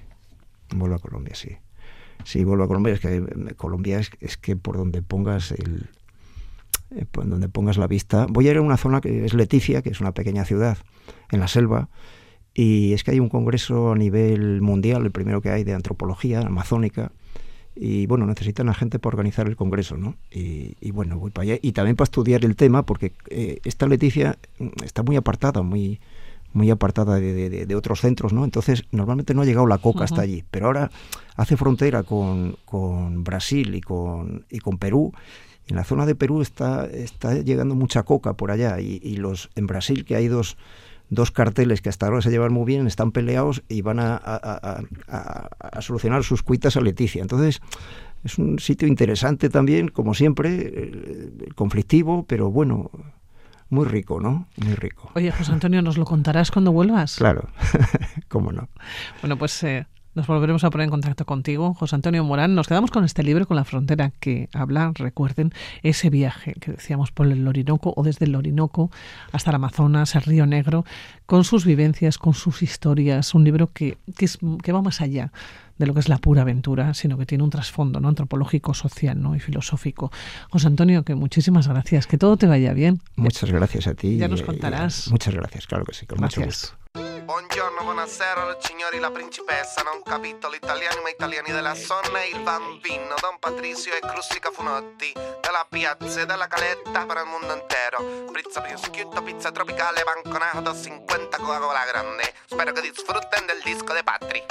vuelvo 0.74 0.96
a 0.96 1.00
Colombia, 1.00 1.36
sí 1.36 1.58
si 2.24 2.44
vuelvo 2.44 2.64
a 2.64 2.68
Colombia, 2.68 2.94
es 2.94 3.00
que 3.00 3.16
eh, 3.18 3.54
Colombia 3.56 4.00
es, 4.00 4.38
que 4.38 4.56
por 4.56 4.78
donde 4.78 5.02
pongas 5.02 5.52
el 5.52 5.90
eh, 6.96 7.06
por 7.10 7.28
donde 7.28 7.50
pongas 7.50 7.78
la 7.78 7.88
vista. 7.88 8.28
Voy 8.30 8.48
a 8.48 8.52
ir 8.52 8.58
a 8.58 8.62
una 8.62 8.78
zona 8.78 9.02
que 9.02 9.26
es 9.26 9.34
Leticia, 9.34 9.82
que 9.82 9.90
es 9.90 10.02
una 10.02 10.14
pequeña 10.14 10.46
ciudad 10.46 10.78
en 11.32 11.40
la 11.40 11.48
selva, 11.48 11.90
y 12.54 12.94
es 12.94 13.04
que 13.04 13.12
hay 13.12 13.20
un 13.20 13.30
congreso 13.30 13.92
a 13.92 13.96
nivel 13.96 14.62
mundial, 14.62 15.04
el 15.06 15.12
primero 15.12 15.42
que 15.42 15.50
hay 15.50 15.64
de 15.64 15.74
antropología 15.74 16.42
amazónica, 16.42 17.12
y 17.76 18.06
bueno, 18.06 18.28
necesitan 18.28 18.70
a 18.70 18.76
gente 18.76 19.00
para 19.00 19.16
organizar 19.16 19.48
el 19.48 19.56
congreso, 19.56 19.98
¿no? 19.98 20.16
Y, 20.30 20.92
bueno, 20.92 21.18
voy 21.18 21.32
para 21.32 21.44
allá. 21.44 21.60
Y 21.60 21.72
también 21.72 21.96
para 21.96 22.04
estudiar 22.04 22.46
el 22.46 22.56
tema, 22.56 22.86
porque 22.86 23.14
eh, 23.32 23.62
esta 23.66 23.88
Leticia 23.88 24.38
mm, 24.60 24.84
está 24.84 25.02
muy 25.02 25.16
apartada, 25.16 25.64
muy 25.64 26.00
muy 26.54 26.70
apartada 26.70 27.20
de, 27.20 27.76
otros 27.76 28.02
centros, 28.02 28.34
¿no? 28.34 28.44
Entonces, 28.44 28.84
normalmente 28.92 29.34
no 29.34 29.42
ha 29.42 29.46
llegado 29.46 29.68
la 29.68 29.80
coca 29.80 30.04
hasta 30.04 30.22
allí, 30.22 30.44
pero 30.52 30.68
ahora 30.68 30.92
hace 31.36 31.58
frontera 31.58 32.04
con, 32.04 32.58
con, 32.66 33.24
Brasil 33.24 33.76
y 33.76 33.82
con, 33.82 34.46
y 34.50 34.60
con 34.60 34.78
Perú. 34.78 35.12
En 35.68 35.76
la 35.76 35.84
zona 35.84 36.06
de 36.06 36.16
Perú 36.16 36.42
está, 36.42 36.86
está 36.86 37.34
llegando 37.36 37.74
mucha 37.74 38.04
coca 38.04 38.34
por 38.34 38.52
allá 38.52 38.80
y, 38.80 39.00
y 39.02 39.16
los 39.18 39.50
en 39.56 39.66
Brasil, 39.66 40.06
que 40.06 40.16
hay 40.16 40.28
dos, 40.28 40.58
dos 41.10 41.32
carteles 41.32 41.82
que 41.82 41.90
hasta 41.90 42.08
ahora 42.08 42.22
se 42.22 42.30
llevan 42.30 42.54
muy 42.54 42.66
bien, 42.66 42.88
están 42.88 43.12
peleados 43.12 43.64
y 43.70 43.82
van 43.82 44.00
a, 44.00 44.16
a, 44.16 45.50
a, 45.60 45.82
solucionar 45.82 46.24
sus 46.24 46.44
cuitas 46.44 46.76
a 46.78 46.82
Leticia. 46.82 47.22
Entonces, 47.22 47.62
es 48.24 48.38
un 48.38 48.60
sitio 48.60 48.88
interesante 48.88 49.50
también, 49.50 49.90
como 49.90 50.14
siempre, 50.14 50.72
eh, 50.76 51.32
conflictivo, 51.56 52.26
pero 52.28 52.52
bueno, 52.52 52.92
muy 53.70 53.86
rico, 53.86 54.20
¿no? 54.20 54.48
Muy 54.58 54.76
rico. 54.76 55.12
Oye, 55.16 55.32
José 55.32 55.52
Antonio, 55.52 55.82
¿nos 55.82 55.98
lo 55.98 56.06
contarás 56.06 56.52
cuando 56.52 56.72
vuelvas? 56.72 57.16
Claro, 57.16 57.50
cómo 58.28 58.52
no. 58.52 58.70
Bueno, 59.22 59.38
pues 59.38 59.64
eh, 59.64 59.88
nos 60.16 60.28
volveremos 60.28 60.64
a 60.64 60.70
poner 60.70 60.86
en 60.86 60.92
contacto 60.92 61.26
contigo, 61.26 61.74
José 61.74 61.96
Antonio 61.96 62.24
Morán. 62.24 62.56
Nos 62.56 62.68
quedamos 62.68 62.92
con 62.92 63.04
este 63.04 63.24
libro, 63.24 63.48
con 63.48 63.58
la 63.58 63.64
frontera 63.64 64.12
que 64.20 64.50
habla, 64.54 64.92
recuerden, 64.96 65.54
ese 65.82 66.10
viaje 66.10 66.54
que 66.54 66.72
decíamos 66.72 67.12
por 67.12 67.28
el 67.28 67.48
Orinoco 67.48 67.94
o 67.96 68.04
desde 68.04 68.26
el 68.26 68.36
Orinoco 68.36 68.92
hasta 69.32 69.50
el 69.50 69.56
Amazonas, 69.56 70.16
el 70.16 70.22
Río 70.22 70.46
Negro, 70.46 70.86
con 71.26 71.44
sus 71.44 71.66
vivencias, 71.66 72.18
con 72.18 72.34
sus 72.34 72.62
historias. 72.62 73.34
Un 73.34 73.44
libro 73.44 73.72
que, 73.74 73.98
que, 74.16 74.26
es, 74.26 74.38
que 74.62 74.72
va 74.72 74.82
más 74.82 75.02
allá 75.02 75.32
de 75.78 75.88
lo 75.88 75.94
que 75.94 76.00
es 76.00 76.10
la 76.10 76.20
pura 76.20 76.44
aventura, 76.44 76.94
sino 76.94 77.18
que 77.18 77.26
tiene 77.26 77.44
un 77.44 77.50
trasfondo 77.50 78.00
¿no? 78.00 78.08
antropológico, 78.08 78.74
social 78.74 79.22
¿no? 79.22 79.36
y 79.36 79.40
filosófico. 79.40 80.12
José 80.50 80.68
Antonio, 80.68 81.04
que 81.04 81.16
muchísimas 81.16 81.68
gracias, 81.68 82.06
que 82.06 82.18
todo 82.18 82.38
te 82.38 82.46
vaya 82.46 82.74
bien. 82.74 83.02
Muchas 83.16 83.52
gracias 83.52 83.88
a 83.88 83.96
ti. 83.96 84.18
Ya 84.18 84.28
nos 84.28 84.44
contarás. 84.44 85.10
muchas 85.10 85.34
gracias, 85.34 85.66
claro 85.66 85.86
que 85.86 85.94
sí, 85.94 86.06
con 86.06 86.20
gracias. 86.20 86.38
mucho 86.38 86.46
gusto. 86.46 86.83
Buongiorno, 87.24 87.84
buonasera, 87.84 88.58
signori, 88.60 89.00
la 89.00 89.10
principessa, 89.10 89.82
non 89.82 90.04
capitolo 90.04 90.56
italiani 90.56 91.02
ma 91.02 91.10
italiani 91.10 91.52
della 91.52 91.74
zona, 91.74 92.22
il 92.26 92.40
bambino, 92.42 93.16
Don 93.22 93.40
Patricio 93.40 93.94
e 93.94 94.00
Crustica 94.00 94.52
Funotti, 94.52 95.14
della 95.14 95.66
piazza 95.70 96.20
e 96.20 96.26
della 96.26 96.48
caletta 96.48 97.06
per 97.06 97.18
il 97.18 97.26
mondo 97.26 97.54
intero. 97.54 98.32
Pizza 98.32 98.60
prosciutto, 98.60 99.24
pizza 99.24 99.52
tropicale, 99.52 100.04
banconato, 100.04 100.76
50 100.76 101.38
Coca-Cola 101.38 101.86
grande. 101.86 102.34
Spero 102.46 102.74
che 102.74 102.82
disfrutten 102.82 103.46
del 103.46 103.62
disco 103.64 103.94
de 103.94 104.04
Patri. 104.04 104.46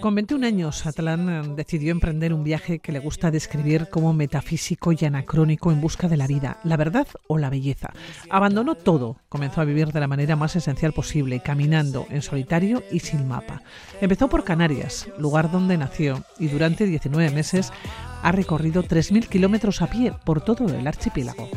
Con 0.00 0.14
21 0.14 0.46
años, 0.46 0.86
Atlán 0.86 1.28
eh, 1.28 1.42
decidió 1.54 1.92
emprender 1.92 2.32
un 2.32 2.42
viaje 2.42 2.80
que 2.80 2.90
le 2.90 2.98
gusta 2.98 3.30
describir 3.30 3.88
como 3.88 4.12
metafísico 4.12 4.92
y 4.92 5.04
anacrónico 5.04 5.70
en 5.70 5.80
busca 5.80 6.08
de 6.08 6.16
la 6.16 6.26
vida, 6.26 6.58
la 6.64 6.76
verdad 6.76 7.06
o 7.28 7.38
la 7.38 7.50
belleza. 7.50 7.92
Abandonó 8.30 8.74
todo, 8.74 9.18
comenzó 9.28 9.60
a 9.60 9.64
vivir 9.64 9.92
de 9.92 10.00
la 10.00 10.08
manera 10.08 10.36
más 10.36 10.56
esencial 10.56 10.92
posible, 10.92 11.40
caminando 11.40 12.06
en 12.10 12.22
solitario 12.22 12.82
y 12.90 13.00
sin 13.00 13.28
mapa. 13.28 13.62
Empezó 14.00 14.28
por 14.28 14.42
Canarias, 14.42 15.08
lugar 15.18 15.50
donde 15.50 15.78
nació, 15.78 16.24
y 16.38 16.48
durante 16.48 16.86
19 16.86 17.30
meses 17.30 17.72
ha 18.22 18.32
recorrido 18.32 18.82
3.000 18.82 19.28
kilómetros 19.28 19.82
a 19.82 19.86
pie 19.86 20.12
por 20.24 20.40
todo 20.40 20.66
el 20.66 20.86
archipiélago. 20.86 21.48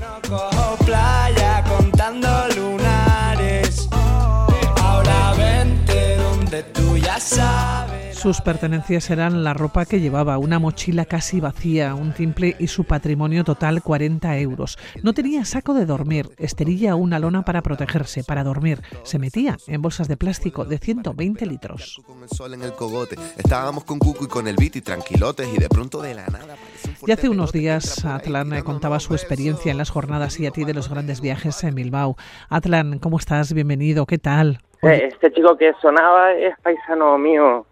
Sus 8.24 8.40
pertenencias 8.40 9.10
eran 9.10 9.44
la 9.44 9.54
ropa 9.54 9.84
que 9.84 10.00
llevaba, 10.00 10.38
una 10.38 10.58
mochila 10.58 11.04
casi 11.04 11.42
vacía, 11.42 11.94
un 11.94 12.14
timple 12.14 12.56
y 12.58 12.68
su 12.68 12.86
patrimonio 12.86 13.44
total 13.44 13.84
40 13.84 14.38
euros. 14.38 14.78
No 15.04 15.12
tenía 15.12 15.44
saco 15.44 15.74
de 15.74 15.86
dormir, 15.86 16.30
esterilla 16.38 16.96
o 16.96 17.00
una 17.00 17.20
lona 17.20 17.44
para 17.44 17.62
protegerse, 17.62 18.24
para 18.24 18.46
dormir. 18.46 18.80
Se 19.04 19.20
metía 19.20 19.58
en 19.68 19.82
bolsas 19.82 20.08
de 20.08 20.16
plástico 20.16 20.64
de 20.64 20.78
120 20.78 21.46
litros. 21.46 22.02
Estábamos 23.38 23.84
con 23.84 24.00
Cucu 24.00 24.24
y 24.24 24.28
con 24.30 24.48
el 24.48 24.56
Viti 24.56 24.80
tranquilotes 24.80 25.54
y 25.54 25.60
de 25.60 25.68
pronto 25.68 26.02
de 26.02 26.14
la 26.14 26.26
nada... 26.28 26.56
Y 27.06 27.12
hace 27.12 27.28
unos 27.28 27.52
días 27.52 28.06
Atlan 28.06 28.62
contaba 28.62 29.02
su 29.02 29.14
experiencia 29.16 29.70
en 29.70 29.78
las 29.78 29.90
jornadas 29.90 30.40
y 30.40 30.46
a 30.46 30.52
ti 30.52 30.64
de 30.64 30.74
los 30.74 30.90
grandes 30.90 31.20
viajes 31.20 31.62
en 31.66 31.76
Bilbao. 31.76 32.16
Atlan, 32.48 33.00
¿cómo 33.00 33.18
estás? 33.18 33.52
Bienvenido, 33.52 34.06
¿qué 34.06 34.18
tal? 34.18 34.62
Eh, 34.82 35.10
este 35.12 35.30
chico 35.34 35.58
que 35.58 35.74
sonaba 35.82 36.32
es 36.32 36.56
paisano 36.62 37.18
mío, 37.18 37.66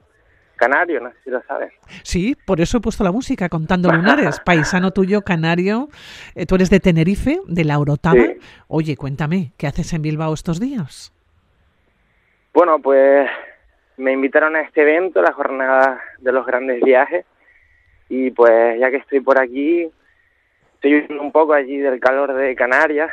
canario, 0.62 1.02
no 1.02 1.10
sé 1.10 1.16
si 1.24 1.30
lo 1.32 1.42
sabes. 1.42 1.74
Sí, 2.04 2.38
por 2.46 2.62
eso 2.62 2.78
he 2.78 2.82
puesto 2.82 3.04
la 3.04 3.12
música, 3.12 3.50
contando 3.50 3.92
lunares, 3.92 4.40
paisano 4.46 4.92
tuyo, 4.92 5.24
canario. 5.24 5.90
Eh, 6.36 6.46
tú 6.46 6.56
eres 6.56 6.70
de 6.70 6.80
Tenerife, 6.80 7.40
de 7.48 7.64
la 7.64 7.80
Orotava. 7.80 8.24
Oye, 8.68 8.96
cuéntame, 8.96 9.54
¿qué 9.58 9.66
haces 9.66 9.92
en 9.94 10.04
Bilbao 10.04 10.34
estos 10.34 10.60
días? 10.60 11.12
Bueno, 12.54 12.80
pues 12.80 13.28
me 13.98 14.12
invitaron 14.12 14.56
a 14.56 14.62
este 14.62 14.84
evento, 14.84 15.22
la 15.22 15.34
jornada 15.34 16.00
de 16.20 16.32
los 16.32 16.46
grandes 16.46 16.82
viajes, 16.84 17.26
y 18.08 18.30
pues 18.30 18.80
ya 18.80 18.92
que 18.92 18.98
estoy 18.98 19.22
por 19.22 19.40
aquí, 19.40 19.90
estoy 20.76 20.96
huyendo 20.96 21.24
un 21.24 21.32
poco 21.32 21.54
allí 21.54 21.78
del 21.78 22.00
calor 22.00 22.34
de 22.34 22.56
Canarias 22.56 23.10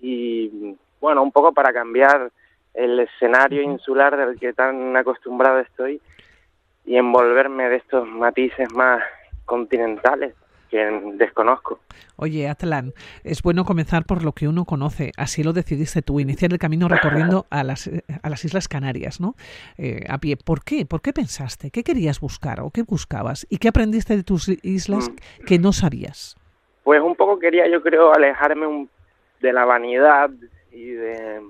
y 0.00 0.76
bueno, 1.00 1.22
un 1.22 1.30
poco 1.30 1.52
para 1.52 1.72
cambiar 1.72 2.30
el 2.72 2.98
escenario 2.98 3.62
insular 3.62 4.16
del 4.16 4.40
que 4.40 4.52
tan 4.52 4.96
acostumbrado 4.96 5.60
estoy 5.60 6.00
y 6.84 6.96
envolverme 6.96 7.68
de 7.68 7.76
estos 7.76 8.06
matices 8.08 8.72
más 8.72 9.02
continentales 9.44 10.34
que 10.70 10.78
desconozco. 11.14 11.78
Oye, 12.16 12.48
Atlan, 12.48 12.92
es 13.22 13.42
bueno 13.42 13.64
comenzar 13.64 14.06
por 14.06 14.24
lo 14.24 14.32
que 14.32 14.48
uno 14.48 14.64
conoce. 14.64 15.12
Así 15.16 15.42
lo 15.42 15.52
decidiste 15.52 16.02
tú, 16.02 16.20
iniciar 16.20 16.52
el 16.52 16.58
camino 16.58 16.88
recorriendo 16.88 17.46
a 17.50 17.62
las, 17.62 17.88
a 18.22 18.28
las 18.28 18.44
Islas 18.44 18.68
Canarias, 18.68 19.20
¿no? 19.20 19.34
Eh, 19.78 20.04
a 20.08 20.18
pie. 20.18 20.36
¿Por 20.36 20.64
qué? 20.64 20.84
¿Por 20.86 21.00
qué 21.00 21.12
pensaste? 21.12 21.70
¿Qué 21.70 21.84
querías 21.84 22.20
buscar 22.20 22.60
o 22.60 22.70
qué 22.70 22.82
buscabas? 22.82 23.46
¿Y 23.50 23.58
qué 23.58 23.68
aprendiste 23.68 24.16
de 24.16 24.24
tus 24.24 24.48
islas 24.64 25.10
mm. 25.10 25.44
que 25.44 25.58
no 25.58 25.72
sabías? 25.72 26.36
Pues 26.82 27.00
un 27.00 27.14
poco 27.14 27.38
quería, 27.38 27.68
yo 27.68 27.82
creo, 27.82 28.12
alejarme 28.12 28.88
de 29.40 29.52
la 29.52 29.64
vanidad 29.64 30.30
y 30.72 30.86
de, 30.86 31.40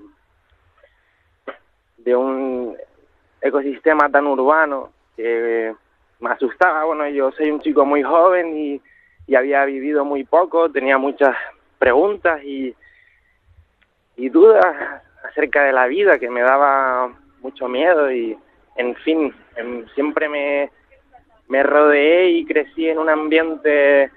de 1.99 2.17
un 2.17 2.77
ecosistema 3.41 4.11
tan 4.11 4.27
urbano 4.27 4.94
que 5.17 5.75
me 6.21 6.31
asustaba. 6.31 6.85
Bueno, 6.85 7.09
yo 7.09 7.33
soy 7.33 7.51
un 7.51 7.61
chico 7.61 7.85
muy 7.85 8.03
joven 8.03 8.57
y, 8.57 8.81
había 9.35 9.65
vivido 9.65 10.05
muy 10.05 10.25
poco, 10.25 10.71
tenía 10.71 10.99
muchas 10.99 11.35
preguntas 11.79 12.45
y, 12.45 12.75
y 14.17 14.29
dudas 14.29 15.03
acerca 15.25 15.65
de 15.65 15.73
la 15.73 15.87
vida 15.87 16.19
que 16.19 16.29
me 16.29 16.43
daba 16.43 17.11
mucho 17.41 17.67
miedo 17.67 18.13
y, 18.13 18.37
en 18.77 18.95
fin, 18.97 19.35
em, 19.57 19.87
siempre 19.95 20.29
me, 20.29 20.71
me 21.49 21.63
rodeé 21.63 22.29
y 22.33 22.45
crecí 22.45 22.87
en 22.87 22.99
un 22.99 23.09
ambiente, 23.09 24.11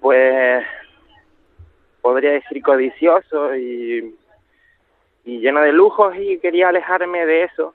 pues, 0.00 0.66
podría 2.00 2.32
decir 2.32 2.60
codicioso 2.62 3.54
y, 3.54 4.16
y 5.24 5.38
lleno 5.38 5.60
de 5.60 5.72
lujos 5.72 6.16
y 6.16 6.38
quería 6.38 6.70
alejarme 6.70 7.26
de 7.26 7.44
eso 7.44 7.74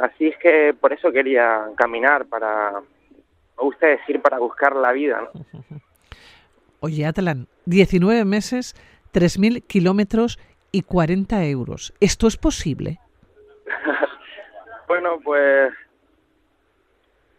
Así 0.00 0.28
es 0.28 0.36
que 0.38 0.74
por 0.78 0.92
eso 0.92 1.10
quería 1.10 1.66
caminar, 1.76 2.26
para, 2.26 2.80
me 2.80 3.62
gusta 3.64 3.86
decir, 3.86 4.20
para 4.20 4.38
buscar 4.38 4.76
la 4.76 4.92
vida. 4.92 5.28
¿no? 5.32 5.60
Oye, 6.80 7.06
Atlan, 7.06 7.46
19 7.66 8.24
meses, 8.24 8.74
3.000 9.12 9.66
kilómetros 9.66 10.38
y 10.72 10.82
40 10.82 11.44
euros. 11.46 11.92
¿Esto 12.00 12.26
es 12.26 12.36
posible? 12.36 12.98
bueno, 14.88 15.18
pues 15.22 15.72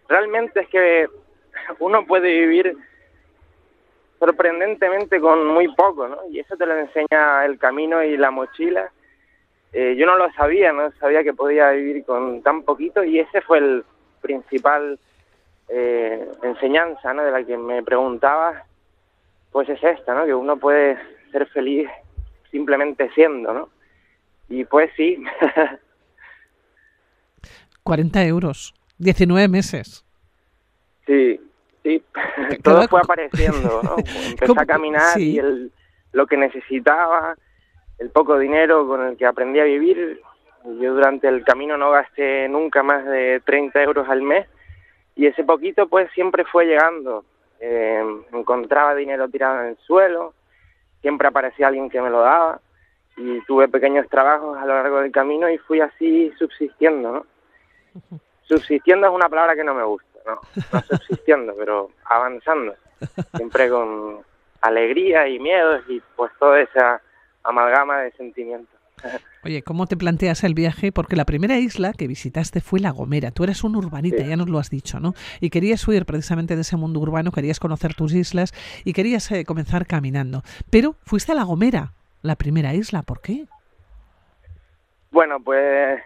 realmente 0.08 0.62
es 0.62 0.70
que 0.70 1.08
uno 1.80 2.06
puede 2.06 2.40
vivir 2.42 2.76
sorprendentemente 4.20 5.20
con 5.20 5.48
muy 5.48 5.74
poco, 5.74 6.08
¿no? 6.08 6.18
Y 6.30 6.40
eso 6.40 6.56
te 6.56 6.66
lo 6.66 6.78
enseña 6.78 7.44
el 7.46 7.58
camino 7.58 8.04
y 8.04 8.18
la 8.18 8.30
mochila 8.30 8.92
eh, 9.74 9.96
yo 9.98 10.06
no 10.06 10.18
lo 10.18 10.32
sabía, 10.34 10.74
no 10.74 10.92
sabía 11.00 11.24
que 11.24 11.34
podía 11.34 11.72
vivir 11.72 12.04
con 12.04 12.42
tan 12.42 12.64
poquito 12.64 13.04
y 13.04 13.20
ese 13.20 13.42
fue 13.42 13.60
el 13.60 13.86
principal 14.22 15.00
eh, 15.70 16.30
enseñanza 16.44 17.14
¿no? 17.14 17.24
de 17.24 17.32
la 17.32 17.44
que 17.44 17.58
me 17.58 17.82
preguntaba, 17.82 18.66
pues 19.52 19.70
es 19.70 19.82
esta, 19.84 20.14
¿no? 20.14 20.26
que 20.26 20.34
uno 20.34 20.58
puede 20.58 20.98
ser 21.32 21.48
feliz 21.48 21.90
simplemente 22.52 23.10
siendo, 23.16 23.54
¿no? 23.54 23.70
Y 24.50 24.66
pues 24.66 24.92
sí. 24.98 25.24
40 27.84 28.26
euros, 28.26 28.74
19 28.98 29.48
meses. 29.48 30.06
Sí, 31.06 31.40
sí, 31.84 32.04
todo 32.62 32.86
fue 32.90 33.00
apareciendo, 33.02 33.82
¿no? 33.82 33.96
Empecé 34.30 34.54
a 34.60 34.66
caminar 34.66 35.18
y 35.20 35.40
el, 35.40 35.72
lo 36.12 36.28
que 36.28 36.36
necesitaba, 36.36 37.36
el 38.02 38.10
poco 38.10 38.40
dinero 38.40 38.88
con 38.88 39.06
el 39.06 39.16
que 39.16 39.28
aprendí 39.28 39.60
a 39.60 39.64
vivir. 39.64 40.20
Yo 40.80 40.94
durante 40.94 41.28
el 41.28 41.44
camino 41.44 41.78
no 41.78 41.92
gasté 41.92 42.50
nunca 42.50 42.82
más 42.82 43.06
de 43.06 43.42
30 43.46 43.82
euros 43.84 44.10
al 44.10 44.24
mes 44.24 44.48
y 45.16 45.28
ese 45.28 45.44
poquito 45.44 45.88
pues 45.88 46.12
siempre 46.12 46.44
fue 46.46 46.66
llegando. 46.66 47.24
Eh, 47.60 48.04
encontraba 48.34 48.96
dinero 48.96 49.30
tirado 49.30 49.62
en 49.62 49.68
el 49.68 49.78
suelo, 49.78 50.34
siempre 51.02 51.28
aparecía 51.28 51.68
alguien 51.68 51.92
que 51.92 52.02
me 52.02 52.10
lo 52.10 52.22
daba 52.22 52.60
y 53.18 53.40
tuve 53.42 53.68
pequeños 53.68 54.10
trabajos 54.10 54.58
a 54.58 54.66
lo 54.66 54.74
largo 54.74 55.02
del 55.02 55.12
camino 55.12 55.48
y 55.48 55.60
fui 55.60 55.80
así 55.80 56.34
subsistiendo, 56.40 57.12
¿no? 57.12 57.26
Subsistiendo 58.42 59.08
es 59.08 59.14
una 59.14 59.30
palabra 59.30 59.56
que 59.56 59.64
no 59.64 59.76
me 59.76 59.84
gusta, 59.84 60.20
¿no? 60.26 60.42
No 60.74 60.82
subsistiendo, 60.82 61.54
pero 61.58 61.92
avanzando, 62.06 62.74
siempre 63.36 63.70
con 63.70 64.22
alegría 64.62 65.28
y 65.28 65.40
miedos 65.40 65.84
y 65.88 66.02
pues 66.16 66.32
toda 66.40 66.60
esa 66.60 67.02
amalgama 67.44 68.02
de 68.02 68.12
sentimientos. 68.12 68.82
Oye, 69.44 69.64
¿cómo 69.64 69.88
te 69.88 69.98
planteas 69.98 70.44
el 70.44 70.54
viaje? 70.54 70.92
Porque 70.92 71.16
la 71.16 71.26
primera 71.26 71.58
isla 71.58 71.94
que 71.94 72.08
visitaste 72.08 72.62
fue 72.62 72.80
La 72.80 72.92
Gomera. 72.92 73.32
Tú 73.32 73.44
eres 73.44 73.64
un 73.64 73.76
urbanita, 73.76 74.24
ya 74.24 74.38
nos 74.38 74.50
lo 74.50 74.60
has 74.60 74.70
dicho, 74.70 75.00
¿no? 75.00 75.14
Y 75.40 75.50
querías 75.50 75.88
huir 75.88 76.06
precisamente 76.06 76.56
de 76.56 76.62
ese 76.62 76.78
mundo 76.78 77.00
urbano, 77.00 77.32
querías 77.32 77.60
conocer 77.60 77.94
tus 77.96 78.14
islas 78.14 78.54
y 78.86 78.94
querías 78.94 79.32
eh, 79.32 79.46
comenzar 79.46 79.88
caminando. 79.88 80.42
Pero 80.70 80.96
fuiste 81.04 81.32
a 81.32 81.36
La 81.36 81.44
Gomera, 81.44 81.94
la 82.22 82.36
primera 82.36 82.74
isla. 82.74 83.02
¿Por 83.02 83.22
qué? 83.22 83.46
Bueno, 85.12 85.40
pues, 85.40 86.02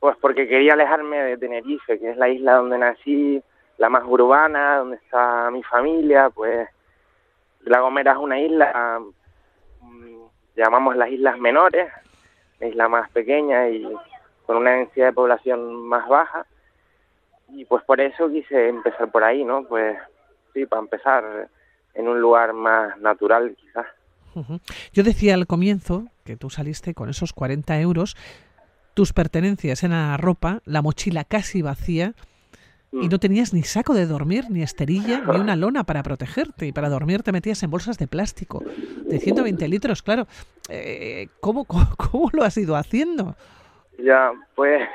pues 0.00 0.16
porque 0.20 0.48
quería 0.48 0.72
alejarme 0.72 1.18
de 1.18 1.36
Tenerife, 1.36 1.98
que 1.98 2.10
es 2.10 2.16
la 2.16 2.28
isla 2.28 2.54
donde 2.54 2.78
nací, 2.78 3.42
la 3.76 3.88
más 3.88 4.04
urbana, 4.04 4.78
donde 4.78 4.96
está 4.96 5.50
mi 5.50 5.62
familia. 5.62 6.30
Pues 6.30 6.68
La 7.64 7.80
Gomera 7.80 8.12
es 8.12 8.18
una 8.18 8.40
isla 8.40 9.02
llamamos 10.58 10.96
las 10.96 11.10
islas 11.10 11.38
menores, 11.38 11.88
la 12.60 12.66
isla 12.66 12.88
más 12.88 13.10
pequeña 13.10 13.68
y 13.68 13.86
con 14.44 14.56
una 14.56 14.72
densidad 14.72 15.06
de 15.06 15.12
población 15.12 15.86
más 15.86 16.08
baja. 16.08 16.46
Y 17.50 17.64
pues 17.64 17.82
por 17.84 18.00
eso 18.00 18.28
quise 18.30 18.68
empezar 18.68 19.10
por 19.10 19.24
ahí, 19.24 19.44
¿no? 19.44 19.64
Pues 19.64 19.96
sí, 20.52 20.66
para 20.66 20.82
empezar 20.82 21.48
en 21.94 22.08
un 22.08 22.20
lugar 22.20 22.52
más 22.52 22.98
natural 22.98 23.56
quizás. 23.58 23.86
Yo 24.92 25.02
decía 25.02 25.34
al 25.34 25.46
comienzo 25.46 26.04
que 26.24 26.36
tú 26.36 26.50
saliste 26.50 26.94
con 26.94 27.08
esos 27.08 27.32
40 27.32 27.80
euros, 27.80 28.16
tus 28.94 29.12
pertenencias 29.12 29.82
en 29.82 29.90
la 29.90 30.16
ropa, 30.16 30.60
la 30.64 30.82
mochila 30.82 31.24
casi 31.24 31.62
vacía, 31.62 32.14
y 32.90 33.06
mm. 33.06 33.08
no 33.10 33.18
tenías 33.18 33.52
ni 33.52 33.62
saco 33.62 33.92
de 33.94 34.06
dormir, 34.06 34.44
ni 34.50 34.62
esterilla, 34.62 35.20
ni 35.20 35.40
una 35.40 35.56
lona 35.56 35.84
para 35.84 36.02
protegerte. 36.02 36.66
Y 36.66 36.72
para 36.72 36.88
dormir 36.88 37.22
te 37.22 37.32
metías 37.32 37.62
en 37.62 37.70
bolsas 37.70 37.98
de 37.98 38.06
plástico 38.06 38.62
de 39.04 39.18
120 39.18 39.68
litros, 39.68 40.02
claro. 40.02 40.26
Eh, 40.68 41.28
¿cómo, 41.40 41.64
cómo, 41.66 42.30
lo 42.32 42.44
has 42.44 42.56
ido 42.56 42.76
haciendo? 42.76 43.34
Ya, 43.98 44.32
pues, 44.54 44.88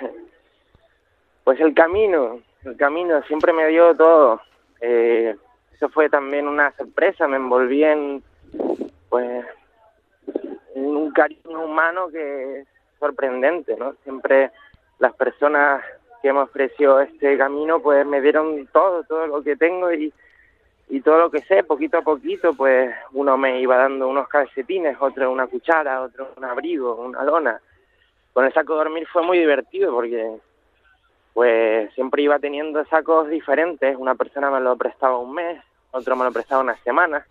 pues 1.44 1.60
el 1.60 1.74
camino, 1.74 2.40
el 2.64 2.76
camino 2.78 3.22
siempre 3.24 3.54
me 3.54 3.68
dio 3.68 3.96
todo. 3.96 4.42
Eh, 4.82 5.36
eso 5.76 5.90
fue 5.90 6.10
también 6.10 6.48
una 6.48 6.72
sorpresa, 6.76 7.28
me 7.28 7.38
envolví 7.38 7.84
en, 7.84 8.24
pues, 9.10 9.46
en 10.76 10.86
un 10.86 11.12
cariño 11.12 11.66
humano 11.66 12.08
que 12.10 12.60
es 12.60 12.68
sorprendente, 13.00 13.76
¿no? 13.78 13.94
Siempre 14.04 14.52
las 15.00 15.14
personas 15.16 15.84
que 16.24 16.32
me 16.32 16.40
ofreció 16.40 17.02
este 17.02 17.38
camino, 17.38 17.82
pues 17.82 18.06
me 18.06 18.22
dieron 18.22 18.66
todo, 18.72 19.04
todo 19.04 19.28
lo 19.28 19.44
que 19.44 19.58
tengo 19.58 19.92
y, 19.92 20.12
todo 21.04 21.18
lo 21.18 21.30
que 21.30 21.42
sé, 21.42 21.64
poquito 21.64 21.98
a 21.98 22.02
poquito, 22.02 22.54
pues 22.54 22.96
uno 23.12 23.36
me 23.36 23.60
iba 23.60 23.76
dando 23.76 24.08
unos 24.08 24.30
calcetines, 24.30 24.96
otro 25.02 25.30
una 25.30 25.48
cuchara, 25.48 26.02
otro 26.02 26.30
un 26.38 26.46
abrigo, 26.46 26.96
una 26.96 27.24
lona. 27.24 27.60
Con 28.32 28.46
el 28.46 28.54
saco 28.54 28.74
de 28.74 28.86
dormir 28.86 29.06
fue 29.12 29.22
muy 29.24 29.38
divertido 29.38 29.92
porque 29.92 30.38
pues 31.34 31.94
siempre 31.94 32.22
iba 32.22 32.40
teniendo 32.40 32.86
sacos 32.86 33.28
diferentes, 33.28 33.98
una 33.98 34.16
persona 34.16 34.50
me 34.50 34.62
lo 34.62 34.78
prestaba 34.78 35.18
un 35.18 35.34
mes, 35.34 35.62
otro 35.92 36.16
me 36.16 36.24
lo 36.24 36.32
prestaba 36.32 36.62
una 36.62 36.78
semana. 36.84 37.26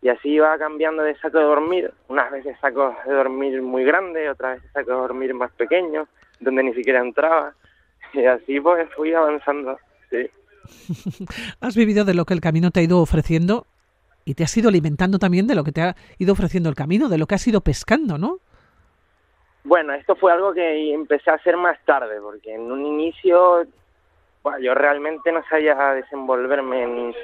Y 0.00 0.08
así 0.08 0.30
iba 0.30 0.58
cambiando 0.58 1.04
de 1.04 1.14
saco 1.14 1.38
de 1.38 1.44
dormir, 1.44 1.92
unas 2.08 2.32
veces 2.32 2.58
sacos 2.60 2.96
de 3.06 3.12
dormir 3.12 3.62
muy 3.62 3.84
grandes, 3.84 4.28
otras 4.28 4.56
veces 4.56 4.72
sacos 4.72 4.94
de 4.94 5.00
dormir 5.00 5.32
más 5.32 5.52
pequeños, 5.52 6.08
donde 6.40 6.64
ni 6.64 6.74
siquiera 6.74 6.98
entraba 6.98 7.54
y 8.20 8.24
así 8.24 8.60
pues 8.60 8.88
fui 8.94 9.12
avanzando, 9.12 9.78
sí. 10.10 10.28
has 11.60 11.76
vivido 11.76 12.04
de 12.04 12.14
lo 12.14 12.24
que 12.24 12.34
el 12.34 12.40
camino 12.40 12.70
te 12.70 12.80
ha 12.80 12.84
ido 12.84 13.00
ofreciendo 13.00 13.66
y 14.24 14.34
te 14.34 14.44
has 14.44 14.56
ido 14.56 14.68
alimentando 14.68 15.18
también 15.18 15.46
de 15.46 15.54
lo 15.54 15.64
que 15.64 15.72
te 15.72 15.82
ha 15.82 15.96
ido 16.18 16.32
ofreciendo 16.32 16.68
el 16.68 16.76
camino, 16.76 17.08
de 17.08 17.18
lo 17.18 17.26
que 17.26 17.34
has 17.34 17.46
ido 17.46 17.60
pescando, 17.60 18.18
¿no? 18.18 18.38
Bueno, 19.64 19.92
esto 19.94 20.16
fue 20.16 20.32
algo 20.32 20.52
que 20.52 20.92
empecé 20.92 21.30
a 21.30 21.34
hacer 21.34 21.56
más 21.56 21.78
tarde, 21.84 22.20
porque 22.20 22.54
en 22.54 22.70
un 22.70 22.84
inicio 22.84 23.66
bueno, 24.42 24.58
yo 24.58 24.74
realmente 24.74 25.30
no 25.30 25.42
sabía 25.48 25.76
desenvolverme 25.94 26.82
en, 26.82 27.14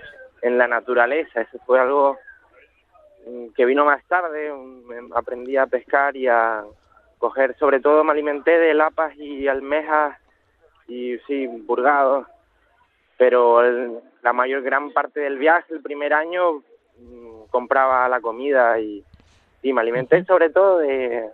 en 0.42 0.58
la 0.58 0.68
naturaleza, 0.68 1.40
eso 1.40 1.58
fue 1.66 1.80
algo 1.80 2.16
mm, 3.26 3.48
que 3.56 3.64
vino 3.64 3.84
más 3.84 4.04
tarde, 4.04 4.52
aprendí 5.14 5.56
a 5.56 5.66
pescar 5.66 6.16
y 6.16 6.28
a 6.28 6.62
coger, 7.18 7.56
sobre 7.58 7.80
todo 7.80 8.04
me 8.04 8.12
alimenté 8.12 8.52
de 8.58 8.74
lapas 8.74 9.16
y 9.16 9.48
almejas 9.48 10.16
y 10.88 11.18
sí, 11.26 11.46
burgados, 11.46 12.26
pero 13.16 14.02
la 14.22 14.32
mayor 14.32 14.62
gran 14.62 14.90
parte 14.92 15.20
del 15.20 15.38
viaje, 15.38 15.74
el 15.74 15.82
primer 15.82 16.12
año, 16.12 16.62
mm, 16.98 17.50
compraba 17.50 18.08
la 18.08 18.20
comida 18.20 18.78
y, 18.80 19.04
y 19.62 19.72
me 19.72 19.80
alimenté 19.80 20.24
sobre 20.24 20.50
todo 20.50 20.78
de, 20.78 21.28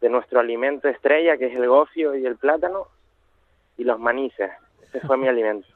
de 0.00 0.08
nuestro 0.08 0.40
alimento 0.40 0.88
estrella, 0.88 1.36
que 1.36 1.46
es 1.46 1.56
el 1.56 1.68
gofio 1.68 2.14
y 2.16 2.24
el 2.26 2.36
plátano, 2.36 2.86
y 3.76 3.84
los 3.84 3.98
manices. 3.98 4.50
Ese 4.82 5.00
fue 5.06 5.18
mi 5.18 5.28
alimento. 5.28 5.66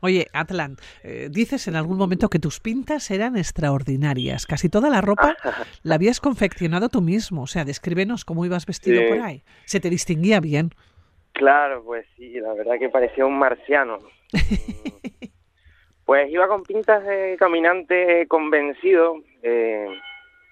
Oye, 0.00 0.28
Atlan, 0.32 0.76
eh, 1.02 1.28
dices 1.30 1.66
en 1.66 1.74
algún 1.74 1.98
momento 1.98 2.28
que 2.28 2.38
tus 2.38 2.60
pintas 2.60 3.10
eran 3.10 3.36
extraordinarias. 3.36 4.46
Casi 4.46 4.68
toda 4.68 4.90
la 4.90 5.00
ropa 5.00 5.36
la 5.82 5.96
habías 5.96 6.20
confeccionado 6.20 6.88
tú 6.88 7.00
mismo. 7.02 7.42
O 7.42 7.46
sea, 7.48 7.64
descríbenos 7.64 8.24
cómo 8.24 8.44
ibas 8.46 8.64
vestido 8.66 9.00
Sí. 9.02 9.08
por 9.08 9.20
ahí. 9.20 9.42
Se 9.64 9.80
te 9.80 9.90
distinguía 9.90 10.38
bien. 10.40 10.70
Claro, 11.34 11.82
pues 11.84 12.06
sí, 12.16 12.40
la 12.40 12.54
verdad 12.54 12.78
que 12.78 12.88
parecía 12.88 13.26
un 13.26 13.38
marciano. 13.38 13.98
Pues 16.06 16.30
iba 16.30 16.46
con 16.48 16.64
pintas 16.64 17.02
de 17.02 17.34
caminante 17.38 18.26
convencido, 18.28 19.22
eh, 19.42 19.88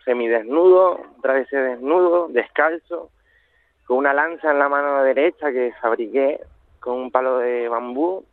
semidesnudo, 0.03 0.99
otra 1.19 1.35
vez 1.35 1.47
desnudo, 1.51 2.29
descalzo, 2.29 3.11
con 3.85 3.99
una 3.99 4.15
lanza 4.15 4.51
en 4.51 4.59
la 4.59 4.71
mano 4.71 5.03
derecha 5.05 5.53
que 5.53 5.75
fabriqué 5.79 6.41
con 6.81 6.95
un 6.95 7.11
palo 7.11 7.37
de 7.37 7.69
bambú, 7.69 8.25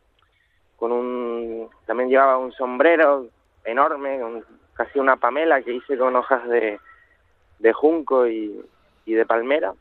con 0.76 0.92
un 0.92 1.68
también 1.84 2.08
llevaba 2.08 2.38
un 2.38 2.52
sombrero 2.52 3.26
enorme, 3.66 4.18
con 4.18 4.42
casi 4.72 4.98
una 4.98 5.16
pamela 5.16 5.60
que 5.60 5.74
hice 5.74 5.98
con 5.98 6.16
hojas 6.16 6.48
de, 6.48 6.80
de 7.58 7.72
junco 7.74 8.26
y, 8.28 8.64
y 9.04 9.12
de 9.12 9.26
palmera 9.26 9.74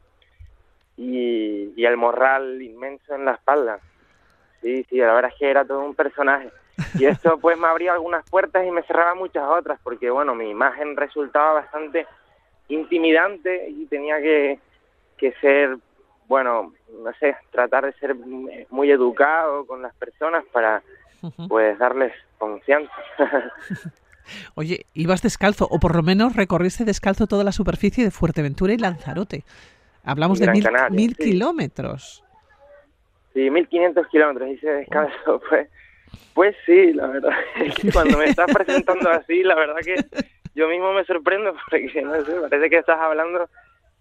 y, 0.99 1.71
y 1.77 1.85
el 1.85 1.95
morral 1.95 2.61
inmenso 2.61 3.15
en 3.15 3.23
la 3.23 3.31
espalda. 3.31 3.79
Sí, 4.61 4.85
sí, 4.89 4.97
la 4.97 5.13
verdad 5.13 5.31
es 5.33 5.39
que 5.39 5.49
era 5.49 5.63
todo 5.63 5.79
un 5.79 5.95
personaje. 5.95 6.49
Y 6.97 7.05
esto 7.05 7.37
pues 7.39 7.57
me 7.57 7.67
abría 7.67 7.93
algunas 7.93 8.29
puertas 8.29 8.65
y 8.67 8.71
me 8.71 8.83
cerraba 8.83 9.15
muchas 9.15 9.47
otras, 9.47 9.79
porque 9.81 10.09
bueno, 10.09 10.35
mi 10.35 10.49
imagen 10.49 10.97
resultaba 10.97 11.53
bastante 11.53 12.05
intimidante 12.67 13.69
y 13.69 13.85
tenía 13.85 14.21
que, 14.21 14.59
que 15.17 15.31
ser, 15.39 15.77
bueno, 16.27 16.73
no 16.91 17.13
sé, 17.19 17.37
tratar 17.51 17.85
de 17.85 17.93
ser 17.93 18.15
muy 18.69 18.91
educado 18.91 19.65
con 19.65 19.81
las 19.81 19.95
personas 19.95 20.43
para 20.51 20.83
pues 21.47 21.77
darles 21.79 22.13
confianza. 22.37 22.93
Oye, 24.55 24.85
ibas 24.93 25.21
descalzo, 25.21 25.67
o 25.69 25.79
por 25.79 25.95
lo 25.95 26.03
menos 26.03 26.35
recorriste 26.35 26.85
descalzo 26.85 27.25
toda 27.25 27.43
la 27.43 27.51
superficie 27.51 28.03
de 28.03 28.11
Fuerteventura 28.11 28.73
y 28.73 28.77
Lanzarote. 28.77 29.43
Hablamos 30.03 30.39
de 30.39 30.49
mil, 30.51 30.63
Canaria, 30.63 30.89
mil 30.89 31.15
sí. 31.15 31.31
kilómetros. 31.31 32.23
Sí, 33.33 33.49
1500 33.49 34.07
kilómetros 34.07 34.49
hice 34.49 34.69
descalzo, 34.69 35.41
pues, 35.49 35.69
pues 36.33 36.55
sí, 36.65 36.93
la 36.93 37.07
verdad. 37.07 37.31
es 37.63 37.75
que 37.75 37.91
Cuando 37.91 38.17
me 38.17 38.25
estás 38.25 38.51
presentando 38.51 39.09
así, 39.09 39.43
la 39.43 39.55
verdad 39.55 39.77
que 39.83 39.95
yo 40.55 40.67
mismo 40.67 40.93
me 40.93 41.05
sorprendo 41.05 41.53
porque, 41.69 42.01
no 42.01 42.25
sé, 42.25 42.33
parece 42.49 42.69
que 42.69 42.77
estás 42.77 42.99
hablando 42.99 43.49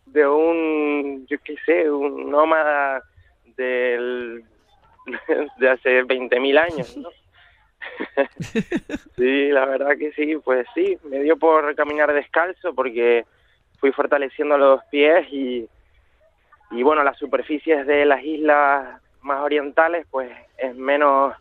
de 0.07 0.27
un, 0.27 1.27
yo 1.29 1.39
qué 1.45 1.57
sé, 1.67 1.91
un 1.91 2.31
nómada 2.31 3.03
del, 3.57 4.43
de 5.59 5.69
hace 5.69 6.03
20.000 6.05 6.59
años, 6.59 6.97
¿no? 6.97 7.11
sí, 9.17 9.49
la 9.51 9.65
verdad 9.67 9.97
que 9.99 10.13
sí, 10.13 10.37
pues 10.45 10.67
sí, 10.75 10.99
me 11.05 11.21
dio 11.21 11.37
por 11.37 11.75
caminar 11.77 12.13
descalzo 12.13 12.75
porque 12.75 13.25
fui 13.79 13.93
fortaleciendo 13.93 14.59
los 14.59 14.83
pies 14.87 15.27
y, 15.31 15.69
y 16.71 16.83
bueno, 16.83 17.03
las 17.03 17.17
superficies 17.17 17.87
de 17.87 18.05
las 18.05 18.23
islas 18.23 19.01
más 19.23 19.41
orientales 19.41 20.07
pues 20.11 20.31
es 20.57 20.75
menos 20.75 21.35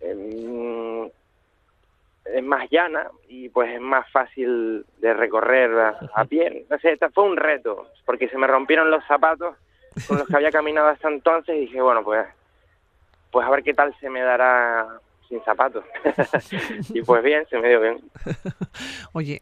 em, 0.00 1.08
es 2.24 2.42
más 2.42 2.68
llana 2.70 3.08
y 3.28 3.48
pues 3.48 3.72
es 3.74 3.80
más 3.80 4.10
fácil 4.10 4.84
de 4.98 5.14
recorrer 5.14 5.70
a, 5.78 5.98
a 6.14 6.24
pie. 6.24 6.66
No 6.70 6.78
sé, 6.78 6.92
este 6.92 7.08
fue 7.10 7.24
un 7.24 7.36
reto 7.36 7.88
porque 8.04 8.28
se 8.28 8.38
me 8.38 8.46
rompieron 8.46 8.90
los 8.90 9.04
zapatos 9.06 9.56
con 10.06 10.18
los 10.18 10.28
que 10.28 10.36
había 10.36 10.50
caminado 10.50 10.88
hasta 10.88 11.08
entonces 11.08 11.56
y 11.56 11.60
dije, 11.60 11.80
bueno, 11.80 12.02
pues 12.02 12.26
pues 13.30 13.46
a 13.46 13.50
ver 13.50 13.62
qué 13.62 13.74
tal 13.74 13.94
se 14.00 14.08
me 14.08 14.22
dará 14.22 14.98
sin 15.28 15.42
zapatos. 15.44 15.84
y 16.88 17.02
pues 17.02 17.22
bien, 17.22 17.46
se 17.48 17.58
me 17.58 17.68
dio 17.68 17.80
bien. 17.80 17.98
Oye, 19.12 19.40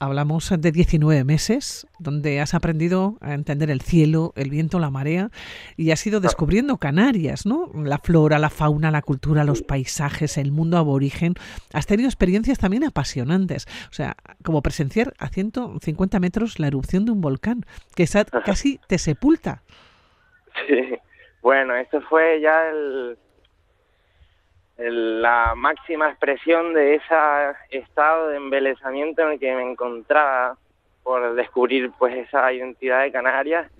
hablamos 0.00 0.52
de 0.58 0.72
19 0.72 1.24
meses 1.24 1.86
donde 1.98 2.40
has 2.40 2.54
aprendido 2.54 3.16
a 3.20 3.34
entender 3.34 3.70
el 3.70 3.80
cielo, 3.80 4.32
el 4.36 4.50
viento, 4.50 4.78
la 4.78 4.90
marea 4.90 5.30
y 5.76 5.90
has 5.92 6.06
ido 6.06 6.20
descubriendo 6.20 6.76
Canarias, 6.78 7.46
¿no? 7.46 7.70
La 7.74 7.98
flora, 7.98 8.38
la 8.38 8.50
fauna, 8.50 8.90
la 8.90 9.02
cultura, 9.02 9.44
los 9.44 9.62
paisajes, 9.62 10.36
el 10.36 10.52
mundo 10.52 10.76
aborigen. 10.78 11.34
Has 11.72 11.86
tenido 11.86 12.08
experiencias 12.08 12.58
también 12.58 12.84
apasionantes. 12.84 13.66
O 13.90 13.92
sea, 13.94 14.16
como 14.42 14.62
presenciar 14.62 15.14
a 15.18 15.28
150 15.28 16.20
metros 16.20 16.58
la 16.58 16.66
erupción 16.66 17.04
de 17.04 17.12
un 17.12 17.20
volcán 17.20 17.64
que 17.94 18.06
casi 18.44 18.80
te 18.86 18.98
sepulta. 18.98 19.62
Sí. 20.66 20.96
Bueno, 21.42 21.74
esto 21.76 22.00
fue 22.08 22.40
ya 22.40 22.68
el- 22.70 23.18
la 24.76 25.54
máxima 25.54 26.10
expresión 26.10 26.74
de 26.74 26.96
ese 26.96 27.14
estado 27.70 28.28
de 28.28 28.36
embelezamiento 28.36 29.22
en 29.22 29.32
el 29.32 29.38
que 29.38 29.54
me 29.54 29.70
encontraba 29.70 30.56
por 31.02 31.34
descubrir 31.34 31.92
pues 31.98 32.14
esa 32.16 32.52
identidad 32.52 33.02
de 33.02 33.12
Canarias 33.12 33.70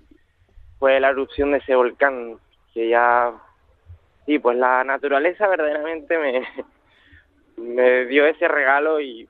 fue 0.79 0.99
la 0.99 1.09
erupción 1.09 1.51
de 1.51 1.57
ese 1.57 1.75
volcán 1.75 2.37
que 2.73 2.89
ya 2.89 3.33
sí 4.25 4.39
pues 4.39 4.57
la 4.57 4.83
naturaleza 4.83 5.47
verdaderamente 5.47 6.17
me 6.17 6.47
me 7.57 8.05
dio 8.05 8.25
ese 8.25 8.47
regalo 8.47 9.01
y, 9.01 9.27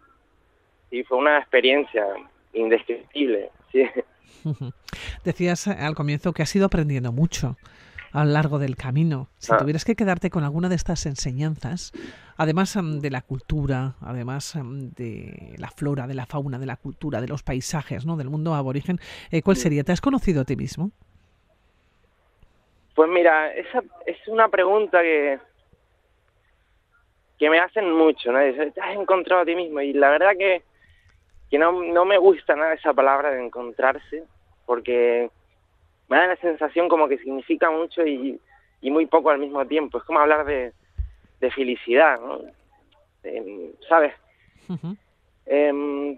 y 0.92 1.04
fue 1.04 1.18
una 1.18 1.40
experiencia 1.40 2.06
indescriptible 2.54 3.50
sí. 3.72 3.90
Decías 5.24 5.68
al 5.68 5.96
comienzo 5.96 6.34
que 6.34 6.44
has 6.44 6.56
ido 6.56 6.68
aprendiendo 6.68 7.12
mucho 7.12 7.58
a 8.16 8.24
lo 8.26 8.32
largo 8.32 8.60
del 8.60 8.76
camino. 8.76 9.28
Si 9.38 9.52
Ah. 9.54 9.58
tuvieras 9.58 9.84
que 9.84 9.96
quedarte 9.96 10.30
con 10.30 10.44
alguna 10.44 10.70
de 10.70 10.76
estas 10.76 11.06
enseñanzas, 11.06 11.92
además 12.38 12.76
em, 12.76 13.00
de 13.02 13.10
la 13.12 13.22
cultura, 13.22 13.96
además 14.02 14.56
em, 14.56 14.92
de 14.92 15.56
la 15.58 15.70
flora, 15.70 16.08
de 16.08 16.14
la 16.14 16.26
fauna, 16.26 16.58
de 16.58 16.66
la 16.66 16.78
cultura, 16.78 17.20
de 17.20 17.28
los 17.28 17.44
paisajes, 17.44 18.06
¿no? 18.06 18.16
del 18.16 18.30
mundo 18.30 18.56
aborigen, 18.56 19.00
eh, 19.32 19.42
¿cuál 19.42 19.58
sería? 19.58 19.84
¿Te 19.84 19.92
has 19.92 20.02
conocido 20.02 20.42
a 20.42 20.46
ti 20.46 20.56
mismo? 20.56 20.92
Pues 22.96 23.10
mira, 23.10 23.54
esa 23.54 23.84
es 24.06 24.18
una 24.28 24.48
pregunta 24.48 25.02
que 25.02 25.40
que 27.38 27.50
me 27.50 27.60
hacen 27.60 27.92
mucho, 27.92 28.32
¿no? 28.32 28.40
¿Te 28.40 28.80
has 28.82 28.96
encontrado 28.96 29.42
a 29.42 29.46
ti 29.46 29.56
mismo? 29.56 29.82
Y 29.82 29.92
la 29.92 30.10
verdad 30.10 30.32
que, 30.40 30.64
que 31.52 31.58
no, 31.60 31.84
no 31.84 32.06
me 32.06 32.18
gusta 32.18 32.56
nada 32.56 32.74
esa 32.76 32.94
palabra 32.94 33.30
de 33.32 33.46
encontrarse, 33.46 34.24
porque 34.66 35.30
me 36.10 36.18
da 36.18 36.28
la 36.28 36.36
sensación 36.38 36.88
como 36.90 37.08
que 37.08 37.18
significa 37.18 37.70
mucho 37.72 38.06
y, 38.06 38.40
y 38.82 38.92
muy 38.92 39.06
poco 39.06 39.30
al 39.30 39.40
mismo 39.40 39.66
tiempo. 39.66 39.98
Es 39.98 40.04
como 40.04 40.20
hablar 40.20 40.46
de, 40.46 40.72
de 41.40 41.52
felicidad, 41.52 42.20
¿no? 42.20 42.42
Em, 43.24 43.72
¿Sabes? 43.90 44.14
Em, 45.46 46.18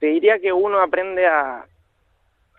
te 0.00 0.06
diría 0.06 0.38
que 0.38 0.52
uno 0.52 0.80
aprende 0.80 1.26
a, 1.26 1.66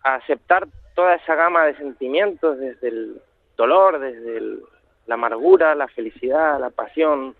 a 0.03 0.15
aceptar 0.15 0.67
toda 0.95 1.15
esa 1.15 1.35
gama 1.35 1.65
de 1.65 1.75
sentimientos, 1.77 2.57
desde 2.57 2.87
el 2.87 3.21
dolor, 3.57 3.99
desde 3.99 4.37
el- 4.37 4.61
la 5.07 5.15
amargura, 5.15 5.75
la 5.75 5.87
felicidad, 5.87 6.59
la 6.59 6.71
pasión, 6.71 7.35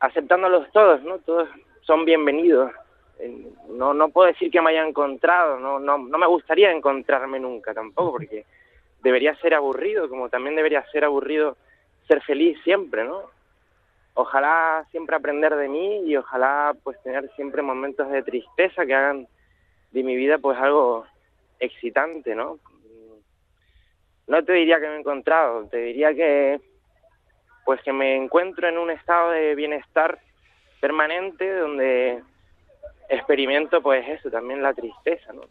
aceptándolos 0.00 0.70
todos, 0.72 1.02
¿no? 1.02 1.18
Todos 1.18 1.48
son 1.82 2.04
bienvenidos. 2.04 2.72
No, 3.70 3.94
no 3.94 4.08
puedo 4.10 4.28
decir 4.28 4.50
que 4.50 4.60
me 4.60 4.70
haya 4.70 4.86
encontrado, 4.86 5.58
no, 5.58 5.78
no, 5.78 5.98
no 5.98 6.18
me 6.18 6.26
gustaría 6.26 6.70
encontrarme 6.70 7.40
nunca 7.40 7.72
tampoco, 7.72 8.12
porque 8.12 8.44
debería 9.02 9.34
ser 9.36 9.54
aburrido, 9.54 10.08
como 10.08 10.28
también 10.28 10.56
debería 10.56 10.84
ser 10.90 11.04
aburrido 11.04 11.56
ser 12.06 12.22
feliz 12.22 12.58
siempre, 12.62 13.04
¿no? 13.04 13.36
ojalá 14.16 14.86
siempre 14.90 15.14
aprender 15.14 15.54
de 15.54 15.68
mí 15.68 16.00
y 16.06 16.16
ojalá 16.16 16.74
pues 16.82 17.00
tener 17.02 17.30
siempre 17.36 17.60
momentos 17.60 18.10
de 18.10 18.22
tristeza 18.22 18.86
que 18.86 18.94
hagan 18.94 19.28
de 19.92 20.02
mi 20.02 20.16
vida 20.16 20.38
pues 20.38 20.58
algo 20.58 21.06
excitante, 21.60 22.34
¿no? 22.34 22.58
No 24.26 24.42
te 24.42 24.54
diría 24.54 24.80
que 24.80 24.88
me 24.88 24.96
he 24.96 25.00
encontrado, 25.00 25.66
te 25.68 25.76
diría 25.78 26.14
que 26.14 26.60
pues 27.66 27.82
que 27.82 27.92
me 27.92 28.16
encuentro 28.16 28.68
en 28.68 28.78
un 28.78 28.90
estado 28.90 29.32
de 29.32 29.54
bienestar 29.54 30.18
permanente 30.80 31.52
donde 31.54 32.22
experimento 33.08 33.82
pues 33.82 34.06
eso, 34.08 34.30
también 34.30 34.62
la 34.62 34.74
tristeza, 34.74 35.32
¿no? 35.32 35.42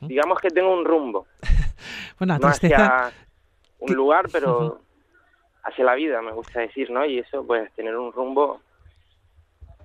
Digamos 0.00 0.38
que 0.38 0.50
tengo 0.50 0.72
un 0.72 0.84
rumbo, 0.84 1.26
Bueno, 2.18 2.34
la 2.34 2.38
no 2.38 2.48
tristeza, 2.48 3.06
hacia 3.06 3.16
un 3.78 3.94
lugar, 3.94 4.26
pero 4.30 4.80
hacia 5.64 5.84
la 5.84 5.94
vida, 5.94 6.20
me 6.20 6.32
gusta 6.32 6.60
decir, 6.60 6.90
¿no? 6.90 7.04
Y 7.04 7.18
eso, 7.18 7.46
pues, 7.46 7.72
tener 7.72 7.96
un 7.96 8.12
rumbo 8.12 8.60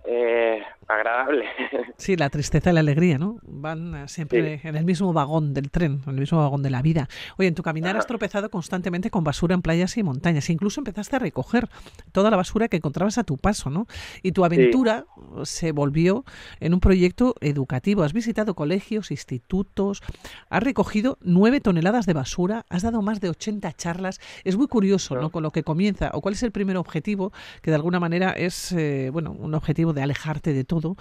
eh, 0.08 0.62
agradable. 0.88 1.46
Sí, 1.98 2.18
la 2.18 2.30
tristeza 2.30 2.72
y 2.72 2.74
la 2.74 2.82
alegría, 2.82 3.18
¿no? 3.18 3.40
Van 3.44 3.96
eh, 3.96 4.08
siempre 4.10 4.60
en 4.64 4.76
el 4.76 4.84
mismo 4.84 5.14
vagón 5.14 5.54
del 5.54 5.72
tren, 5.72 6.02
en 6.06 6.14
el 6.14 6.20
mismo 6.20 6.40
vagón 6.40 6.62
de 6.62 6.70
la 6.70 6.82
vida. 6.82 7.08
Oye, 7.38 7.48
en 7.48 7.56
tu 7.56 7.64
caminar 7.64 7.96
has 7.96 8.06
tropezado 8.06 8.50
constantemente 8.52 9.10
con 9.10 9.24
basura 9.24 9.56
en 9.56 9.62
playas 9.62 9.96
y 9.98 10.04
montañas. 10.04 10.50
Incluso 10.50 10.82
empezaste 10.82 11.16
a 11.16 11.20
recoger 11.20 11.70
toda 12.12 12.30
la 12.30 12.38
basura 12.38 12.68
que 12.68 12.78
encontrabas 12.78 13.18
a 13.18 13.24
tu 13.24 13.38
paso, 13.38 13.70
¿no? 13.70 13.88
Y 14.24 14.34
tu 14.34 14.44
aventura 14.44 15.06
se 15.44 15.72
volvió 15.72 16.26
en 16.60 16.74
un 16.74 16.82
proyecto 16.82 17.36
educativo. 17.40 18.04
Has 18.04 18.14
visitado 18.14 18.56
colegios, 18.56 19.10
institutos, 19.10 20.04
has 20.50 20.64
recogido 20.64 21.18
nueve 21.22 21.62
toneladas 21.62 22.06
de 22.06 22.14
basura, 22.14 22.66
has 22.70 22.84
dado 22.84 23.02
más 23.02 23.22
de 23.22 23.30
80 23.30 23.72
charlas. 23.74 24.20
Es 24.44 24.58
muy 24.58 24.68
curioso, 24.68 25.16
¿no? 25.16 25.32
Con 25.32 25.44
lo 25.44 25.52
que 25.52 25.64
comienza, 25.64 26.12
o 26.14 26.22
cuál 26.22 26.34
es 26.34 26.44
el 26.44 26.52
primer 26.52 26.76
objetivo, 26.76 27.32
que 27.62 27.72
de 27.72 27.76
alguna 27.76 28.02
manera 28.02 28.32
es, 28.32 28.74
eh, 28.74 29.10
bueno, 29.12 29.32
un 29.32 29.56
objetivo 29.56 29.94
de 29.96 30.04
alejarte 30.04 30.54
de 30.54 30.64
todo, 30.64 30.96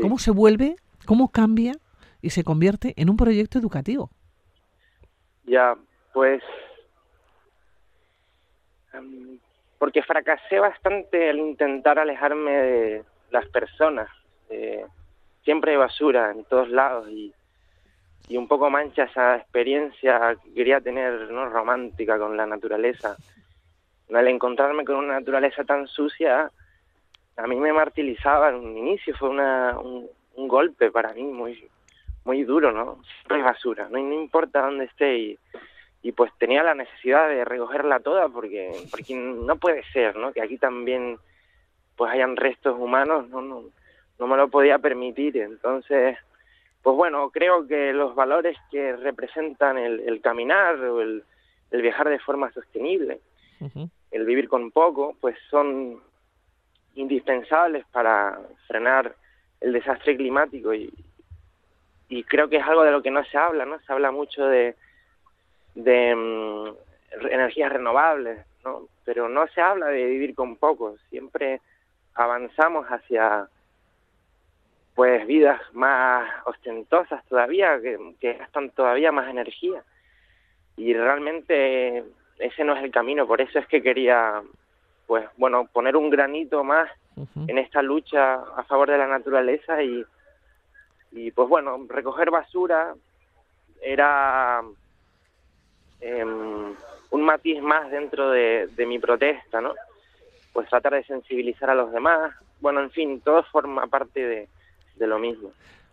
¿cómo 0.00 0.18
se 0.18 0.30
vuelve, 0.30 0.76
cómo 1.06 1.30
cambia 1.30 1.72
y 2.20 2.30
se 2.30 2.44
convierte 2.44 2.92
en 2.96 3.08
un 3.08 3.16
proyecto 3.16 3.58
educativo? 3.58 4.10
Ya, 5.44 5.74
pues 6.12 6.42
em, 8.92 9.38
porque 9.78 10.02
fracasé 10.02 10.58
bastante 10.58 11.30
al 11.30 11.38
intentar 11.38 11.98
alejarme 11.98 12.52
de 12.52 13.04
las 13.30 13.46
personas. 13.48 14.08
siempre 15.44 15.72
hay 15.72 15.78
basura 15.78 16.30
en 16.30 16.44
todos 16.44 16.68
lados 16.68 17.08
y, 17.08 17.32
y 18.28 18.36
un 18.36 18.46
poco 18.46 18.68
mancha 18.68 19.04
esa 19.04 19.36
experiencia 19.36 20.36
que 20.42 20.52
quería 20.52 20.80
tener 20.80 21.30
¿no? 21.30 21.48
romántica 21.48 22.18
con 22.18 22.36
la 22.36 22.46
naturaleza. 22.46 23.16
Al 24.12 24.28
encontrarme 24.28 24.84
con 24.84 24.96
una 24.96 25.14
naturaleza 25.14 25.64
tan 25.64 25.86
sucia, 25.86 26.50
a 27.38 27.46
mí 27.46 27.56
me 27.56 27.72
martirizaba 27.72 28.50
en 28.50 28.56
un 28.56 28.76
inicio, 28.76 29.16
fue 29.16 29.28
una, 29.28 29.78
un, 29.78 30.08
golpe 30.48 30.90
para 30.92 31.12
mí 31.14 31.24
muy 31.24 31.68
muy 32.24 32.44
duro, 32.44 32.70
¿no? 32.70 33.02
Siempre 33.02 33.42
basura, 33.42 33.88
no, 33.90 33.98
no 33.98 34.14
importa 34.14 34.62
dónde 34.62 34.84
esté 34.84 35.18
y, 35.18 35.38
y 36.02 36.12
pues 36.12 36.30
tenía 36.38 36.62
la 36.62 36.74
necesidad 36.74 37.28
de 37.28 37.44
recogerla 37.44 38.00
toda 38.00 38.28
porque 38.28 38.72
porque 38.90 39.14
no 39.14 39.56
puede 39.56 39.82
ser, 39.92 40.16
¿no? 40.16 40.32
Que 40.32 40.42
aquí 40.42 40.56
también 40.56 41.18
pues 41.96 42.12
hayan 42.12 42.36
restos 42.36 42.76
humanos, 42.78 43.28
no 43.30 43.40
no 43.40 43.64
no 44.18 44.26
me 44.26 44.36
lo 44.36 44.48
podía 44.48 44.78
permitir, 44.78 45.36
entonces 45.38 46.16
pues 46.82 46.96
bueno, 46.96 47.30
creo 47.30 47.66
que 47.66 47.92
los 47.92 48.14
valores 48.14 48.56
que 48.70 48.94
representan 48.96 49.76
el, 49.76 50.00
el 50.00 50.20
caminar 50.20 50.76
o 50.76 51.00
el, 51.00 51.24
el, 51.72 51.82
viajar 51.82 52.08
de 52.08 52.20
forma 52.20 52.52
sostenible, 52.52 53.20
el 54.12 54.24
vivir 54.24 54.48
con 54.48 54.70
poco, 54.70 55.16
pues 55.20 55.36
son 55.50 56.00
indispensables 56.98 57.86
para 57.92 58.38
frenar 58.66 59.14
el 59.60 59.72
desastre 59.72 60.16
climático 60.16 60.74
y, 60.74 60.92
y 62.08 62.24
creo 62.24 62.48
que 62.48 62.56
es 62.56 62.64
algo 62.64 62.82
de 62.82 62.90
lo 62.90 63.02
que 63.02 63.10
no 63.10 63.24
se 63.24 63.38
habla, 63.38 63.64
¿no? 63.64 63.78
Se 63.80 63.92
habla 63.92 64.10
mucho 64.10 64.46
de, 64.46 64.74
de 65.74 66.14
mm, 66.14 67.26
energías 67.30 67.72
renovables, 67.72 68.44
¿no? 68.64 68.88
Pero 69.04 69.28
no 69.28 69.46
se 69.48 69.60
habla 69.60 69.86
de 69.86 70.04
vivir 70.04 70.34
con 70.34 70.56
poco, 70.56 70.96
siempre 71.08 71.60
avanzamos 72.14 72.86
hacia 72.86 73.48
pues 74.96 75.24
vidas 75.28 75.60
más 75.74 76.28
ostentosas 76.46 77.24
todavía, 77.26 77.80
que, 77.80 77.96
que 78.20 78.32
gastan 78.32 78.70
todavía 78.70 79.12
más 79.12 79.28
energía. 79.28 79.84
Y 80.76 80.92
realmente 80.92 82.02
ese 82.40 82.64
no 82.64 82.74
es 82.74 82.82
el 82.82 82.90
camino, 82.90 83.24
por 83.24 83.40
eso 83.40 83.60
es 83.60 83.66
que 83.68 83.80
quería 83.80 84.42
pues 85.08 85.26
bueno, 85.38 85.66
poner 85.72 85.96
un 85.96 86.10
granito 86.10 86.62
más 86.62 86.88
en 87.48 87.58
esta 87.58 87.82
lucha 87.82 88.34
a 88.34 88.62
favor 88.64 88.90
de 88.90 88.98
la 88.98 89.08
naturaleza 89.08 89.82
y, 89.82 90.04
y 91.12 91.30
pues 91.30 91.48
bueno, 91.48 91.78
recoger 91.88 92.30
basura 92.30 92.94
era 93.80 94.60
em, 96.02 96.74
un 97.10 97.22
matiz 97.22 97.60
más 97.62 97.90
dentro 97.90 98.30
de, 98.30 98.68
mi 98.86 98.98
protesta, 98.98 99.62
¿no? 99.62 99.72
Pues 100.52 100.68
tratar 100.68 100.92
de 100.92 101.04
sensibilizar 101.04 101.70
a 101.70 101.74
los 101.74 101.90
demás, 101.90 102.34
bueno, 102.60 102.82
en 102.82 102.90
fin, 102.90 103.20
todo 103.22 103.42
forma 103.44 103.86
parte 103.86 104.20
de, 104.20 104.48
de 104.96 105.06
lo 105.06 105.18
mismo. 105.18 105.50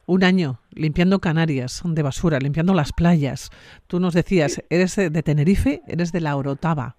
Un 0.08 0.26
año 0.26 0.60
limpiando 0.72 1.20
Canarias 1.20 1.82
de 1.86 2.04
basura, 2.04 2.38
limpiando 2.40 2.74
las 2.74 2.92
playas. 2.92 3.50
Tú 3.88 4.02
nos 4.02 4.14
decías, 4.14 4.62
eres 4.70 4.98
de 4.98 5.24
Tenerife, 5.24 5.82
eres 5.88 6.12
de 6.12 6.20
la 6.20 6.36
Orotava 6.36 6.98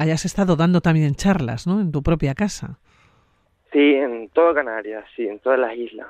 hayas 0.00 0.24
estado 0.24 0.56
dando 0.56 0.80
también 0.80 1.14
charlas, 1.14 1.66
¿no? 1.66 1.78
En 1.78 1.92
tu 1.92 2.02
propia 2.02 2.34
casa. 2.34 2.78
Sí, 3.70 3.96
en 3.96 4.30
todo 4.30 4.54
Canarias, 4.54 5.04
sí, 5.14 5.26
en 5.26 5.38
todas 5.40 5.60
las 5.60 5.76
islas. 5.76 6.08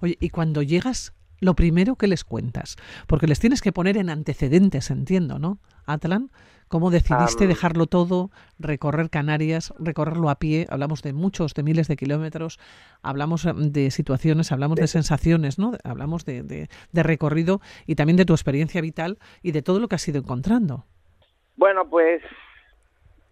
Oye, 0.00 0.18
y 0.20 0.28
cuando 0.28 0.60
llegas, 0.60 1.14
lo 1.40 1.54
primero 1.54 1.96
que 1.96 2.08
les 2.08 2.24
cuentas, 2.24 2.76
porque 3.06 3.26
les 3.26 3.40
tienes 3.40 3.62
que 3.62 3.72
poner 3.72 3.96
en 3.96 4.10
antecedentes, 4.10 4.90
entiendo, 4.90 5.38
¿no? 5.38 5.58
Atlan, 5.86 6.30
¿cómo 6.68 6.90
decidiste 6.90 7.46
dejarlo 7.46 7.86
todo, 7.86 8.30
recorrer 8.58 9.08
Canarias, 9.08 9.72
recorrerlo 9.78 10.28
a 10.28 10.38
pie? 10.38 10.66
Hablamos 10.68 11.00
de 11.02 11.14
muchos, 11.14 11.54
de 11.54 11.62
miles 11.62 11.88
de 11.88 11.96
kilómetros, 11.96 12.60
hablamos 13.02 13.46
em, 13.46 13.72
de 13.72 13.90
situaciones, 13.90 14.52
hablamos 14.52 14.76
de 14.76 14.88
sensaciones, 14.88 15.58
¿no? 15.58 15.72
Hablamos 15.84 16.26
de, 16.26 16.42
de 16.42 17.02
recorrido 17.02 17.62
y 17.86 17.94
también 17.94 18.18
de 18.18 18.26
tu 18.26 18.34
experiencia 18.34 18.82
vital 18.82 19.18
y 19.42 19.52
de 19.52 19.62
todo 19.62 19.80
lo 19.80 19.88
que 19.88 19.94
has 19.94 20.06
ido 20.06 20.18
encontrando. 20.18 20.84
Bueno, 21.56 21.88
pues 21.88 22.20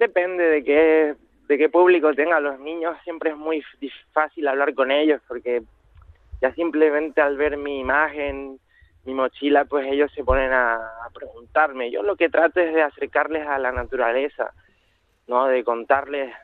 depende 0.02 0.44
de 0.44 0.64
qué, 0.64 1.14
de 1.46 1.58
qué 1.58 1.68
público 1.68 2.12
tenga. 2.12 2.40
Los 2.40 2.58
niños 2.58 2.96
siempre 3.04 3.30
es 3.30 3.36
muy 3.36 3.64
fácil 4.12 4.48
hablar 4.48 4.74
con 4.74 4.90
ellos 4.90 5.20
porque 5.28 5.62
ya 6.40 6.52
simplemente 6.54 7.20
al 7.20 7.36
ver 7.36 7.56
mi 7.56 7.78
imagen, 7.78 8.58
mi 9.04 9.14
mochila, 9.14 9.64
pues 9.64 9.86
ellos 9.86 10.10
se 10.12 10.24
ponen 10.24 10.52
a, 10.52 10.80
preguntarme. 11.14 11.90
Yo 11.90 12.02
lo 12.02 12.16
que 12.16 12.28
trato 12.28 12.60
es 12.60 12.74
de 12.74 12.82
acercarles 12.82 13.46
a 13.46 13.58
la 13.58 13.70
naturaleza, 13.70 14.52
¿no? 15.28 15.46
De 15.46 15.62
contarles 15.62 16.34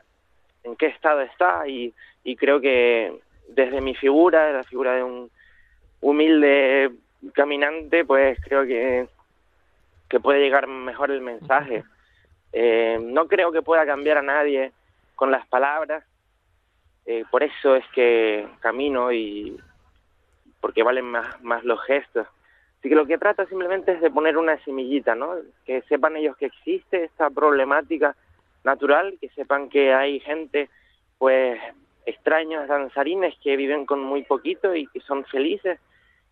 en 0.63 0.75
qué 0.75 0.87
estado 0.87 1.21
está 1.21 1.67
y, 1.67 1.93
y 2.23 2.35
creo 2.35 2.61
que 2.61 3.19
desde 3.49 3.81
mi 3.81 3.95
figura, 3.95 4.53
la 4.53 4.63
figura 4.63 4.93
de 4.93 5.03
un 5.03 5.29
humilde 6.01 6.91
caminante, 7.33 8.05
pues 8.05 8.39
creo 8.41 8.63
que, 8.65 9.07
que 10.07 10.19
puede 10.19 10.39
llegar 10.39 10.67
mejor 10.67 11.11
el 11.11 11.21
mensaje. 11.21 11.83
Eh, 12.51 12.99
no 13.01 13.27
creo 13.27 13.51
que 13.51 13.61
pueda 13.61 13.85
cambiar 13.85 14.17
a 14.17 14.23
nadie 14.23 14.71
con 15.15 15.31
las 15.31 15.45
palabras, 15.47 16.03
eh, 17.05 17.25
por 17.29 17.43
eso 17.43 17.75
es 17.75 17.85
que 17.93 18.47
camino 18.59 19.11
y 19.11 19.57
porque 20.61 20.83
valen 20.83 21.05
más, 21.05 21.41
más 21.41 21.63
los 21.63 21.81
gestos. 21.83 22.27
Así 22.79 22.89
que 22.89 22.95
lo 22.95 23.05
que 23.05 23.17
trato 23.17 23.45
simplemente 23.45 23.93
es 23.93 24.01
de 24.01 24.11
poner 24.11 24.37
una 24.37 24.57
semillita, 24.63 25.15
¿no? 25.15 25.35
Que 25.65 25.81
sepan 25.83 26.15
ellos 26.15 26.37
que 26.37 26.45
existe 26.45 27.03
esta 27.03 27.29
problemática 27.29 28.15
natural, 28.63 29.17
que 29.19 29.29
sepan 29.29 29.69
que 29.69 29.93
hay 29.93 30.19
gente, 30.19 30.69
pues, 31.17 31.59
extraños 32.05 32.67
danzarines 32.67 33.35
que 33.43 33.57
viven 33.57 33.85
con 33.85 34.01
muy 34.01 34.23
poquito 34.23 34.75
y 34.75 34.87
que 34.87 35.01
son 35.01 35.25
felices 35.25 35.79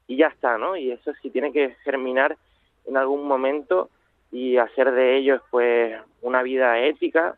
y 0.07 0.17
ya 0.17 0.27
está, 0.27 0.57
¿no? 0.57 0.77
Y 0.77 0.91
eso 0.91 1.11
sí 1.21 1.29
tiene 1.29 1.51
que 1.51 1.75
germinar 1.83 2.37
en 2.85 2.97
algún 2.97 3.27
momento 3.27 3.89
y 4.31 4.57
hacer 4.57 4.91
de 4.91 5.17
ellos 5.17 5.41
pues 5.51 5.95
una 6.21 6.43
vida 6.43 6.79
ética, 6.79 7.35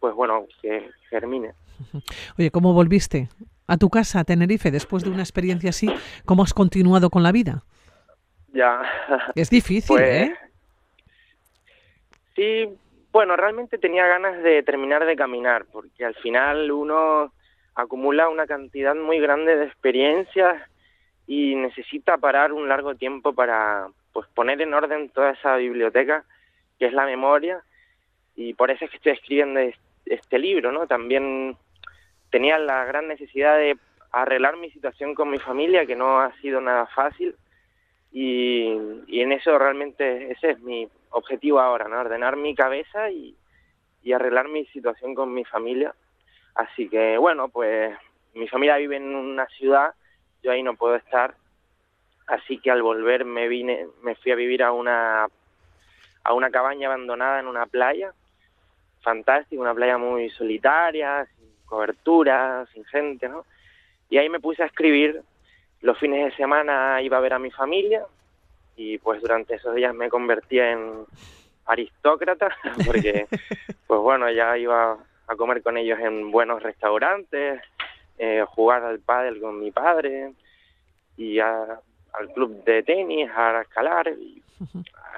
pues 0.00 0.14
bueno, 0.14 0.46
que 0.60 0.90
germine. 1.10 1.52
Oye, 2.38 2.50
¿cómo 2.50 2.72
volviste 2.72 3.28
a 3.66 3.76
tu 3.76 3.88
casa, 3.90 4.20
a 4.20 4.24
Tenerife, 4.24 4.70
después 4.70 5.04
de 5.04 5.10
una 5.10 5.22
experiencia 5.22 5.70
así? 5.70 5.88
¿Cómo 6.24 6.42
has 6.42 6.54
continuado 6.54 7.10
con 7.10 7.22
la 7.22 7.32
vida? 7.32 7.62
Ya. 8.52 8.82
Es 9.34 9.48
difícil, 9.50 9.96
pues, 9.96 10.28
¿eh? 10.28 10.36
Sí, 12.34 12.68
bueno, 13.12 13.36
realmente 13.36 13.78
tenía 13.78 14.06
ganas 14.06 14.42
de 14.42 14.62
terminar 14.62 15.04
de 15.04 15.16
caminar, 15.16 15.66
porque 15.70 16.04
al 16.04 16.14
final 16.16 16.70
uno 16.70 17.32
acumula 17.74 18.28
una 18.28 18.46
cantidad 18.46 18.94
muy 18.94 19.18
grande 19.20 19.56
de 19.56 19.66
experiencias 19.66 20.62
y 21.26 21.54
necesita 21.54 22.18
parar 22.18 22.52
un 22.52 22.68
largo 22.68 22.94
tiempo 22.94 23.32
para 23.32 23.88
pues 24.12 24.26
poner 24.34 24.60
en 24.60 24.74
orden 24.74 25.08
toda 25.08 25.30
esa 25.30 25.56
biblioteca 25.56 26.24
que 26.82 26.88
es 26.88 26.94
la 26.94 27.06
memoria 27.06 27.62
y 28.34 28.54
por 28.54 28.72
eso 28.72 28.84
es 28.84 28.90
que 28.90 28.96
estoy 28.96 29.12
escribiendo 29.12 29.60
este 30.04 30.36
libro, 30.36 30.72
¿no? 30.72 30.88
También 30.88 31.56
tenía 32.28 32.58
la 32.58 32.84
gran 32.84 33.06
necesidad 33.06 33.56
de 33.56 33.78
arreglar 34.10 34.56
mi 34.56 34.68
situación 34.72 35.14
con 35.14 35.30
mi 35.30 35.38
familia, 35.38 35.86
que 35.86 35.94
no 35.94 36.18
ha 36.18 36.32
sido 36.40 36.60
nada 36.60 36.86
fácil, 36.86 37.36
y, 38.10 38.66
en 39.06 39.30
eso 39.30 39.56
realmente 39.60 40.32
ese 40.32 40.50
es 40.50 40.58
mi 40.58 40.88
objetivo 41.10 41.60
ahora, 41.60 41.86
¿no? 41.86 42.00
Ordenar 42.00 42.34
mi 42.36 42.52
cabeza 42.56 43.12
y, 43.12 43.36
y 44.02 44.12
arreglar 44.12 44.48
mi 44.48 44.66
situación 44.66 45.14
con 45.14 45.32
mi 45.32 45.44
familia. 45.44 45.94
Así 46.56 46.88
que 46.88 47.16
bueno, 47.16 47.48
pues 47.48 47.96
mi 48.34 48.48
familia 48.48 48.76
vive 48.78 48.96
en 48.96 49.14
una 49.14 49.46
ciudad, 49.46 49.94
yo 50.42 50.50
ahí 50.50 50.64
no 50.64 50.74
puedo 50.74 50.96
estar, 50.96 51.36
así 52.26 52.58
que 52.58 52.72
al 52.72 52.82
volver 52.82 53.24
me 53.24 53.46
vine, 53.46 53.86
me 54.02 54.16
fui 54.16 54.32
a 54.32 54.34
vivir 54.34 54.64
a 54.64 54.72
una 54.72 55.28
a 56.24 56.32
una 56.34 56.50
cabaña 56.50 56.88
abandonada 56.88 57.40
en 57.40 57.46
una 57.46 57.66
playa, 57.66 58.12
fantástica, 59.00 59.60
una 59.60 59.74
playa 59.74 59.98
muy 59.98 60.30
solitaria, 60.30 61.26
sin 61.36 61.48
cobertura, 61.66 62.66
sin 62.72 62.84
gente, 62.84 63.28
¿no? 63.28 63.44
Y 64.08 64.18
ahí 64.18 64.28
me 64.28 64.40
puse 64.40 64.62
a 64.62 64.66
escribir. 64.66 65.22
Los 65.80 65.98
fines 65.98 66.24
de 66.24 66.36
semana 66.36 67.02
iba 67.02 67.16
a 67.16 67.20
ver 67.20 67.32
a 67.32 67.38
mi 67.40 67.50
familia 67.50 68.04
y 68.76 68.98
pues 68.98 69.20
durante 69.20 69.54
esos 69.56 69.74
días 69.74 69.94
me 69.94 70.08
convertí 70.08 70.60
en 70.60 71.04
aristócrata 71.66 72.56
porque 72.86 73.26
pues 73.86 74.00
bueno, 74.00 74.30
ya 74.30 74.56
iba 74.56 74.96
a 75.26 75.36
comer 75.36 75.62
con 75.62 75.76
ellos 75.76 75.98
en 75.98 76.30
buenos 76.30 76.62
restaurantes, 76.62 77.60
eh, 78.18 78.44
jugar 78.48 78.84
al 78.84 79.00
pádel 79.00 79.40
con 79.40 79.58
mi 79.58 79.70
padre 79.70 80.32
y 81.16 81.38
al 81.38 81.80
club 82.34 82.62
de 82.64 82.82
tenis, 82.82 83.30
a 83.34 83.62
escalar. 83.62 84.12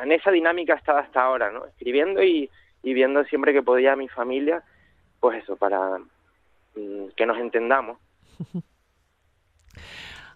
En 0.02 0.12
esa 0.12 0.30
dinámica 0.30 0.74
estaba 0.74 1.00
hasta 1.00 1.22
ahora, 1.22 1.50
¿no? 1.50 1.64
Escribiendo 1.66 2.22
y, 2.22 2.50
y 2.82 2.94
viendo 2.94 3.24
siempre 3.24 3.52
que 3.52 3.62
podía 3.62 3.92
a 3.92 3.96
mi 3.96 4.08
familia, 4.08 4.62
pues 5.20 5.42
eso, 5.42 5.56
para 5.56 5.98
mm, 6.76 7.08
que 7.16 7.26
nos 7.26 7.38
entendamos. 7.38 7.98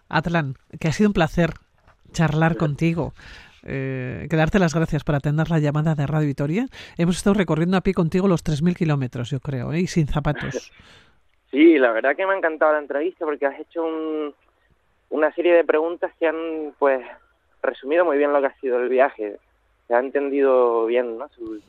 Atlan, 0.09 0.55
que 0.79 0.87
ha 0.87 0.91
sido 0.91 1.09
un 1.09 1.13
placer 1.13 1.51
charlar 2.11 2.57
contigo. 2.57 3.13
Eh, 3.63 4.27
que 4.29 4.35
darte 4.37 4.57
las 4.57 4.73
gracias 4.73 5.03
por 5.03 5.15
atender 5.15 5.49
la 5.49 5.59
llamada 5.59 5.93
de 5.93 6.07
Radio 6.07 6.27
Vitoria. 6.27 6.67
Hemos 6.97 7.17
estado 7.17 7.33
recorriendo 7.33 7.77
a 7.77 7.81
pie 7.81 7.93
contigo 7.93 8.27
los 8.27 8.43
3.000 8.43 8.75
kilómetros, 8.75 9.29
yo 9.29 9.39
creo, 9.39 9.73
¿eh? 9.73 9.81
y 9.81 9.87
sin 9.87 10.07
zapatos. 10.07 10.71
Sí, 11.51 11.79
la 11.79 11.91
verdad 11.91 12.15
que 12.15 12.27
me 12.27 12.33
ha 12.33 12.37
encantado 12.37 12.73
la 12.73 12.77
entrevista 12.77 13.25
porque 13.25 13.47
has 13.47 13.59
hecho 13.59 13.83
una 15.09 15.33
serie 15.33 15.51
de 15.53 15.63
preguntas 15.63 16.11
que 16.19 16.27
han, 16.27 16.75
pues, 16.77 17.03
resumido 17.61 18.05
muy 18.05 18.17
bien 18.17 18.33
lo 18.33 18.41
que 18.41 18.47
ha 18.47 18.59
sido 18.59 18.79
el 18.79 18.89
viaje. 18.89 19.37
Se 19.87 19.93
ha 19.93 19.99
entendido 19.99 20.85
bien, 20.85 21.17
¿no? 21.17 21.27
Su 21.29 21.61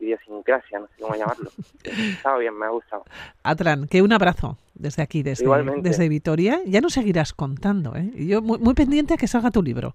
idiosincrasia, 0.00 0.80
no 0.80 0.86
sé 0.88 1.02
cómo 1.02 1.14
llamarlo. 1.14 1.50
Estaba 1.84 2.38
bien, 2.38 2.56
me 2.58 2.66
ha 2.66 2.70
gustado. 2.70 3.04
Atlan, 3.42 3.86
que 3.86 4.02
un 4.02 4.12
abrazo 4.12 4.58
desde 4.74 5.02
aquí, 5.02 5.22
desde, 5.22 5.46
desde 5.80 6.08
Vitoria. 6.08 6.60
Ya 6.66 6.80
nos 6.80 6.94
seguirás 6.94 7.32
contando, 7.32 7.94
¿eh? 7.94 8.10
Y 8.14 8.28
yo 8.28 8.42
muy, 8.42 8.58
muy 8.58 8.74
pendiente 8.74 9.14
a 9.14 9.16
que 9.16 9.28
salga 9.28 9.50
tu 9.50 9.62
libro. 9.62 9.94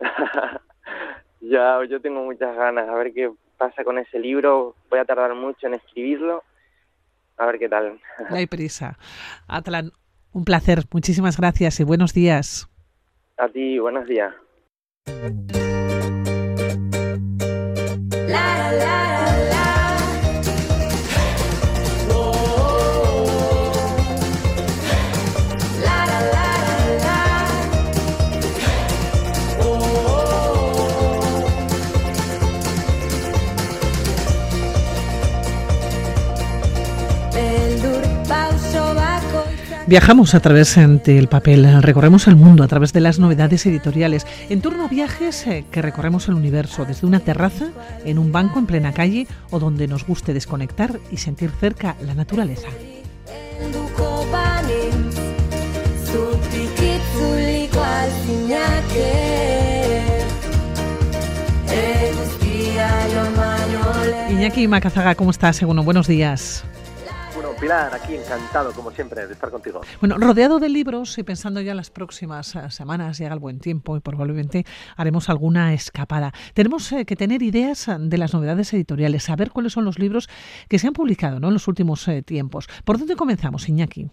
ya, 1.40 1.78
yo 1.88 2.00
tengo 2.00 2.24
muchas 2.24 2.56
ganas, 2.56 2.88
a 2.88 2.94
ver 2.94 3.12
qué 3.12 3.30
pasa 3.56 3.84
con 3.84 3.98
ese 3.98 4.18
libro. 4.18 4.74
Voy 4.90 4.98
a 4.98 5.04
tardar 5.04 5.34
mucho 5.34 5.66
en 5.66 5.74
escribirlo. 5.74 6.42
A 7.38 7.46
ver 7.46 7.58
qué 7.58 7.68
tal. 7.68 8.00
No 8.28 8.36
hay 8.36 8.46
prisa. 8.46 8.98
Atlan, 9.46 9.92
un 10.32 10.44
placer. 10.44 10.84
Muchísimas 10.92 11.38
gracias 11.38 11.80
y 11.80 11.84
buenos 11.84 12.12
días. 12.12 12.71
A 13.42 13.48
ti, 13.48 13.76
buenos 13.80 14.06
días. 14.06 14.32
Viajamos 39.92 40.34
a 40.34 40.40
través 40.40 40.74
del 41.04 41.28
papel, 41.28 41.82
recorremos 41.82 42.26
el 42.26 42.34
mundo 42.34 42.64
a 42.64 42.66
través 42.66 42.94
de 42.94 43.02
las 43.02 43.18
novedades 43.18 43.66
editoriales, 43.66 44.26
en 44.48 44.62
torno 44.62 44.86
a 44.86 44.88
viajes 44.88 45.46
eh, 45.46 45.66
que 45.70 45.82
recorremos 45.82 46.28
el 46.28 46.34
universo, 46.34 46.86
desde 46.86 47.06
una 47.06 47.20
terraza, 47.20 47.66
en 48.06 48.18
un 48.18 48.32
banco 48.32 48.58
en 48.58 48.64
plena 48.64 48.94
calle 48.94 49.26
o 49.50 49.58
donde 49.58 49.88
nos 49.88 50.06
guste 50.06 50.32
desconectar 50.32 50.98
y 51.10 51.18
sentir 51.18 51.50
cerca 51.50 51.94
la 52.06 52.14
naturaleza. 52.14 52.68
Iñaki 64.30 64.68
Macazaga, 64.68 65.14
¿cómo 65.16 65.32
estás? 65.32 65.56
Segundo, 65.56 65.82
buenos 65.82 66.06
días. 66.06 66.64
Pilar, 67.62 67.94
aquí 67.94 68.16
encantado, 68.16 68.72
como 68.72 68.90
siempre, 68.90 69.24
de 69.24 69.34
estar 69.34 69.48
contigo. 69.48 69.82
Bueno, 70.00 70.16
rodeado 70.18 70.58
de 70.58 70.68
libros 70.68 71.16
y 71.18 71.22
pensando 71.22 71.60
ya 71.60 71.76
las 71.76 71.92
próximas 71.92 72.56
eh, 72.56 72.70
semanas, 72.70 73.18
llega 73.18 73.32
el 73.34 73.38
buen 73.38 73.60
tiempo 73.60 73.96
y 73.96 74.00
probablemente 74.00 74.64
haremos 74.96 75.30
alguna 75.30 75.72
escapada. 75.72 76.32
Tenemos 76.54 76.90
eh, 76.90 77.06
que 77.06 77.14
tener 77.14 77.40
ideas 77.40 77.88
de 78.00 78.18
las 78.18 78.34
novedades 78.34 78.74
editoriales, 78.74 79.22
saber 79.22 79.52
cuáles 79.52 79.74
son 79.74 79.84
los 79.84 80.00
libros 80.00 80.28
que 80.68 80.80
se 80.80 80.88
han 80.88 80.92
publicado 80.92 81.38
¿no? 81.38 81.46
en 81.46 81.54
los 81.54 81.68
últimos 81.68 82.08
eh, 82.08 82.22
tiempos. 82.22 82.66
¿Por 82.84 82.98
dónde 82.98 83.14
comenzamos, 83.14 83.68
Iñaki? 83.68 84.10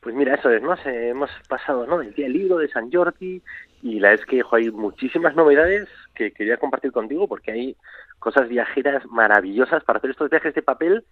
Pues 0.00 0.16
mira, 0.16 0.34
eso 0.34 0.50
es, 0.50 0.60
¿no? 0.60 0.74
hemos 0.86 1.30
pasado 1.48 1.86
¿no? 1.86 1.98
del 1.98 2.14
día 2.14 2.24
del 2.24 2.32
libro 2.32 2.58
de 2.58 2.68
San 2.68 2.90
Jordi 2.90 3.42
y 3.82 4.00
la 4.00 4.12
es 4.12 4.26
que 4.26 4.42
hay 4.50 4.72
muchísimas 4.72 5.36
novedades 5.36 5.88
que 6.16 6.32
quería 6.32 6.56
compartir 6.56 6.90
contigo 6.90 7.28
porque 7.28 7.52
hay 7.52 7.76
cosas 8.18 8.48
viajeras 8.48 9.06
maravillosas 9.06 9.84
para 9.84 9.98
hacer 9.98 10.10
estos 10.10 10.30
viajes 10.30 10.52
de 10.52 10.62
papel 10.62 11.04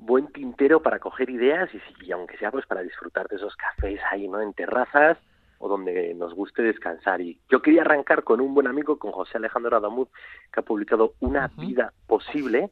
buen 0.00 0.28
tintero 0.28 0.82
para 0.82 0.98
coger 0.98 1.30
ideas 1.30 1.70
y, 2.02 2.12
aunque 2.12 2.36
sea 2.38 2.50
pues 2.50 2.66
para 2.66 2.82
disfrutar 2.82 3.28
de 3.28 3.36
esos 3.36 3.54
cafés 3.56 4.00
ahí, 4.10 4.26
¿no? 4.28 4.40
En 4.40 4.52
terrazas 4.54 5.18
o 5.58 5.68
donde 5.68 6.14
nos 6.14 6.34
guste 6.34 6.62
descansar. 6.62 7.20
Y 7.20 7.38
yo 7.50 7.60
quería 7.60 7.82
arrancar 7.82 8.24
con 8.24 8.40
un 8.40 8.54
buen 8.54 8.66
amigo, 8.66 8.98
con 8.98 9.12
José 9.12 9.36
Alejandro 9.36 9.76
Adamud, 9.76 10.08
que 10.52 10.60
ha 10.60 10.62
publicado 10.62 11.14
Una 11.20 11.48
vida 11.48 11.92
posible, 12.06 12.70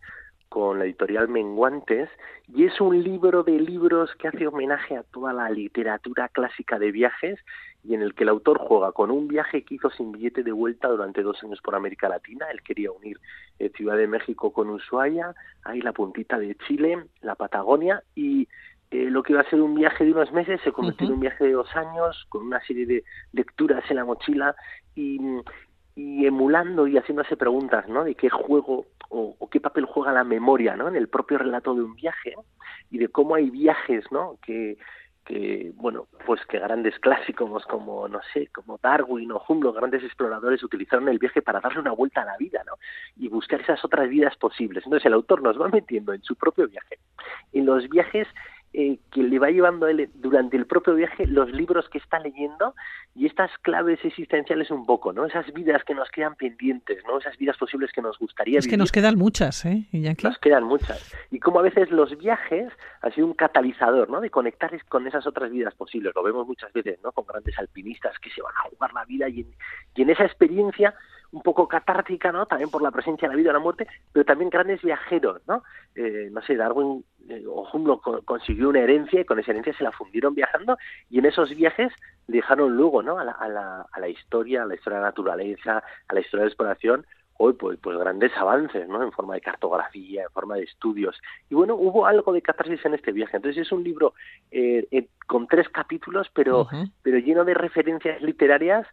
con 0.49 0.79
la 0.79 0.85
editorial 0.85 1.29
Menguantes 1.29 2.09
y 2.55 2.65
es 2.65 2.81
un 2.81 3.03
libro 3.03 3.43
de 3.43 3.61
libros 3.61 4.11
que 4.19 4.29
hace 4.29 4.47
homenaje 4.47 4.97
a 4.97 5.03
toda 5.03 5.33
la 5.33 5.51
literatura 5.51 6.29
clásica 6.29 6.79
de 6.79 6.91
viajes 6.91 7.39
y 7.85 7.95
en 7.95 8.03
el 8.03 8.15
que 8.15 8.25
el 8.25 8.31
autor 8.31 8.59
juega 8.59 8.93
con 8.93 9.11
un 9.11 9.29
viaje 9.29 9.63
que 9.63 9.75
hizo 9.75 9.91
sin 9.91 10.13
billete 10.13 10.43
de 10.43 10.53
vuelta 10.53 10.89
durante 10.89 11.23
dos 11.23 11.43
años 11.43 11.61
por 11.63 11.75
América 11.75 12.09
Latina. 12.09 12.47
Él 12.51 12.63
quería 12.63 12.91
unir 12.91 13.19
eh, 13.59 13.71
Ciudad 13.77 13.97
de 13.97 14.07
México 14.07 14.53
con 14.53 14.71
Ushuaia, 14.71 15.35
ahí 15.65 15.81
la 15.81 15.93
puntita 15.93 16.39
de 16.39 16.57
Chile, 16.67 17.05
la 17.21 17.35
Patagonia 17.35 18.03
y 18.15 18.49
eh, 18.91 19.11
lo 19.11 19.23
que 19.23 19.35
iba 19.35 19.43
a 19.43 19.51
ser 19.51 19.61
un 19.61 19.75
viaje 19.75 20.05
de 20.05 20.13
unos 20.13 20.33
meses 20.33 20.61
se 20.65 20.73
convirtió 20.73 21.07
en 21.07 21.13
un 21.15 21.21
viaje 21.21 21.45
de 21.45 21.53
dos 21.53 21.69
años 21.77 22.25
con 22.31 22.47
una 22.47 22.61
serie 22.65 22.87
de 22.87 23.05
lecturas 23.33 23.85
en 23.91 23.97
la 23.97 24.05
mochila 24.07 24.57
y, 24.95 25.21
y 25.99 26.27
emulando 26.27 26.87
y 26.87 26.97
haciéndose 26.97 27.37
preguntas, 27.37 27.89
¿no? 27.89 28.05
De 28.05 28.15
qué 28.15 28.31
juego 28.31 28.87
o, 29.09 29.49
qué 29.51 29.59
papel 29.59 29.85
juega 29.85 30.13
la 30.13 30.23
memoria, 30.23 30.77
¿no? 30.77 30.87
En 30.87 30.95
el 30.95 31.09
propio 31.09 31.39
relato 31.39 31.75
de 31.75 31.83
un 31.83 31.97
viaje 31.97 32.35
y 32.89 32.99
de 32.99 33.09
cómo 33.09 33.35
hay 33.35 33.51
viajes, 33.51 34.05
¿no? 34.13 34.39
Que, 34.41 34.79
que 35.25 35.73
bueno, 35.75 36.07
pues 36.25 36.41
que 36.47 36.61
grandes 36.61 36.97
clásicos 37.01 37.65
como, 37.67 38.07
no 38.07 38.21
sé, 38.33 38.47
como 38.55 38.79
Darwin 38.81 39.33
o 39.33 39.43
Humboldt, 39.49 39.77
grandes 39.77 40.05
exploradores 40.05 40.63
utilizaron 40.63 41.09
el 41.09 41.19
viaje 41.19 41.43
para 41.43 41.59
darle 41.59 41.81
una 41.81 41.91
vuelta 41.91 42.23
a 42.23 42.27
la 42.27 42.37
vida, 42.37 42.63
¿no? 42.65 42.75
Y 43.17 43.27
buscar 43.27 43.61
esas 43.61 43.85
otras 43.85 44.09
vidas 44.09 44.37
posibles. 44.37 44.85
Entonces 44.85 45.07
el 45.07 45.15
autor 45.15 45.43
nos 45.43 45.61
va 45.61 45.67
metiendo 45.69 46.13
en 46.13 46.23
su 46.23 46.37
propio 46.37 46.69
viaje, 46.69 47.01
en 47.53 47.67
los 47.67 47.89
viajes 47.89 48.29
eh, 48.81 49.01
que 49.11 49.25
le 49.25 49.41
va 49.41 49.51
llevando 49.51 49.87
a 49.87 49.91
él 49.91 50.09
durante 50.15 50.57
el 50.57 50.65
propio 50.65 50.95
viaje 50.95 51.27
los 51.27 51.51
libros 51.51 51.89
que 51.89 51.99
está 51.99 52.21
leyendo 52.21 52.77
y 53.13 53.27
estas 53.27 53.51
claves 53.63 53.99
existenciales 54.05 54.71
un 54.71 54.87
poco, 54.87 55.13
¿no? 55.13 55.27
Esas 55.27 55.53
vidas 55.53 55.83
que 55.83 55.97
nos 55.97 56.09
quedan 56.11 56.37
pendientes, 56.37 57.03
¿no? 57.05 57.19
Esas 57.19 57.37
vidas 57.39 57.57
posibles 57.57 57.91
que 57.91 58.03
nos 58.03 58.17
gustaría 58.21 58.61
es 58.61 58.69
que 58.69 58.77
nos 58.77 58.93
quedan 58.93 59.19
muchas, 59.19 59.65
¿eh? 59.65 59.89
Nos 60.23 60.39
quedan 60.39 60.63
muchas. 60.63 61.13
Y 61.33 61.41
como 61.41 61.59
a 61.59 61.63
veces 61.63 61.91
los 61.91 62.17
viajes 62.19 62.73
han 63.03 63.13
sido 63.15 63.27
un 63.27 63.35
catalizador, 63.35 64.11
¿no? 64.11 64.21
De 64.21 64.31
conectar 64.31 64.71
con 64.87 65.09
esas 65.09 65.27
otras 65.27 65.51
vidas 65.51 65.75
posibles. 65.75 66.15
Lo 66.15 66.23
vemos 66.23 66.47
muchas 66.47 66.73
veces, 66.73 67.01
¿no? 67.03 67.11
Con 67.11 67.27
grandes 67.27 67.59
alpinistas 67.59 68.17
que 68.21 68.31
se 68.31 68.41
van 68.43 68.55
a 68.55 68.69
jugar 68.71 68.93
la 68.93 69.05
vida 69.07 69.29
y 69.29 69.45
y 69.97 70.03
en 70.03 70.11
esa 70.11 70.25
experiencia 70.25 70.95
un 71.33 71.43
poco 71.43 71.69
catártica, 71.69 72.33
¿no? 72.33 72.47
También 72.47 72.71
por 72.71 72.83
la 72.83 72.91
presencia 72.91 73.29
de 73.29 73.35
la 73.35 73.39
vida 73.39 73.51
y 73.51 73.53
la 73.53 73.59
muerte, 73.59 73.87
pero 74.13 74.25
también 74.25 74.51
grandes 74.51 74.83
viajeros, 74.83 75.41
¿no? 75.47 75.63
Eh, 75.95 76.29
no 76.33 76.41
sé, 76.43 76.57
Darwin 76.57 77.05
eh, 77.29 77.45
o 77.47 77.69
Humboldt 77.71 78.25
consiguió 78.25 78.71
una 78.71 78.81
herencia 78.81 79.21
y 79.21 79.25
con 79.25 79.39
esa 79.39 79.51
herencia 79.51 79.77
se 79.77 79.85
la 79.85 79.93
fundieron 79.93 80.35
viajando 80.35 80.79
y 81.11 81.19
en 81.19 81.27
esos 81.27 81.51
viajes 81.55 81.93
dejaron 82.27 82.77
luego, 82.77 83.03
¿no? 83.03 83.19
A 83.19 83.25
la, 83.25 83.33
a 83.33 83.49
la, 83.49 83.87
a 83.91 84.01
la 84.01 84.09
historia, 84.09 84.63
a 84.63 84.67
la 84.67 84.75
historia 84.75 84.99
de 84.99 85.03
la 85.03 85.09
naturaleza, 85.09 85.83
a 86.09 86.15
la 86.15 86.21
historia 86.21 86.43
de 86.43 86.47
la 86.47 86.51
exploración, 86.51 87.07
hoy 87.39 87.55
pues, 87.55 87.79
pues 87.81 87.99
grandes 87.99 88.33
avances, 88.37 88.89
¿no? 88.89 89.03
En 89.03 89.13
forma 89.13 89.35
de 89.35 89.41
cartografía, 89.41 90.25
en 90.25 90.31
forma 90.31 90.57
de 90.57 90.65
estudios. 90.65 91.17
Y 91.49 91.55
bueno, 91.55 91.75
hubo 91.75 92.07
algo 92.07 92.33
de 92.33 92.43
catarsis 92.43 92.85
en 92.85 92.95
este 92.95 93.13
viaje. 93.13 93.37
Entonces 93.37 93.63
es 93.63 93.73
un 93.73 93.83
libro 93.83 94.15
eh, 94.51 95.09
con 95.27 95.47
tres 95.47 95.69
capítulos, 95.69 96.29
pero, 96.35 96.69
pero 97.03 97.19
lleno 97.19 97.45
de 97.45 97.55
referencias 97.55 98.21
literarias 98.21 98.87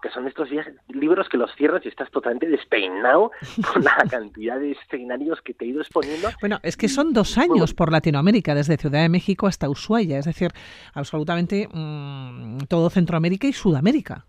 que 0.00 0.10
son 0.10 0.26
estos 0.26 0.48
libros 0.88 1.28
que 1.28 1.36
los 1.36 1.50
cierras 1.56 1.84
y 1.84 1.88
estás 1.88 2.10
totalmente 2.10 2.46
despeinado 2.46 3.32
con 3.72 3.82
la 3.82 3.96
cantidad 4.08 4.58
de 4.58 4.72
escenarios 4.72 5.40
que 5.42 5.54
te 5.54 5.64
he 5.64 5.68
ido 5.68 5.80
exponiendo. 5.80 6.28
Bueno, 6.40 6.58
es 6.62 6.76
que 6.76 6.88
son 6.88 7.12
dos 7.12 7.36
años 7.38 7.74
por 7.74 7.90
Latinoamérica, 7.90 8.54
desde 8.54 8.76
Ciudad 8.76 9.02
de 9.02 9.08
México 9.08 9.46
hasta 9.46 9.68
Ushuaia, 9.68 10.18
es 10.18 10.26
decir, 10.26 10.52
absolutamente 10.94 11.68
mm, 11.72 12.58
todo 12.68 12.90
Centroamérica 12.90 13.46
y 13.46 13.52
Sudamérica. 13.52 14.26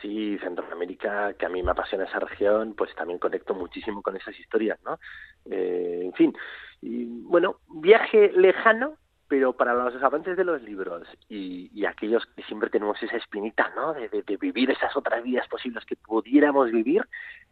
Sí, 0.00 0.36
Centroamérica, 0.38 1.32
que 1.34 1.46
a 1.46 1.48
mí 1.48 1.62
me 1.62 1.70
apasiona 1.70 2.04
esa 2.04 2.18
región, 2.18 2.74
pues 2.76 2.94
también 2.94 3.18
conecto 3.18 3.54
muchísimo 3.54 4.02
con 4.02 4.16
esas 4.16 4.38
historias, 4.38 4.78
¿no? 4.84 4.98
Eh, 5.50 6.02
en 6.04 6.12
fin, 6.12 6.36
y, 6.82 7.04
bueno, 7.22 7.60
viaje 7.68 8.30
lejano, 8.32 8.98
pero 9.28 9.54
para 9.54 9.74
los 9.74 10.02
amantes 10.02 10.36
de 10.36 10.44
los 10.44 10.62
libros 10.62 11.08
y, 11.28 11.84
aquellos 11.86 12.26
que 12.36 12.42
siempre 12.42 12.68
tenemos 12.68 13.02
esa 13.02 13.16
espinita, 13.16 13.72
¿no? 13.74 13.94
De, 13.94 14.08
de, 14.08 14.36
vivir 14.36 14.70
esas 14.70 14.94
otras 14.96 15.22
vidas 15.22 15.48
posibles 15.48 15.84
que 15.84 15.96
pudiéramos 15.96 16.70
vivir, 16.70 17.02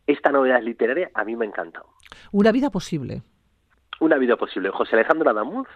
esta 0.07 0.30
novedad 0.30 0.62
literaria 0.62 1.11
a 1.14 1.24
mí 1.24 1.36
me 1.36 1.47
encanta. 1.47 1.82
Una 2.30 2.53
vida 2.53 2.70
posible. 2.70 3.22
Una 4.01 4.18
vida 4.18 4.36
posible. 4.36 4.70
José 4.70 4.97
Alejandro 4.97 5.30
Adamuz, 5.30 5.68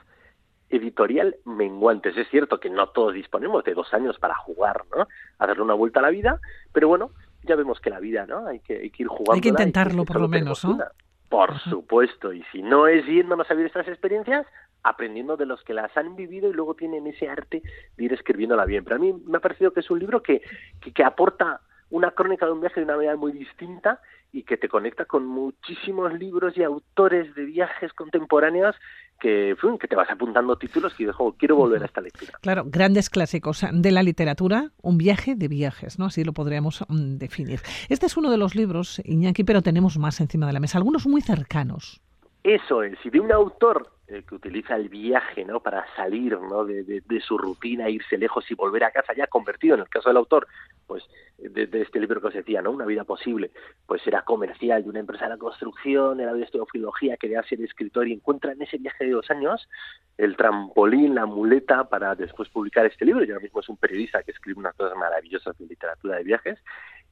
editorial 0.71 1.37
Menguantes. 1.45 2.17
Es 2.17 2.29
cierto 2.29 2.61
que 2.61 2.71
no 2.71 2.89
todos 2.89 3.15
disponemos 3.15 3.65
de 3.65 3.75
dos 3.75 3.93
años 3.95 4.19
para 4.19 4.35
jugar, 4.35 4.85
¿no? 4.97 5.07
A 5.39 5.47
darle 5.47 5.63
una 5.63 5.75
vuelta 5.75 6.01
a 6.01 6.03
la 6.03 6.11
vida, 6.11 6.41
pero 6.73 6.89
bueno, 6.89 7.11
ya 7.45 7.57
vemos 7.57 7.81
que 7.81 7.91
la 7.91 8.01
vida, 8.01 8.27
¿no? 8.27 8.47
Hay 8.47 8.61
que, 8.61 8.77
hay 8.79 8.91
que 8.91 9.03
ir 9.05 9.09
jugando. 9.09 9.33
Hay 9.33 9.41
que 9.41 9.49
intentarlo, 9.49 10.05
por 10.05 10.21
lo 10.21 10.29
menos, 10.29 10.65
¿no? 10.65 10.79
Por 11.29 11.59
supuesto, 11.61 12.33
y 12.33 12.43
si 12.53 12.63
no 12.63 12.87
es 12.87 13.05
yéndonos 13.05 13.51
a 13.51 13.55
vivir 13.55 13.67
estas 13.67 13.87
experiencias, 13.89 14.47
aprendiendo 14.83 15.37
de 15.37 15.45
los 15.45 15.63
que 15.63 15.75
las 15.75 15.95
han 15.97 16.17
vivido 16.17 16.49
y 16.49 16.55
luego 16.55 16.75
tienen 16.75 17.07
ese 17.07 17.29
arte 17.29 17.63
de 17.97 18.05
ir 18.05 18.13
escribiéndola 18.13 18.65
bien. 18.65 18.85
Pero 18.85 18.97
a 18.97 18.99
mí 18.99 19.13
me 19.13 19.37
ha 19.37 19.41
parecido 19.41 19.73
que 19.73 19.81
es 19.81 19.91
un 19.91 19.99
libro 19.99 20.23
que, 20.23 20.41
que, 20.81 20.93
que 20.93 21.05
aporta 21.05 21.61
una 21.91 22.11
crónica 22.13 22.47
de 22.47 22.53
un 22.53 22.61
viaje 22.61 22.81
de 22.81 22.85
una 22.85 22.97
manera 22.97 23.17
muy 23.17 23.33
distinta 23.33 24.01
y 24.33 24.43
que 24.43 24.57
te 24.57 24.69
conecta 24.69 25.07
con 25.07 25.27
muchísimos 25.27 26.13
libros 26.15 26.57
y 26.57 26.63
autores 26.63 27.35
de 27.35 27.45
viajes 27.45 27.93
contemporáneos 27.95 28.77
que, 29.19 29.57
que 29.81 29.89
te 29.89 29.97
vas 29.97 30.11
apuntando 30.11 30.57
títulos 30.57 30.95
y 30.99 31.05
dejo, 31.05 31.35
quiero 31.39 31.57
volver 31.57 31.83
a 31.83 31.87
esta 31.87 32.01
lectura. 32.01 32.33
Claro, 32.41 32.65
grandes 32.67 33.11
clásicos 33.11 33.65
de 33.71 33.93
la 33.93 34.03
literatura, 34.03 34.71
un 34.83 34.99
viaje 34.99 35.35
de 35.35 35.49
viajes, 35.49 35.99
¿no? 35.99 36.07
Así 36.07 36.25
lo 36.25 36.33
podríamos 36.33 36.85
mm, 36.89 37.17
definir. 37.17 37.61
Este 37.89 38.07
es 38.07 38.17
uno 38.17 38.31
de 38.31 38.39
los 38.39 38.55
libros, 38.55 39.01
Iñaki, 39.05 39.45
pero 39.45 39.63
tenemos 39.63 39.99
más 39.99 40.21
encima 40.21 40.47
de 40.47 40.53
la 40.53 40.61
mesa, 40.61 40.79
algunos 40.79 41.07
muy 41.07 41.21
cercanos. 41.21 42.01
Eso 42.45 42.83
es, 42.83 42.99
y 43.05 43.11
de 43.11 43.21
un 43.21 43.33
autor 43.33 43.91
eh, 44.07 44.23
que 44.27 44.37
utiliza 44.37 44.75
el 44.77 44.89
viaje 44.89 45.45
¿no? 45.45 45.61
para 45.61 45.85
salir 45.95 46.39
¿no? 46.39 46.65
De, 46.65 46.83
de, 46.83 47.21
su 47.21 47.37
rutina, 47.37 47.91
irse 47.91 48.17
lejos 48.17 48.51
y 48.51 48.55
volver 48.55 48.85
a 48.85 48.91
casa, 48.91 49.13
ya 49.15 49.27
convertido 49.27 49.75
en 49.75 49.83
el 49.83 49.89
caso 49.89 50.09
del 50.09 50.17
autor, 50.17 50.47
pues 50.87 51.05
de, 51.39 51.69
este 51.81 52.01
libro 52.01 52.21
que 52.21 52.27
os 52.29 52.35
decía, 52.35 52.61
¿no? 52.61 52.73
Una 52.73 52.85
vida 52.85 53.05
posible, 53.05 53.51
pues 53.87 54.05
era 54.07 54.23
comercial 54.23 54.83
de 54.83 54.91
una 54.91 55.01
empresa 55.01 55.25
de 55.25 55.31
la 55.31 55.39
construcción, 55.39 56.21
era 56.21 56.35
de 56.35 56.43
estudiofilología, 56.43 57.17
quería 57.17 57.43
ser 57.45 57.61
escritor 57.61 58.09
y 58.09 58.13
encuentra 58.13 58.53
en 58.53 58.63
ese 58.63 58.79
viaje 58.79 59.05
de 59.05 59.13
dos 59.13 59.31
años 59.31 59.69
el 60.17 60.37
trampolín, 60.37 61.15
la 61.15 61.27
muleta 61.27 61.89
para 61.89 62.15
después 62.15 62.49
publicar 62.49 62.87
este 62.87 63.05
libro. 63.05 63.25
Y 63.25 63.31
ahora 63.31 63.43
mismo 63.43 63.61
es 63.61 63.69
un 63.69 63.77
periodista 63.77 64.23
que 64.23 64.33
escribe 64.33 64.59
unas 64.59 64.75
cosas 64.75 64.97
maravillosas 64.99 65.57
de 65.59 65.67
literatura 65.67 66.17
de 66.17 66.25
viajes. 66.25 66.59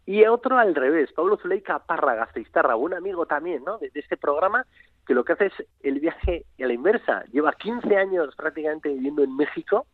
Y 0.04 0.24
otro 0.26 0.58
al 0.58 0.74
revés, 0.74 1.12
Pablo 1.12 1.36
Zuleika 1.36 1.80
Parra 1.80 2.14
Gasteiztarra, 2.14 2.76
un 2.76 2.94
amigo 2.94 3.26
también 3.26 3.64
¿no? 3.64 3.78
de, 3.78 3.90
este 3.94 4.16
programa, 4.16 4.66
que 5.06 5.14
lo 5.14 5.24
que 5.24 5.32
hace 5.32 5.46
es 5.46 5.66
el 5.82 6.00
viaje 6.00 6.44
a 6.60 6.66
la 6.66 6.72
inversa. 6.72 7.24
Lleva 7.32 7.52
15 7.52 7.96
años 7.96 8.34
prácticamente 8.36 8.88
viviendo 8.88 9.24
en 9.24 9.36
México, 9.36 9.86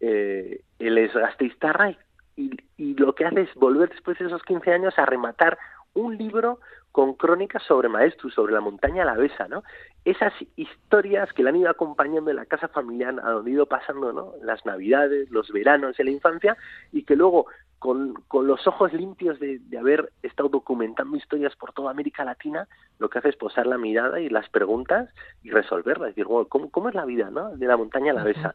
eh, 0.00 0.60
él 0.78 0.98
es 0.98 1.14
Gasteiztarra 1.14 1.90
y, 1.90 1.98
y, 2.36 2.94
lo 2.94 3.14
que 3.14 3.24
hace 3.24 3.42
es 3.42 3.54
volver 3.54 3.88
después 3.88 4.18
de 4.18 4.26
esos 4.26 4.42
15 4.42 4.72
años 4.72 4.94
a 4.98 5.06
rematar 5.06 5.58
un 5.94 6.16
libro 6.16 6.60
con 6.92 7.14
crónicas 7.14 7.62
sobre 7.64 7.88
Maestro, 7.88 8.30
sobre 8.30 8.52
la 8.52 8.60
montaña 8.60 9.02
alavesa, 9.02 9.48
¿no? 9.48 9.62
Esas 10.04 10.32
historias 10.56 11.32
que 11.32 11.42
le 11.42 11.48
han 11.48 11.56
ido 11.56 11.70
acompañando 11.70 12.30
en 12.30 12.36
la 12.36 12.46
casa 12.46 12.68
familiar, 12.68 13.14
a 13.22 13.30
donde 13.30 13.50
ha 13.50 13.54
ido 13.54 13.66
pasando, 13.66 14.12
¿no? 14.12 14.32
Las 14.42 14.64
navidades, 14.64 15.30
los 15.30 15.50
veranos 15.50 15.98
en 15.98 16.06
la 16.06 16.12
infancia, 16.12 16.56
y 16.92 17.02
que 17.04 17.16
luego, 17.16 17.46
con, 17.78 18.14
con 18.28 18.46
los 18.46 18.66
ojos 18.66 18.92
limpios 18.92 19.40
de, 19.40 19.58
de, 19.58 19.78
haber 19.78 20.12
estado 20.22 20.48
documentando 20.48 21.16
historias 21.16 21.54
por 21.56 21.72
toda 21.72 21.90
América 21.90 22.24
Latina, 22.24 22.68
lo 22.98 23.08
que 23.08 23.18
hace 23.18 23.30
es 23.30 23.36
posar 23.36 23.66
la 23.66 23.78
mirada 23.78 24.20
y 24.20 24.28
las 24.28 24.48
preguntas 24.48 25.10
y 25.42 25.50
resolverlas. 25.50 26.10
Es 26.10 26.16
decir, 26.16 26.26
¿cómo, 26.48 26.70
cómo 26.70 26.88
es 26.88 26.94
la 26.94 27.04
vida, 27.04 27.30
¿no? 27.30 27.56
De 27.56 27.66
la 27.66 27.76
montaña 27.76 28.12
alavesa 28.12 28.54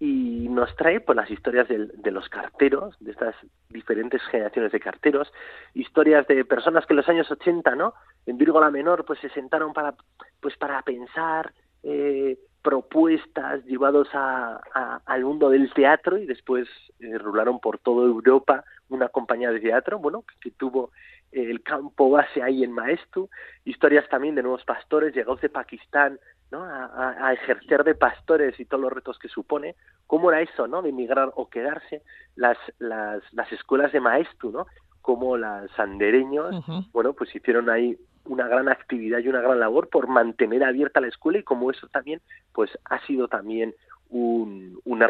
y 0.00 0.48
nos 0.48 0.74
trae 0.76 1.00
pues 1.00 1.14
las 1.14 1.30
historias 1.30 1.68
de, 1.68 1.86
de, 1.92 2.10
los 2.10 2.26
carteros, 2.30 2.96
de 3.00 3.10
estas 3.10 3.34
diferentes 3.68 4.22
generaciones 4.30 4.72
de 4.72 4.80
carteros, 4.80 5.30
historias 5.74 6.26
de 6.26 6.42
personas 6.46 6.86
que 6.86 6.94
en 6.94 6.96
los 6.96 7.08
años 7.10 7.30
80, 7.30 7.76
¿no? 7.76 7.92
En 8.24 8.38
Virgo 8.38 8.60
la 8.60 8.70
Menor, 8.70 9.04
pues 9.04 9.20
se 9.20 9.28
sentaron 9.28 9.74
para, 9.74 9.94
pues 10.40 10.56
para 10.56 10.80
pensar 10.80 11.52
eh, 11.82 12.38
propuestas 12.62 13.62
llevados 13.66 14.08
a, 14.14 14.60
al 15.04 15.24
mundo 15.24 15.50
del 15.50 15.72
teatro 15.74 16.16
y 16.16 16.26
después 16.26 16.66
eh, 16.98 17.18
rularon 17.18 17.60
por 17.60 17.78
toda 17.78 18.06
Europa 18.06 18.64
una 18.88 19.08
compañía 19.08 19.50
de 19.50 19.60
teatro, 19.60 19.98
bueno, 19.98 20.24
que, 20.40 20.50
tuvo 20.50 20.92
el 21.30 21.62
campo 21.62 22.10
base 22.10 22.42
ahí 22.42 22.64
en 22.64 22.72
Maestu, 22.72 23.30
historias 23.64 24.08
también 24.08 24.34
de 24.34 24.42
nuevos 24.42 24.64
pastores 24.64 25.14
llegados 25.14 25.40
de 25.40 25.48
Pakistán 25.48 26.18
¿no? 26.50 26.64
A, 26.64 27.32
ejercer 27.32 27.84
de 27.84 27.94
pastores 27.94 28.58
y 28.58 28.64
todos 28.64 28.82
los 28.82 28.92
retos 28.92 29.18
que 29.18 29.28
supone, 29.28 29.76
cómo 30.06 30.30
era 30.30 30.40
eso, 30.40 30.66
¿no? 30.66 30.82
De 30.82 30.90
emigrar 30.90 31.30
o 31.34 31.48
quedarse, 31.48 32.02
las, 32.36 32.58
las, 32.78 33.22
las 33.32 33.50
escuelas 33.52 33.92
de 33.92 34.00
maestro, 34.00 34.50
¿no? 34.50 34.66
Como 35.02 35.36
las 35.36 35.70
andereños, 35.78 36.54
bueno, 36.92 37.12
pues 37.14 37.34
hicieron 37.34 37.70
ahí 37.70 37.96
una 38.26 38.46
gran 38.48 38.68
actividad 38.68 39.20
y 39.20 39.28
una 39.28 39.40
gran 39.40 39.58
labor 39.58 39.88
por 39.88 40.08
mantener 40.08 40.62
abierta 40.62 41.00
la 41.00 41.08
escuela 41.08 41.38
y 41.38 41.42
como 41.42 41.70
eso 41.70 41.88
también, 41.88 42.20
pues 42.52 42.70
ha 42.84 43.04
sido 43.06 43.28
también 43.28 43.74
un, 44.10 44.80
una, 44.84 45.08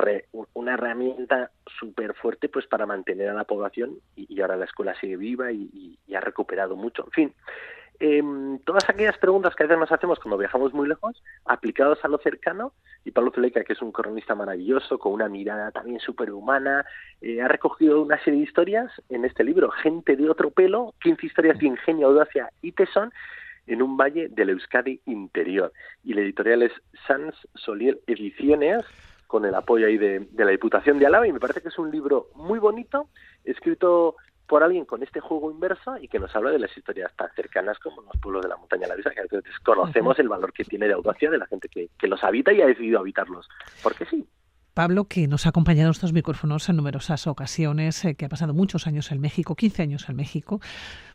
una 0.53 0.75
herramienta 0.75 1.51
súper 1.79 2.15
fuerte 2.15 2.49
pues 2.49 2.67
para 2.67 2.87
mantener 2.87 3.31
a 3.31 3.35
la 3.35 3.45
población 3.45 3.97
y, 4.15 4.41
ahora 4.41 4.57
la 4.57 4.67
escuela 4.67 4.95
sigue 5.01 5.17
viva 5.17 5.51
y, 5.53 5.99
y, 6.07 6.15
ha 6.15 6.21
recuperado 6.21 6.77
mucho. 6.77 7.05
En 7.07 7.11
fin, 7.11 7.35
eh, 8.01 8.23
todas 8.65 8.89
aquellas 8.89 9.19
preguntas 9.19 9.55
que 9.55 9.63
a 9.63 9.67
veces 9.67 9.79
nos 9.79 9.93
hacemos 9.93 10.19
cuando 10.19 10.39
viajamos 10.39 10.73
muy 10.73 10.89
lejos, 10.89 11.23
aplicados 11.45 11.99
a 12.03 12.09
lo 12.09 12.17
cercano, 12.19 12.73
y 13.05 13.11
Pablo 13.11 13.31
Zuleika, 13.31 13.63
que 13.63 13.75
es 13.75 13.83
un 13.83 13.93
cronista 13.93 14.35
maravilloso, 14.35 14.99
con 14.99 15.13
una 15.13 15.29
mirada 15.29 15.71
también 15.71 16.01
superhumana, 16.01 16.85
eh, 17.21 17.43
ha 17.43 17.49
recogido 17.49 18.01
una 18.01 18.19
serie 18.25 18.41
de 18.41 18.47
historias 18.47 18.91
en 19.11 19.27
este 19.27 19.45
libro, 19.45 19.71
Gente 19.71 20.17
de 20.17 20.31
otro 20.31 20.51
pelo, 20.51 20.95
15 21.03 21.27
historias 21.27 21.59
de 21.59 21.67
ingenio, 21.67 22.07
audacia 22.07 22.51
y 22.63 22.73
tesón, 22.73 23.13
en 23.67 23.83
un 23.83 23.97
valle 23.97 24.29
del 24.29 24.51
Euskadi 24.51 25.01
interior. 25.07 25.73
Y 26.03 26.15
la 26.15 26.23
editorial 26.23 26.63
es 26.63 26.73
Sans 27.07 27.35
Solier 27.55 28.01
Ediciones, 28.07 28.85
con 29.27 29.45
el 29.45 29.55
apoyo 29.55 29.87
ahí 29.87 29.97
de, 29.97 30.27
la 30.37 30.51
Diputación 30.51 30.99
de 30.99 31.07
Álava, 31.07 31.29
y 31.29 31.33
me 31.33 31.39
parece 31.39 31.61
que 31.61 31.69
es 31.69 31.79
un 31.79 31.91
libro 31.91 32.31
muy 32.35 32.59
bonito, 32.59 33.09
escrito 33.45 34.17
por 34.51 34.65
alguien 34.65 34.85
con 34.85 35.01
este 35.01 35.21
juego 35.21 35.49
inverso 35.49 35.97
y 35.99 36.09
que 36.09 36.19
nos 36.19 36.35
habla 36.35 36.51
de 36.51 36.59
las 36.59 36.77
historias 36.77 37.15
tan 37.15 37.33
cercanas 37.37 37.79
como 37.79 38.03
los 38.03 38.21
pueblos 38.21 38.43
de 38.43 38.49
la 38.49 38.57
montaña 38.57 38.89
la 38.89 38.97
visa, 38.97 39.11
que 39.11 39.21
a 39.21 39.23
veces 39.23 39.45
desconocemos 39.45 40.19
el 40.19 40.29
valor 40.29 40.53
que 40.53 40.65
tiene 40.65 40.89
de 40.89 40.95
audacia 40.95 41.31
de 41.31 41.39
la 41.39 41.47
gente 41.47 41.69
que, 41.69 41.89
que 41.97 42.09
los 42.09 42.25
habita 42.25 42.53
y 42.53 42.61
ha 42.61 42.67
decidido 42.67 42.99
habitarlos. 42.99 43.49
Porque 43.81 44.07
sí, 44.07 44.27
Pablo, 44.81 45.09
que 45.09 45.29
nos 45.29 45.45
ha 45.45 45.51
acompañado 45.51 45.89
en 45.89 45.91
estos 45.91 46.15
micrófonos 46.15 46.71
en 46.71 46.77
numerosas 46.77 47.27
ocasiones, 47.27 48.03
eh, 48.07 48.15
que 48.15 48.25
ha 48.25 48.29
pasado 48.31 48.55
muchos 48.55 48.87
años 48.87 49.13
en 49.13 49.21
México, 49.21 49.55
15 49.55 49.83
años 49.83 50.09
en 50.09 50.17
México, 50.17 50.59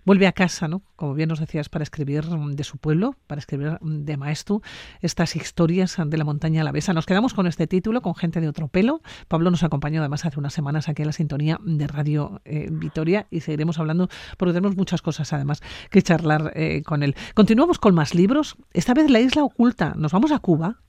vuelve 0.05 0.27
a 0.27 0.33
casa, 0.33 0.67
¿no? 0.67 0.83
Como 0.95 1.15
bien 1.15 1.29
nos 1.29 1.39
decías, 1.39 1.67
para 1.67 1.81
escribir 1.81 2.25
de 2.25 2.63
su 2.63 2.77
pueblo, 2.77 3.15
para 3.25 3.39
escribir 3.39 3.79
de 3.81 4.17
Maestro, 4.17 4.61
estas 5.01 5.35
historias 5.35 5.97
de 5.97 6.15
la 6.15 6.23
montaña 6.23 6.61
alavesa. 6.61 6.93
Nos 6.93 7.07
quedamos 7.07 7.33
con 7.33 7.47
este 7.47 7.65
título, 7.65 8.03
con 8.03 8.13
gente 8.13 8.39
de 8.39 8.47
otro 8.47 8.67
pelo. 8.67 9.01
Pablo 9.27 9.49
nos 9.49 9.63
acompañó 9.63 9.99
además 9.99 10.25
hace 10.25 10.37
unas 10.37 10.53
semanas 10.53 10.87
aquí 10.87 11.01
en 11.01 11.07
la 11.07 11.13
sintonía 11.13 11.57
de 11.65 11.87
Radio 11.87 12.41
eh, 12.45 12.67
Vitoria 12.71 13.25
y 13.31 13.39
seguiremos 13.39 13.79
hablando 13.79 14.09
porque 14.37 14.53
tenemos 14.53 14.77
muchas 14.77 15.01
cosas 15.01 15.33
además 15.33 15.63
que 15.89 16.03
charlar 16.03 16.51
eh, 16.53 16.83
con 16.83 17.01
él. 17.01 17.15
Continuamos 17.33 17.79
con 17.79 17.95
más 17.95 18.13
libros. 18.13 18.57
Esta 18.73 18.93
vez 18.93 19.09
La 19.09 19.21
Isla 19.21 19.43
Oculta. 19.43 19.95
Nos 19.97 20.11
vamos 20.11 20.31
a 20.31 20.37
Cuba. 20.37 20.81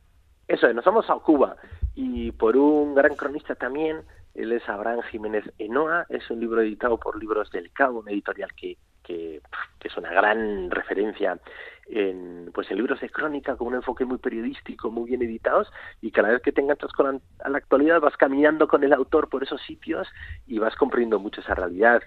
Eso, 0.48 0.72
nos 0.72 0.84
vamos 0.84 1.08
a 1.10 1.14
Cuba. 1.14 1.56
Y 1.94 2.30
por 2.32 2.56
un 2.56 2.94
gran 2.94 3.14
cronista 3.14 3.54
también, 3.54 4.02
él 4.34 4.52
es 4.52 4.68
Abraham 4.68 5.02
Jiménez 5.10 5.44
Enoa, 5.58 6.06
es 6.08 6.30
un 6.30 6.40
libro 6.40 6.60
editado 6.60 6.98
por 6.98 7.18
Libros 7.18 7.50
del 7.50 7.72
Cabo, 7.72 8.00
una 8.00 8.12
editorial 8.12 8.52
que, 8.54 8.76
que, 9.02 9.40
es 9.82 9.96
una 9.96 10.10
gran 10.10 10.70
referencia 10.70 11.38
en, 11.86 12.50
pues 12.52 12.68
en 12.70 12.76
libros 12.76 13.00
de 13.00 13.08
crónica 13.08 13.56
con 13.56 13.68
un 13.68 13.74
enfoque 13.76 14.04
muy 14.04 14.18
periodístico, 14.18 14.90
muy 14.90 15.08
bien 15.08 15.22
editados. 15.22 15.72
Y 16.00 16.10
cada 16.10 16.28
vez 16.28 16.42
que 16.42 16.52
te 16.52 16.60
enganchas 16.60 16.92
con 16.92 17.22
la, 17.42 17.48
la 17.48 17.58
actualidad 17.58 18.00
vas 18.00 18.16
caminando 18.16 18.68
con 18.68 18.84
el 18.84 18.92
autor 18.92 19.28
por 19.28 19.42
esos 19.42 19.62
sitios 19.62 20.08
y 20.46 20.58
vas 20.58 20.74
comprendiendo 20.76 21.18
mucho 21.18 21.40
esa 21.40 21.54
realidad. 21.54 22.02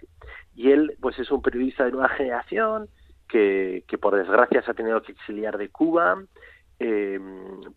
Y 0.55 0.71
él 0.71 0.97
pues 1.01 1.17
es 1.19 1.31
un 1.31 1.41
periodista 1.41 1.85
de 1.85 1.91
nueva 1.91 2.09
generación 2.09 2.89
que, 3.27 3.85
que 3.87 3.97
por 3.97 4.15
desgracia 4.15 4.61
se 4.61 4.71
ha 4.71 4.73
tenido 4.73 5.01
que 5.01 5.13
exiliar 5.13 5.57
de 5.57 5.69
Cuba, 5.69 6.21
eh, 6.79 7.19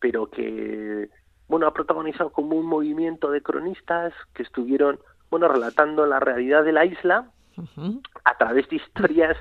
pero 0.01 0.31
que 0.31 1.09
bueno, 1.49 1.67
ha 1.67 1.75
protagonizado 1.75 2.31
como 2.31 2.57
un 2.57 2.67
movimiento 2.67 3.31
de 3.31 3.43
cronistas 3.43 4.15
que 4.35 4.43
estuvieron, 4.43 4.99
bueno, 5.31 5.49
relatando 5.49 6.07
la 6.07 6.19
realidad 6.19 6.65
de 6.65 6.73
la 6.73 6.87
isla 6.87 7.31
a 8.25 8.39
través 8.39 8.69
de 8.71 8.77
historias 8.77 9.37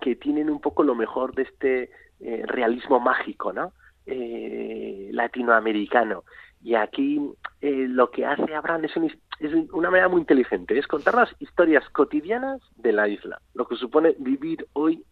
que 0.00 0.16
tienen 0.16 0.48
un 0.48 0.60
poco 0.60 0.82
lo 0.82 0.94
mejor 0.94 1.34
de 1.34 1.42
este 1.42 1.90
eh, 2.20 2.44
realismo 2.46 2.98
mágico, 3.00 3.52
¿no? 3.52 3.72
Eh, 4.06 5.10
latinoamericano. 5.12 6.24
Y 6.62 6.74
aquí 6.74 7.20
eh, 7.60 7.86
lo 7.88 8.10
que 8.10 8.24
hace 8.26 8.54
Abraham 8.54 8.86
es, 8.86 8.92
es, 9.40 9.52
una 9.72 9.90
manera 9.90 10.08
muy 10.08 10.22
inteligente, 10.22 10.78
es 10.78 10.86
contar 10.86 11.14
las 11.14 11.30
historias 11.38 11.88
cotidianas 11.90 12.60
de 12.76 12.92
la 12.92 13.08
isla, 13.08 13.40
lo 13.54 13.66
que 13.66 13.76
supone 13.76 14.14
vivir 14.18 14.66
hoy. 14.72 15.04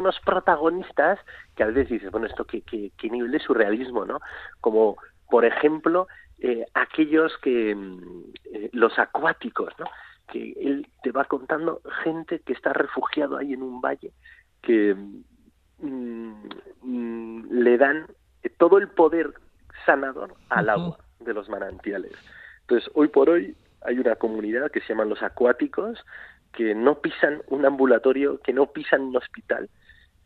Pero 0.00 0.08
lo 0.08 0.12
hace 0.12 0.20
con 0.20 0.20
unos 0.20 0.20
protagonistas 0.24 1.18
que 1.56 1.62
a 1.62 1.66
veces 1.66 1.88
dices, 1.88 2.10
bueno, 2.10 2.26
esto 2.26 2.44
qué, 2.44 2.62
qué, 2.62 2.92
qué 2.96 3.10
nivel 3.10 3.30
de 3.30 3.38
surrealismo, 3.38 4.04
¿no? 4.04 4.20
Como, 4.60 4.96
por 5.28 5.44
ejemplo, 5.44 6.06
eh, 6.38 6.64
aquellos 6.74 7.36
que, 7.42 7.74
mm, 7.74 8.32
eh, 8.52 8.70
los 8.72 8.98
acuáticos, 8.98 9.72
¿no? 9.78 9.86
Que 10.28 10.52
él 10.60 10.86
te 11.02 11.12
va 11.12 11.24
contando 11.24 11.82
gente 12.02 12.40
que 12.40 12.52
está 12.52 12.72
refugiado 12.72 13.36
ahí 13.36 13.52
en 13.52 13.62
un 13.62 13.80
valle, 13.80 14.12
que 14.62 14.94
mm, 15.78 16.48
mm, 16.82 17.46
le 17.50 17.78
dan 17.78 18.06
todo 18.58 18.78
el 18.78 18.88
poder 18.88 19.32
sanador 19.84 20.34
al 20.48 20.70
agua 20.70 20.98
de 21.20 21.34
los 21.34 21.48
manantiales. 21.48 22.12
Entonces, 22.62 22.90
hoy 22.94 23.08
por 23.08 23.30
hoy 23.30 23.56
hay 23.82 23.98
una 23.98 24.16
comunidad 24.16 24.70
que 24.70 24.80
se 24.80 24.88
llaman 24.88 25.08
los 25.08 25.22
acuáticos, 25.22 26.04
que 26.52 26.74
no 26.74 27.00
pisan 27.00 27.42
un 27.48 27.64
ambulatorio, 27.64 28.40
que 28.40 28.52
no 28.52 28.72
pisan 28.72 29.02
un 29.02 29.16
hospital. 29.16 29.68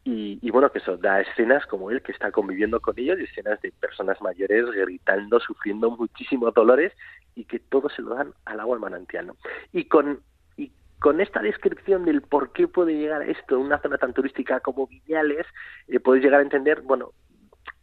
Y, 0.07 0.51
bueno, 0.51 0.71
que 0.71 0.81
eso 0.81 0.99
da 0.99 1.23
escenas 1.23 1.65
como 1.65 1.91
él, 1.91 2.03
que 2.03 2.13
está 2.13 2.31
conviviendo 2.31 2.79
con 2.79 2.99
ellos, 2.99 3.19
y 3.19 3.25
escenas 3.25 3.61
de 3.63 3.73
personas 3.73 4.21
mayores 4.21 4.67
gritando, 4.71 5.41
sufriendo 5.41 5.91
muchísimos 5.91 6.53
dolores, 6.53 6.93
y 7.35 7.47
que 7.47 7.59
todo 7.59 7.89
se 7.89 8.03
lo 8.03 8.15
dan 8.15 8.35
al 8.45 8.61
agua 8.61 8.79
manantial. 8.79 9.33
Y 9.73 9.87
con 9.87 10.21
y 10.59 10.71
con 11.01 11.23
esta 11.23 11.41
descripción 11.41 12.05
del 12.05 12.21
por 12.21 12.53
qué 12.53 12.69
puede 12.69 12.95
llegar 12.95 13.23
a 13.23 13.27
esto 13.27 13.57
en 13.57 13.63
una 13.63 13.81
zona 13.81 13.97
tan 13.97 14.13
turística 14.13 14.61
como 14.61 14.87
Viñales, 14.87 15.47
eh, 15.89 15.99
puedes 16.01 16.23
llegar 16.23 16.41
a 16.41 16.45
entender, 16.45 16.83
bueno, 16.83 17.13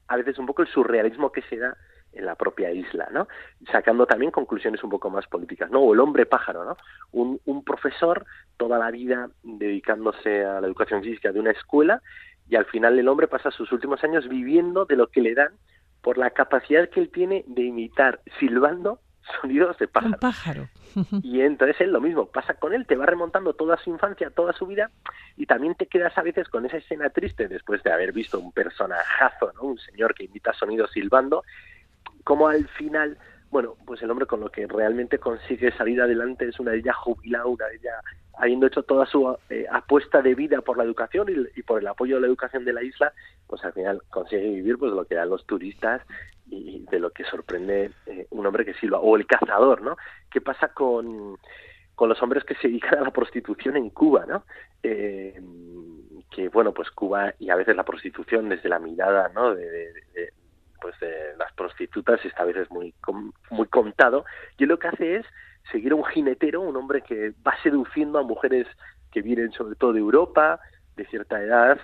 a 0.07 0.17
veces 0.17 0.37
un 0.37 0.45
poco 0.45 0.61
el 0.61 0.67
surrealismo 0.67 1.31
que 1.31 1.41
se 1.43 1.57
da 1.57 1.75
en 2.13 2.25
la 2.25 2.35
propia 2.35 2.71
isla, 2.71 3.07
¿no? 3.11 3.27
Sacando 3.71 4.05
también 4.05 4.31
conclusiones 4.31 4.83
un 4.83 4.89
poco 4.89 5.09
más 5.09 5.27
políticas, 5.27 5.71
¿no? 5.71 5.79
O 5.79 5.93
el 5.93 5.99
hombre 5.99 6.25
pájaro, 6.25 6.65
¿no? 6.65 6.77
Un, 7.11 7.39
un 7.45 7.63
profesor 7.63 8.25
toda 8.57 8.77
la 8.77 8.91
vida 8.91 9.29
dedicándose 9.43 10.45
a 10.45 10.61
la 10.61 10.67
educación 10.67 11.01
física 11.01 11.31
de 11.31 11.39
una 11.39 11.51
escuela 11.51 12.01
y 12.49 12.55
al 12.55 12.65
final 12.65 12.99
el 12.99 13.07
hombre 13.07 13.27
pasa 13.27 13.49
sus 13.51 13.71
últimos 13.71 14.03
años 14.03 14.27
viviendo 14.27 14.85
de 14.85 14.97
lo 14.97 15.07
que 15.07 15.21
le 15.21 15.33
dan 15.33 15.53
por 16.01 16.17
la 16.17 16.31
capacidad 16.31 16.89
que 16.89 16.99
él 16.99 17.09
tiene 17.09 17.43
de 17.47 17.63
imitar 17.63 18.19
silbando 18.39 18.99
sonidos 19.41 19.77
de 19.77 19.87
pájaro. 19.87 20.19
pájaro. 20.19 20.67
y 21.23 21.41
entonces 21.41 21.79
él 21.79 21.91
lo 21.91 22.01
mismo, 22.01 22.25
pasa 22.25 22.55
con 22.55 22.73
él, 22.73 22.85
te 22.85 22.95
va 22.95 23.05
remontando 23.05 23.53
toda 23.53 23.77
su 23.77 23.89
infancia, 23.89 24.29
toda 24.31 24.51
su 24.53 24.67
vida, 24.67 24.91
y 25.37 25.45
también 25.45 25.75
te 25.75 25.85
quedas 25.85 26.17
a 26.17 26.23
veces 26.23 26.49
con 26.49 26.65
esa 26.65 26.77
escena 26.77 27.09
triste 27.09 27.47
después 27.47 27.81
de 27.83 27.91
haber 27.91 28.11
visto 28.11 28.39
un 28.39 28.51
personajazo, 28.51 29.53
¿no? 29.53 29.61
Un 29.63 29.79
señor 29.79 30.13
que 30.13 30.25
imita 30.25 30.53
sonidos 30.53 30.91
silbando, 30.91 31.43
como 32.23 32.47
al 32.47 32.67
final, 32.69 33.17
bueno, 33.49 33.75
pues 33.85 34.01
el 34.01 34.11
hombre 34.11 34.25
con 34.25 34.39
lo 34.39 34.49
que 34.49 34.67
realmente 34.67 35.17
consigue 35.17 35.71
salir 35.73 36.01
adelante 36.01 36.47
es 36.47 36.59
una 36.59 36.71
de 36.71 36.79
ellas 36.79 36.95
jubilada, 36.97 37.45
una 37.45 37.67
de 37.67 37.75
ellas 37.75 37.95
habiendo 38.37 38.65
hecho 38.65 38.83
toda 38.83 39.05
su 39.05 39.37
eh, 39.49 39.65
apuesta 39.71 40.21
de 40.21 40.33
vida 40.33 40.61
por 40.61 40.77
la 40.77 40.83
educación 40.83 41.27
y, 41.55 41.61
por 41.63 41.79
el 41.79 41.87
apoyo 41.87 42.15
de 42.15 42.21
la 42.21 42.27
educación 42.27 42.65
de 42.65 42.73
la 42.73 42.81
isla, 42.81 43.13
pues 43.45 43.63
al 43.63 43.73
final 43.73 44.01
consigue 44.09 44.49
vivir 44.49 44.77
pues 44.77 44.91
lo 44.93 45.05
que 45.05 45.15
dan 45.15 45.29
los 45.29 45.45
turistas 45.45 46.01
y 46.47 46.85
de 46.89 46.99
lo 46.99 47.11
que 47.11 47.23
sorprende 47.25 47.91
eh, 48.07 48.27
un 48.31 48.45
hombre 48.45 48.65
que 48.65 48.73
silba 48.73 48.99
o 48.99 49.15
el 49.15 49.27
cazador, 49.27 49.81
¿no? 49.81 49.95
¿Qué 50.31 50.41
pasa 50.41 50.69
con, 50.69 51.37
con 51.95 52.09
los 52.09 52.21
hombres 52.23 52.43
que 52.43 52.55
se 52.55 52.67
dedican 52.67 52.99
a 52.99 53.03
la 53.03 53.11
prostitución 53.11 53.77
en 53.77 53.89
Cuba, 53.91 54.25
¿no? 54.25 54.43
Eh, 54.81 55.39
que 56.31 56.49
bueno, 56.49 56.73
pues 56.73 56.89
Cuba 56.91 57.33
y 57.37 57.49
a 57.49 57.55
veces 57.55 57.75
la 57.75 57.85
prostitución 57.85 58.49
desde 58.49 58.69
la 58.69 58.79
mirada, 58.79 59.29
¿no? 59.35 59.53
De, 59.53 59.93
pues 60.81 60.99
de 60.99 61.35
las 61.37 61.53
prostitutas 61.53 62.19
esta 62.25 62.43
vez 62.43 62.57
es 62.57 62.71
muy 62.71 62.93
muy 63.49 63.67
contado 63.67 64.25
y 64.57 64.65
lo 64.65 64.79
que 64.79 64.87
hace 64.87 65.15
es 65.17 65.25
seguir 65.71 65.91
a 65.91 65.95
un 65.95 66.05
jinetero, 66.05 66.61
un 66.61 66.75
hombre 66.75 67.01
que 67.01 67.33
va 67.45 67.55
seduciendo 67.61 68.19
a 68.19 68.23
mujeres 68.23 68.67
que 69.11 69.21
vienen 69.21 69.51
sobre 69.51 69.75
todo 69.75 69.93
de 69.93 69.99
Europa, 69.99 70.59
de 70.95 71.05
cierta 71.05 71.41
edad, 71.41 71.79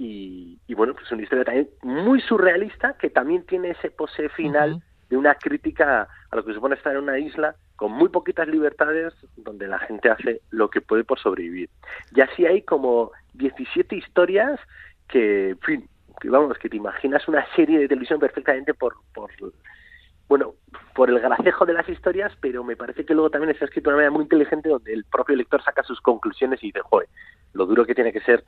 y, 0.00 0.58
bueno, 0.74 0.94
pues 0.94 1.10
una 1.10 1.22
historia 1.22 1.44
también 1.44 1.68
muy 1.82 2.20
surrealista 2.20 2.94
que 2.94 3.10
también 3.10 3.44
tiene 3.44 3.70
ese 3.70 3.90
pose 3.90 4.28
final 4.28 4.80
de 5.10 5.16
una 5.16 5.34
crítica 5.34 6.08
a 6.30 6.36
lo 6.36 6.44
que 6.44 6.54
supone 6.54 6.76
estar 6.76 6.94
en 6.94 7.02
una 7.02 7.18
isla 7.18 7.56
con 7.74 7.92
muy 7.92 8.08
poquitas 8.08 8.46
libertades 8.46 9.12
donde 9.36 9.66
la 9.66 9.80
gente 9.80 10.08
hace 10.08 10.40
lo 10.50 10.70
que 10.70 10.80
puede 10.80 11.02
por 11.02 11.18
sobrevivir. 11.18 11.68
Y 12.14 12.20
así 12.20 12.46
hay 12.46 12.62
como 12.62 13.10
17 13.34 13.96
historias 13.96 14.60
que, 15.08 15.50
en 15.50 15.58
fin, 15.60 15.88
que 16.20 16.30
vamos, 16.30 16.58
que 16.58 16.68
te 16.68 16.76
imaginas 16.76 17.26
una 17.28 17.44
serie 17.54 17.78
de 17.78 17.88
televisión 17.88 18.18
perfectamente 18.18 18.74
por, 18.74 18.94
por 19.14 19.30
bueno, 20.28 20.54
por 20.94 21.08
el 21.08 21.20
gracejo 21.20 21.64
de 21.64 21.72
las 21.72 21.88
historias, 21.88 22.32
pero 22.40 22.62
me 22.62 22.76
parece 22.76 23.04
que 23.04 23.14
luego 23.14 23.30
también 23.30 23.50
está 23.50 23.64
escrito 23.64 23.88
de 23.88 23.94
una 23.94 23.96
manera 23.96 24.10
muy 24.10 24.24
inteligente 24.24 24.68
donde 24.68 24.92
el 24.92 25.04
propio 25.04 25.36
lector 25.36 25.62
saca 25.62 25.82
sus 25.82 26.00
conclusiones 26.00 26.62
y 26.62 26.66
dice, 26.66 26.80
joder, 26.82 27.08
lo 27.54 27.64
duro 27.64 27.86
que 27.86 27.94
tiene 27.94 28.12
que 28.12 28.20
ser 28.20 28.44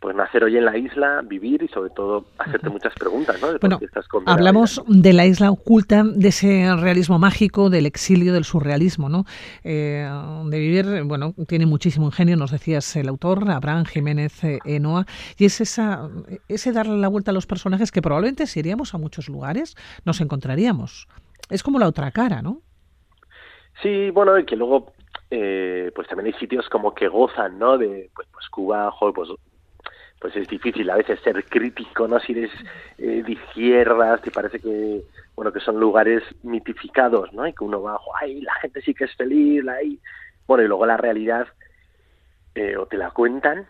pues 0.00 0.14
nacer 0.14 0.44
hoy 0.44 0.56
en 0.56 0.66
la 0.66 0.76
isla, 0.76 1.22
vivir 1.24 1.62
y 1.62 1.68
sobre 1.68 1.90
todo 1.90 2.26
hacerte 2.38 2.68
muchas 2.68 2.92
preguntas, 2.94 3.40
¿no? 3.40 3.58
bueno, 3.58 3.78
hablamos 4.26 4.82
de 4.86 5.12
la 5.14 5.24
isla 5.24 5.50
oculta, 5.50 6.02
de 6.04 6.28
ese 6.28 6.74
realismo 6.76 7.18
mágico, 7.18 7.70
del 7.70 7.86
exilio, 7.86 8.34
del 8.34 8.44
surrealismo, 8.44 9.08
¿no? 9.08 9.24
Eh, 9.62 10.06
de 10.44 10.58
vivir, 10.58 11.04
bueno, 11.04 11.32
tiene 11.48 11.64
muchísimo 11.64 12.06
ingenio, 12.06 12.36
nos 12.36 12.50
decías 12.50 12.96
el 12.96 13.08
autor, 13.08 13.50
Abraham 13.50 13.86
Jiménez 13.86 14.44
eh, 14.44 14.58
Enoa, 14.66 15.06
y 15.38 15.46
es 15.46 15.60
esa, 15.60 16.10
ese 16.48 16.72
darle 16.72 16.98
la 16.98 17.08
vuelta 17.08 17.30
a 17.30 17.34
los 17.34 17.46
personajes 17.46 17.90
que 17.90 18.02
probablemente 18.02 18.46
si 18.46 18.60
iríamos 18.60 18.94
a 18.94 18.98
muchos 18.98 19.28
lugares 19.28 19.74
nos 20.04 20.20
encontraríamos. 20.20 21.08
Es 21.48 21.62
como 21.62 21.78
la 21.78 21.88
otra 21.88 22.10
cara, 22.10 22.42
¿no? 22.42 22.60
Sí, 23.82 24.10
bueno, 24.10 24.38
y 24.38 24.44
que 24.44 24.56
luego 24.56 24.92
eh, 25.30 25.90
pues 25.94 26.08
también 26.08 26.32
hay 26.32 26.38
sitios 26.38 26.68
como 26.68 26.94
que 26.94 27.08
gozan, 27.08 27.58
¿no? 27.58 27.76
De 27.78 28.10
pues, 28.14 28.28
pues 28.32 28.48
Cuba, 28.48 28.90
joder, 28.92 29.14
pues 29.14 29.30
pues 30.24 30.36
es 30.36 30.48
difícil 30.48 30.88
a 30.88 30.96
veces 30.96 31.20
ser 31.20 31.44
crítico, 31.44 32.08
¿no? 32.08 32.18
Si 32.18 32.32
eres 32.32 32.50
eh, 32.96 33.22
de 33.22 33.32
izquierdas, 33.32 34.22
te 34.22 34.30
parece 34.30 34.58
que, 34.58 35.02
bueno, 35.36 35.52
que 35.52 35.60
son 35.60 35.78
lugares 35.78 36.22
mitificados, 36.42 37.30
¿no? 37.34 37.46
Y 37.46 37.52
que 37.52 37.62
uno 37.62 37.82
va, 37.82 38.00
ay, 38.22 38.40
la 38.40 38.54
gente 38.54 38.80
sí 38.80 38.94
que 38.94 39.04
es 39.04 39.14
feliz, 39.16 39.62
ahí. 39.68 40.00
Bueno, 40.46 40.64
y 40.64 40.66
luego 40.66 40.86
la 40.86 40.96
realidad, 40.96 41.46
eh, 42.54 42.74
o 42.78 42.86
te 42.86 42.96
la 42.96 43.10
cuentan, 43.10 43.66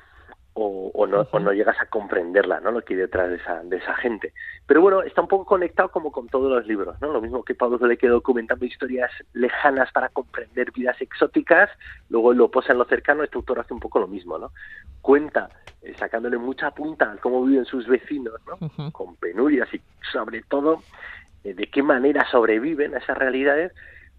o, 0.56 1.06
no, 1.08 1.26
o 1.32 1.38
no 1.40 1.52
llegas 1.52 1.80
a 1.80 1.86
comprenderla, 1.86 2.60
¿no? 2.60 2.70
Lo 2.70 2.82
que 2.82 2.94
hay 2.94 3.00
detrás 3.00 3.28
de 3.28 3.36
esa, 3.36 3.62
de 3.64 3.76
esa 3.76 3.94
gente. 3.96 4.32
Pero 4.66 4.80
bueno, 4.80 5.02
está 5.02 5.20
un 5.20 5.28
poco 5.28 5.44
conectado 5.44 5.88
como 5.88 6.12
con 6.12 6.28
todos 6.28 6.50
los 6.50 6.66
libros, 6.66 6.96
¿no? 7.00 7.12
Lo 7.12 7.20
mismo 7.20 7.44
que 7.44 7.56
Pablo 7.56 7.84
le 7.84 7.98
quedó 7.98 8.14
documentando 8.14 8.64
historias 8.64 9.10
lejanas 9.32 9.90
para 9.90 10.10
comprender 10.10 10.70
vidas 10.70 11.00
exóticas, 11.00 11.70
luego 12.08 12.32
lo 12.32 12.50
posa 12.50 12.72
en 12.72 12.78
lo 12.78 12.84
cercano, 12.84 13.24
este 13.24 13.36
autor 13.36 13.58
hace 13.58 13.74
un 13.74 13.80
poco 13.80 13.98
lo 13.98 14.06
mismo, 14.06 14.38
¿no? 14.38 14.52
Cuenta, 15.02 15.48
eh, 15.82 15.92
sacándole 15.98 16.38
mucha 16.38 16.70
punta 16.70 17.10
a 17.10 17.16
cómo 17.16 17.44
viven 17.44 17.64
sus 17.64 17.88
vecinos, 17.88 18.34
¿no? 18.46 18.92
Con 18.92 19.16
penurias 19.16 19.68
y 19.74 19.80
sobre 20.12 20.42
todo 20.42 20.82
eh, 21.42 21.54
de 21.54 21.66
qué 21.66 21.82
manera 21.82 22.30
sobreviven 22.30 22.94
a 22.94 22.98
esas 22.98 23.18
realidades, 23.18 23.72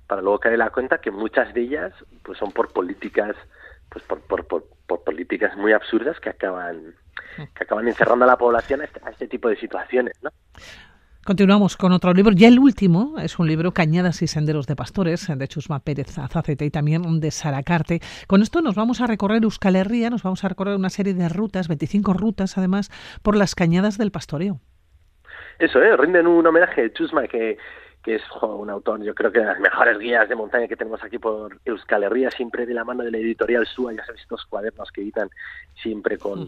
para 0.05 0.21
luego 0.21 0.39
caer 0.39 0.59
la 0.59 0.69
cuenta 0.69 0.99
que 0.99 1.11
muchas 1.11 1.53
de 1.53 1.61
ellas 1.61 1.93
pues 2.23 2.37
son 2.37 2.51
por 2.51 2.73
políticas 2.73 3.35
pues 3.95 4.03
por, 4.03 4.19
por, 4.23 4.45
por, 4.45 4.65
por 4.87 5.05
políticas 5.05 5.55
muy 5.55 5.71
absurdas 5.71 6.19
que 6.19 6.29
acaban 6.29 6.95
que 7.37 7.63
acaban 7.63 7.87
encerrando 7.87 8.25
a 8.25 8.27
la 8.27 8.37
población 8.37 8.81
a 8.81 8.83
este, 8.83 8.99
este 9.09 9.27
tipo 9.29 9.47
de 9.47 9.55
situaciones, 9.55 10.21
¿no? 10.21 10.31
Continuamos 11.23 11.77
con 11.77 11.93
otro 11.93 12.13
libro, 12.13 12.33
ya 12.35 12.49
el 12.49 12.59
último, 12.59 13.15
es 13.19 13.39
un 13.39 13.47
libro 13.47 13.71
Cañadas 13.71 14.21
y 14.21 14.27
Senderos 14.27 14.67
de 14.67 14.75
Pastores, 14.75 15.31
de 15.33 15.47
Chusma 15.47 15.79
Pérez 15.79 16.17
Azacete 16.17 16.65
y 16.65 16.71
también 16.71 17.21
de 17.21 17.31
Saracarte. 17.31 18.01
Con 18.27 18.41
esto 18.41 18.61
nos 18.61 18.75
vamos 18.75 18.99
a 18.99 19.07
recorrer 19.07 19.41
Euskal 19.43 19.77
Herria, 19.77 20.09
nos 20.09 20.23
vamos 20.23 20.43
a 20.43 20.49
recorrer 20.49 20.75
una 20.75 20.89
serie 20.89 21.13
de 21.13 21.29
rutas, 21.29 21.69
25 21.69 22.13
rutas 22.13 22.57
además, 22.57 22.91
por 23.23 23.37
las 23.37 23.55
cañadas 23.55 23.97
del 23.97 24.11
pastoreo. 24.11 24.59
Eso, 25.57 25.81
¿eh? 25.81 25.95
rinden 25.95 26.27
un 26.27 26.45
homenaje 26.45 26.83
a 26.83 26.93
Chusma 26.93 27.27
que 27.27 27.57
que 28.05 28.17
es 28.17 28.21
un 28.43 28.69
autor, 28.69 29.01
yo 29.01 29.15
creo 29.15 29.31
que 29.31 29.39
de 29.39 29.45
las 29.45 29.59
mejores 29.59 29.97
guías 29.97 30.29
de 30.29 30.35
montaña 30.35 30.67
que 30.67 30.75
tenemos 30.75 31.03
aquí 31.03 31.17
por 31.17 31.59
Euskal 31.65 32.03
Herria, 32.03 32.29
siempre 32.29 32.67
de 32.67 32.75
la 32.75 32.83
mano 32.83 33.03
de 33.03 33.09
la 33.09 33.17
editorial 33.17 33.65
SUA, 33.65 33.93
ya 33.93 34.05
sabes, 34.05 34.21
estos 34.21 34.45
cuadernos 34.45 34.91
que 34.91 35.01
editan 35.01 35.27
siempre 35.81 36.19
con, 36.19 36.47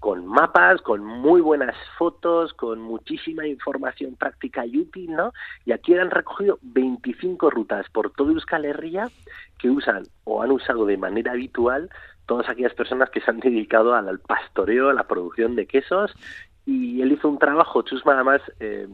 con 0.00 0.26
mapas, 0.26 0.82
con 0.82 1.02
muy 1.02 1.40
buenas 1.40 1.74
fotos, 1.96 2.52
con 2.52 2.82
muchísima 2.82 3.46
información 3.46 4.16
práctica 4.16 4.66
y 4.66 4.80
útil, 4.80 5.12
¿no? 5.12 5.32
Y 5.64 5.72
aquí 5.72 5.94
han 5.94 6.10
recogido 6.10 6.58
25 6.60 7.48
rutas 7.48 7.86
por 7.88 8.10
todo 8.10 8.30
Euskal 8.32 8.66
Herria 8.66 9.08
que 9.58 9.70
usan 9.70 10.02
o 10.24 10.42
han 10.42 10.50
usado 10.50 10.84
de 10.84 10.98
manera 10.98 11.32
habitual 11.32 11.88
todas 12.26 12.50
aquellas 12.50 12.74
personas 12.74 13.08
que 13.08 13.22
se 13.22 13.30
han 13.30 13.40
dedicado 13.40 13.94
al 13.94 14.18
pastoreo, 14.18 14.90
a 14.90 14.92
la 14.92 15.08
producción 15.08 15.56
de 15.56 15.66
quesos, 15.66 16.14
y 16.66 17.00
él 17.00 17.12
hizo 17.12 17.30
un 17.30 17.38
trabajo, 17.38 17.80
Chusma 17.80 18.12
además... 18.12 18.42
Eh, 18.60 18.86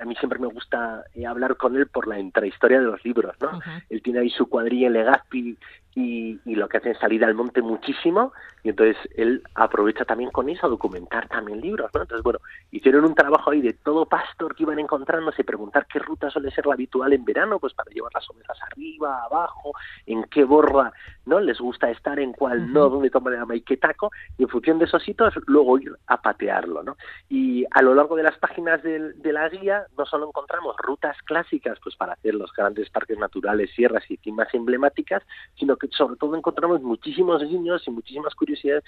a 0.00 0.04
mí 0.04 0.14
siempre 0.16 0.38
me 0.38 0.46
gusta 0.46 1.04
eh, 1.14 1.26
hablar 1.26 1.56
con 1.56 1.76
él 1.76 1.86
por 1.86 2.06
la 2.06 2.18
intrahistoria 2.18 2.80
de 2.80 2.86
los 2.86 3.04
libros, 3.04 3.34
¿no? 3.40 3.60
Él 3.88 4.02
tiene 4.02 4.20
ahí 4.20 4.30
su 4.30 4.48
cuadrilla 4.48 4.88
en 4.88 4.92
Legazpi 4.94 5.58
y, 5.96 6.38
lo 6.44 6.68
que 6.68 6.76
hacen 6.76 6.92
es 6.92 6.98
salir 6.98 7.24
al 7.24 7.34
monte 7.34 7.62
muchísimo 7.62 8.32
y 8.62 8.68
entonces 8.70 8.96
él 9.16 9.42
aprovecha 9.54 10.04
también 10.04 10.30
con 10.30 10.48
eso 10.48 10.66
a 10.66 10.70
documentar 10.70 11.28
también 11.28 11.60
libros, 11.60 11.90
¿no? 11.94 12.02
Entonces, 12.02 12.22
bueno, 12.22 12.38
hicieron 12.70 13.04
un 13.04 13.14
trabajo 13.14 13.50
ahí 13.50 13.62
de 13.62 13.72
todo 13.72 14.06
pastor 14.06 14.54
que 14.54 14.64
iban 14.64 14.78
encontrándose, 14.78 15.44
preguntar 15.44 15.86
qué 15.86 15.98
ruta 15.98 16.30
suele 16.30 16.50
ser 16.50 16.66
la 16.66 16.74
habitual 16.74 17.12
en 17.12 17.24
verano, 17.24 17.58
pues 17.58 17.72
para 17.74 17.90
llevar 17.90 18.10
las 18.14 18.28
ovejas 18.28 18.58
arriba, 18.70 19.22
abajo, 19.24 19.72
en 20.04 20.24
qué 20.24 20.44
borra, 20.44 20.92
¿no? 21.24 21.40
Les 21.40 21.58
gusta 21.58 21.90
estar, 21.90 22.18
en 22.18 22.32
cuál 22.32 22.72
no, 22.72 22.90
dónde 22.90 23.08
tomar 23.08 23.34
el 23.34 23.64
qué 23.64 23.76
taco, 23.76 24.10
y 24.36 24.42
en 24.42 24.48
función 24.48 24.78
de 24.78 24.86
esos 24.86 25.06
hitos 25.08 25.34
luego 25.46 25.78
ir 25.78 25.92
a 26.08 26.20
patearlo, 26.20 26.82
¿no? 26.82 26.96
Y 27.28 27.64
a 27.70 27.80
lo 27.82 27.94
largo 27.94 28.16
de 28.16 28.22
las 28.22 28.36
páginas 28.38 28.82
de, 28.82 29.12
de 29.14 29.32
la 29.32 29.48
guía 29.48 29.84
no 29.96 30.04
solo 30.04 30.28
encontramos 30.28 30.76
rutas 30.78 31.16
clásicas, 31.22 31.78
pues 31.82 31.96
para 31.96 32.14
hacer 32.14 32.34
los 32.34 32.52
grandes 32.52 32.90
parques 32.90 33.18
naturales, 33.18 33.70
sierras 33.74 34.04
y 34.10 34.16
cimas 34.18 34.52
emblemáticas, 34.52 35.22
sino 35.54 35.76
que 35.76 35.85
sobre 35.90 36.16
todo 36.16 36.36
encontramos 36.36 36.82
muchísimos 36.82 37.42
niños 37.42 37.82
y 37.86 37.90
muchísimas 37.90 38.34
curiosidades 38.34 38.84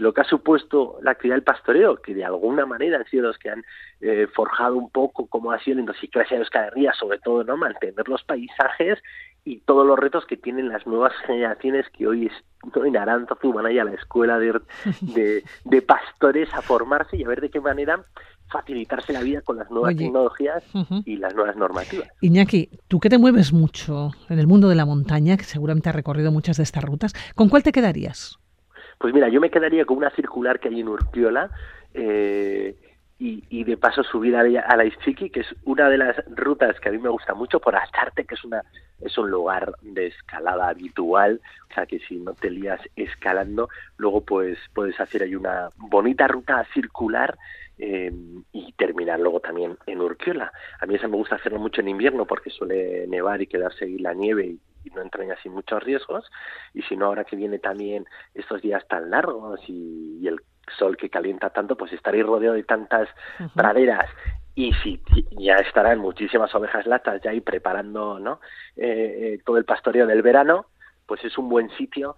lo 0.00 0.14
que 0.14 0.22
ha 0.22 0.24
supuesto 0.24 0.98
la 1.02 1.10
actividad 1.10 1.36
del 1.36 1.44
pastoreo, 1.44 1.96
que 1.96 2.14
de 2.14 2.24
alguna 2.24 2.64
manera 2.64 2.96
han 2.96 3.04
sido 3.04 3.24
los 3.24 3.38
que 3.38 3.50
han 3.50 3.64
eh, 4.00 4.26
forjado 4.34 4.76
un 4.76 4.90
poco 4.90 5.26
cómo 5.26 5.52
ha 5.52 5.58
sido 5.58 5.76
la 5.76 5.82
idiosincrasia 5.82 6.36
de 6.36 6.42
Euskal 6.42 6.68
Herria, 6.68 6.94
sobre 6.94 7.18
todo 7.18 7.44
no 7.44 7.58
mantener 7.58 8.08
los 8.08 8.24
paisajes 8.24 8.98
y 9.44 9.60
todos 9.60 9.86
los 9.86 9.98
retos 9.98 10.24
que 10.26 10.36
tienen 10.36 10.68
las 10.68 10.86
nuevas 10.86 11.12
generaciones 11.26 11.86
que 11.90 12.06
hoy 12.06 12.30
¿no? 12.74 12.84
en 12.84 12.96
Aranzazu 12.96 13.52
van 13.52 13.66
ahí 13.66 13.78
a 13.78 13.84
la 13.84 13.94
escuela 13.94 14.38
de, 14.38 15.82
pastores 15.86 16.52
a 16.54 16.62
formarse 16.62 17.16
y 17.16 17.24
a 17.24 17.28
ver 17.28 17.40
de 17.42 17.50
qué 17.50 17.60
manera 17.60 18.04
facilitarse 18.50 19.12
la 19.12 19.22
vida 19.22 19.40
con 19.42 19.56
las 19.56 19.70
nuevas 19.70 19.96
tecnologías 19.96 20.64
y 21.04 21.16
las 21.16 21.34
nuevas 21.34 21.56
normativas. 21.56 22.08
Iñaki, 22.20 22.68
tú 22.88 22.98
que 23.00 23.08
te 23.08 23.18
mueves 23.18 23.52
mucho 23.52 24.10
en 24.28 24.38
el 24.38 24.46
mundo 24.46 24.68
de 24.68 24.74
la 24.74 24.84
montaña, 24.84 25.36
que 25.36 25.44
seguramente 25.44 25.88
has 25.88 25.94
recorrido 25.94 26.32
muchas 26.32 26.56
de 26.56 26.64
estas 26.64 26.84
rutas, 26.84 27.14
¿con 27.34 27.48
cuál 27.48 27.62
te 27.62 27.72
quedarías? 27.72 28.38
Pues 28.98 29.14
mira, 29.14 29.28
yo 29.28 29.40
me 29.40 29.50
quedaría 29.50 29.84
con 29.84 29.96
una 29.96 30.10
circular 30.10 30.60
que 30.60 30.68
hay 30.68 30.80
en 30.80 30.88
Urquiola, 30.88 31.50
eh, 31.94 32.76
y, 33.22 33.64
de 33.64 33.76
paso 33.76 34.02
subir 34.02 34.34
a, 34.34 34.42
la, 34.42 34.60
a 34.60 34.76
que 35.14 35.40
es 35.40 35.54
una 35.64 35.90
de 35.90 35.98
las 35.98 36.16
rutas 36.34 36.80
que 36.80 36.88
a 36.88 36.92
mí 36.92 36.96
me 36.98 37.10
gusta 37.10 37.34
mucho 37.34 37.60
por 37.60 37.76
Astarte, 37.76 38.24
que 38.24 38.34
es 38.34 38.44
una 38.44 38.64
es 38.98 39.16
un 39.18 39.30
lugar 39.30 39.74
de 39.82 40.06
escalada 40.06 40.68
habitual, 40.68 41.40
o 41.70 41.74
sea 41.74 41.86
que 41.86 41.98
si 42.00 42.16
no 42.16 42.32
te 42.32 42.50
lías 42.50 42.80
escalando, 42.96 43.68
luego 43.98 44.22
pues 44.22 44.58
puedes 44.74 44.98
hacer 45.00 45.22
ahí 45.22 45.34
una 45.34 45.68
bonita 45.76 46.28
ruta 46.28 46.66
circular 46.72 47.36
eh, 47.78 48.10
y 48.52 48.72
terminar 48.72 49.20
luego 49.20 49.40
también 49.40 49.76
en 49.86 50.00
Urquiola. 50.00 50.52
A 50.80 50.86
mí 50.86 50.94
esa 50.94 51.08
me 51.08 51.16
gusta 51.16 51.36
hacerlo 51.36 51.58
mucho 51.58 51.82
en 51.82 51.88
invierno 51.88 52.26
porque 52.26 52.50
suele 52.50 53.06
nevar 53.06 53.42
y 53.42 53.46
quedarse 53.46 53.84
ahí 53.84 53.98
la 53.98 54.14
nieve 54.14 54.46
y, 54.46 54.60
no 54.94 55.02
entran 55.02 55.30
así 55.30 55.48
muchos 55.50 55.82
riesgos. 55.82 56.24
Y 56.72 56.82
si 56.82 56.96
no, 56.96 57.06
ahora 57.06 57.24
que 57.24 57.36
viene 57.36 57.58
también 57.58 58.06
estos 58.34 58.62
días 58.62 58.82
tan 58.88 59.10
largos 59.10 59.60
y 59.68 60.26
el 60.26 60.40
sol 60.78 60.96
que 60.96 61.10
calienta 61.10 61.50
tanto, 61.50 61.76
pues 61.76 61.92
estaréis 61.92 62.24
rodeado 62.24 62.54
de 62.54 62.64
tantas 62.64 63.08
praderas 63.54 64.08
y 64.54 64.72
si 64.82 65.00
ya 65.38 65.54
estarán 65.54 65.98
muchísimas 65.98 66.54
ovejas 66.54 66.86
latas 66.86 67.20
ya 67.22 67.30
ahí 67.30 67.40
preparando 67.40 68.18
¿no? 68.18 68.40
Eh, 68.76 69.34
eh, 69.34 69.38
todo 69.44 69.56
el 69.56 69.64
pastoreo 69.64 70.06
del 70.06 70.22
verano, 70.22 70.66
pues 71.06 71.24
es 71.24 71.36
un 71.38 71.48
buen 71.48 71.70
sitio 71.76 72.16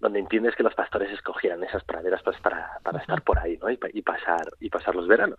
donde 0.00 0.18
entiendes 0.18 0.56
que 0.56 0.64
los 0.64 0.74
pastores 0.74 1.12
escogieran 1.12 1.62
esas 1.62 1.84
praderas 1.84 2.20
pues 2.24 2.36
para, 2.40 2.78
para 2.82 2.98
estar 2.98 3.22
por 3.22 3.38
ahí 3.38 3.56
¿no? 3.62 3.70
y, 3.70 3.76
pasar 4.02 4.42
y 4.58 4.68
pasar 4.68 4.96
los 4.96 5.06
veranos. 5.06 5.38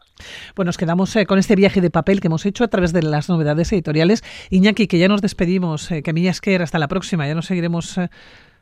Bueno, 0.55 0.69
nos 0.69 0.77
quedamos 0.77 1.13
eh, 1.17 1.25
con 1.25 1.37
este 1.37 1.55
viaje 1.57 1.81
de 1.81 1.89
papel 1.89 2.21
que 2.21 2.27
hemos 2.27 2.45
hecho 2.45 2.63
a 2.63 2.69
través 2.69 2.93
de 2.93 3.03
las 3.03 3.29
novedades 3.29 3.73
editoriales. 3.73 4.23
Iñaki, 4.51 4.87
que 4.87 4.99
ya 4.99 5.09
nos 5.09 5.21
despedimos, 5.21 5.89
que 5.89 6.13
Millas 6.13 6.39
que 6.39 6.55
hasta 6.55 6.79
la 6.79 6.87
próxima, 6.87 7.27
ya 7.27 7.35
nos 7.35 7.47
seguiremos 7.47 7.99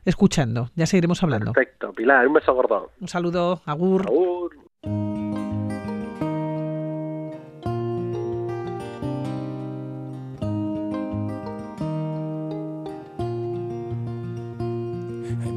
escuchando. 0.04 0.70
Ya 0.74 0.86
seguiremos 0.86 1.22
hablando. 1.22 1.52
Perfecto, 1.52 1.92
Pilar, 1.92 2.26
un 2.26 2.34
beso 2.34 2.54
gordo. 2.54 2.90
Un 3.00 3.08
saludo, 3.08 3.62
agur. 3.66 4.02
Agur. 4.06 4.52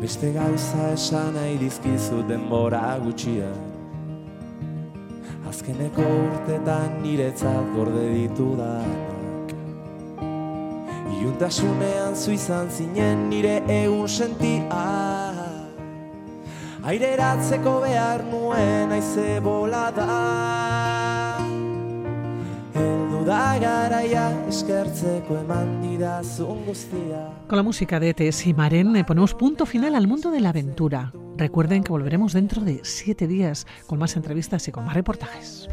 Beste 0.05 0.27
gauza 0.35 0.91
esan 0.93 1.31
nahi 1.33 1.55
dizkizu 1.57 2.19
denbora 2.29 2.91
gutxia 3.01 3.47
Azkeneko 5.49 6.05
urtetan 6.05 6.99
niretzat 7.01 7.71
gorde 7.73 8.03
ditu 8.13 8.51
da 8.59 8.69
Iuntasunean 11.25 12.13
zu 12.13 12.35
izan 12.35 12.69
zinen 12.69 13.29
nire 13.31 13.57
egun 13.65 14.07
sentia 14.07 14.83
Aireratzeko 16.85 17.79
behar 17.81 18.21
nuen 18.29 18.93
aize 18.93 19.39
bolada 19.41 20.05
Con 27.47 27.57
la 27.57 27.63
música 27.63 27.99
de 27.99 28.09
ETS 28.09 28.45
y 28.45 28.53
Maren 28.53 28.95
eh, 28.95 29.03
ponemos 29.03 29.33
punto 29.33 29.65
final 29.65 29.95
al 29.95 30.07
mundo 30.07 30.29
de 30.29 30.41
la 30.41 30.49
aventura. 30.49 31.11
Recuerden 31.35 31.83
que 31.83 31.91
volveremos 31.91 32.33
dentro 32.33 32.61
de 32.61 32.81
siete 32.83 33.25
días 33.25 33.65
con 33.87 33.97
más 33.97 34.15
entrevistas 34.15 34.67
y 34.67 34.71
con 34.71 34.85
más 34.85 34.93
reportajes. 34.93 35.67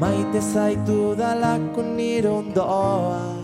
Maite 0.00 0.40
zaitu 0.40 1.14
dalako 1.18 1.82
nire 1.82 2.28
ondoa 2.28 3.37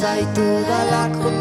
zaitu 0.00 0.46
dalako 0.68 1.33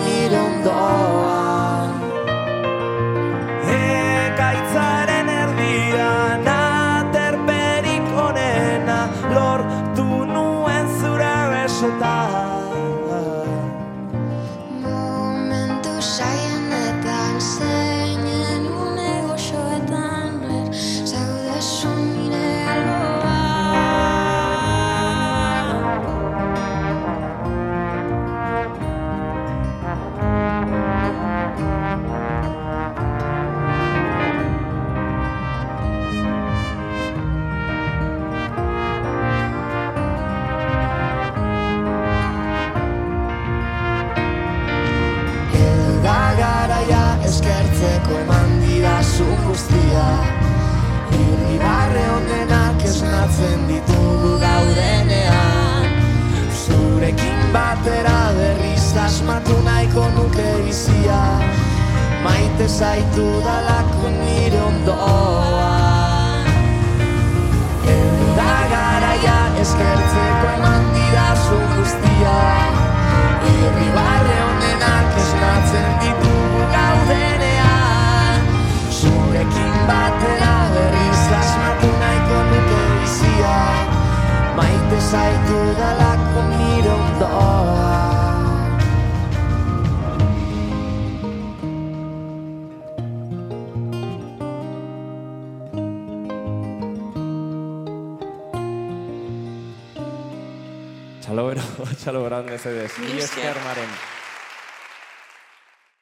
Mesedez. 102.64 102.98
Mila 103.00 103.24
esker, 103.24 103.58
Maren. 103.66 103.90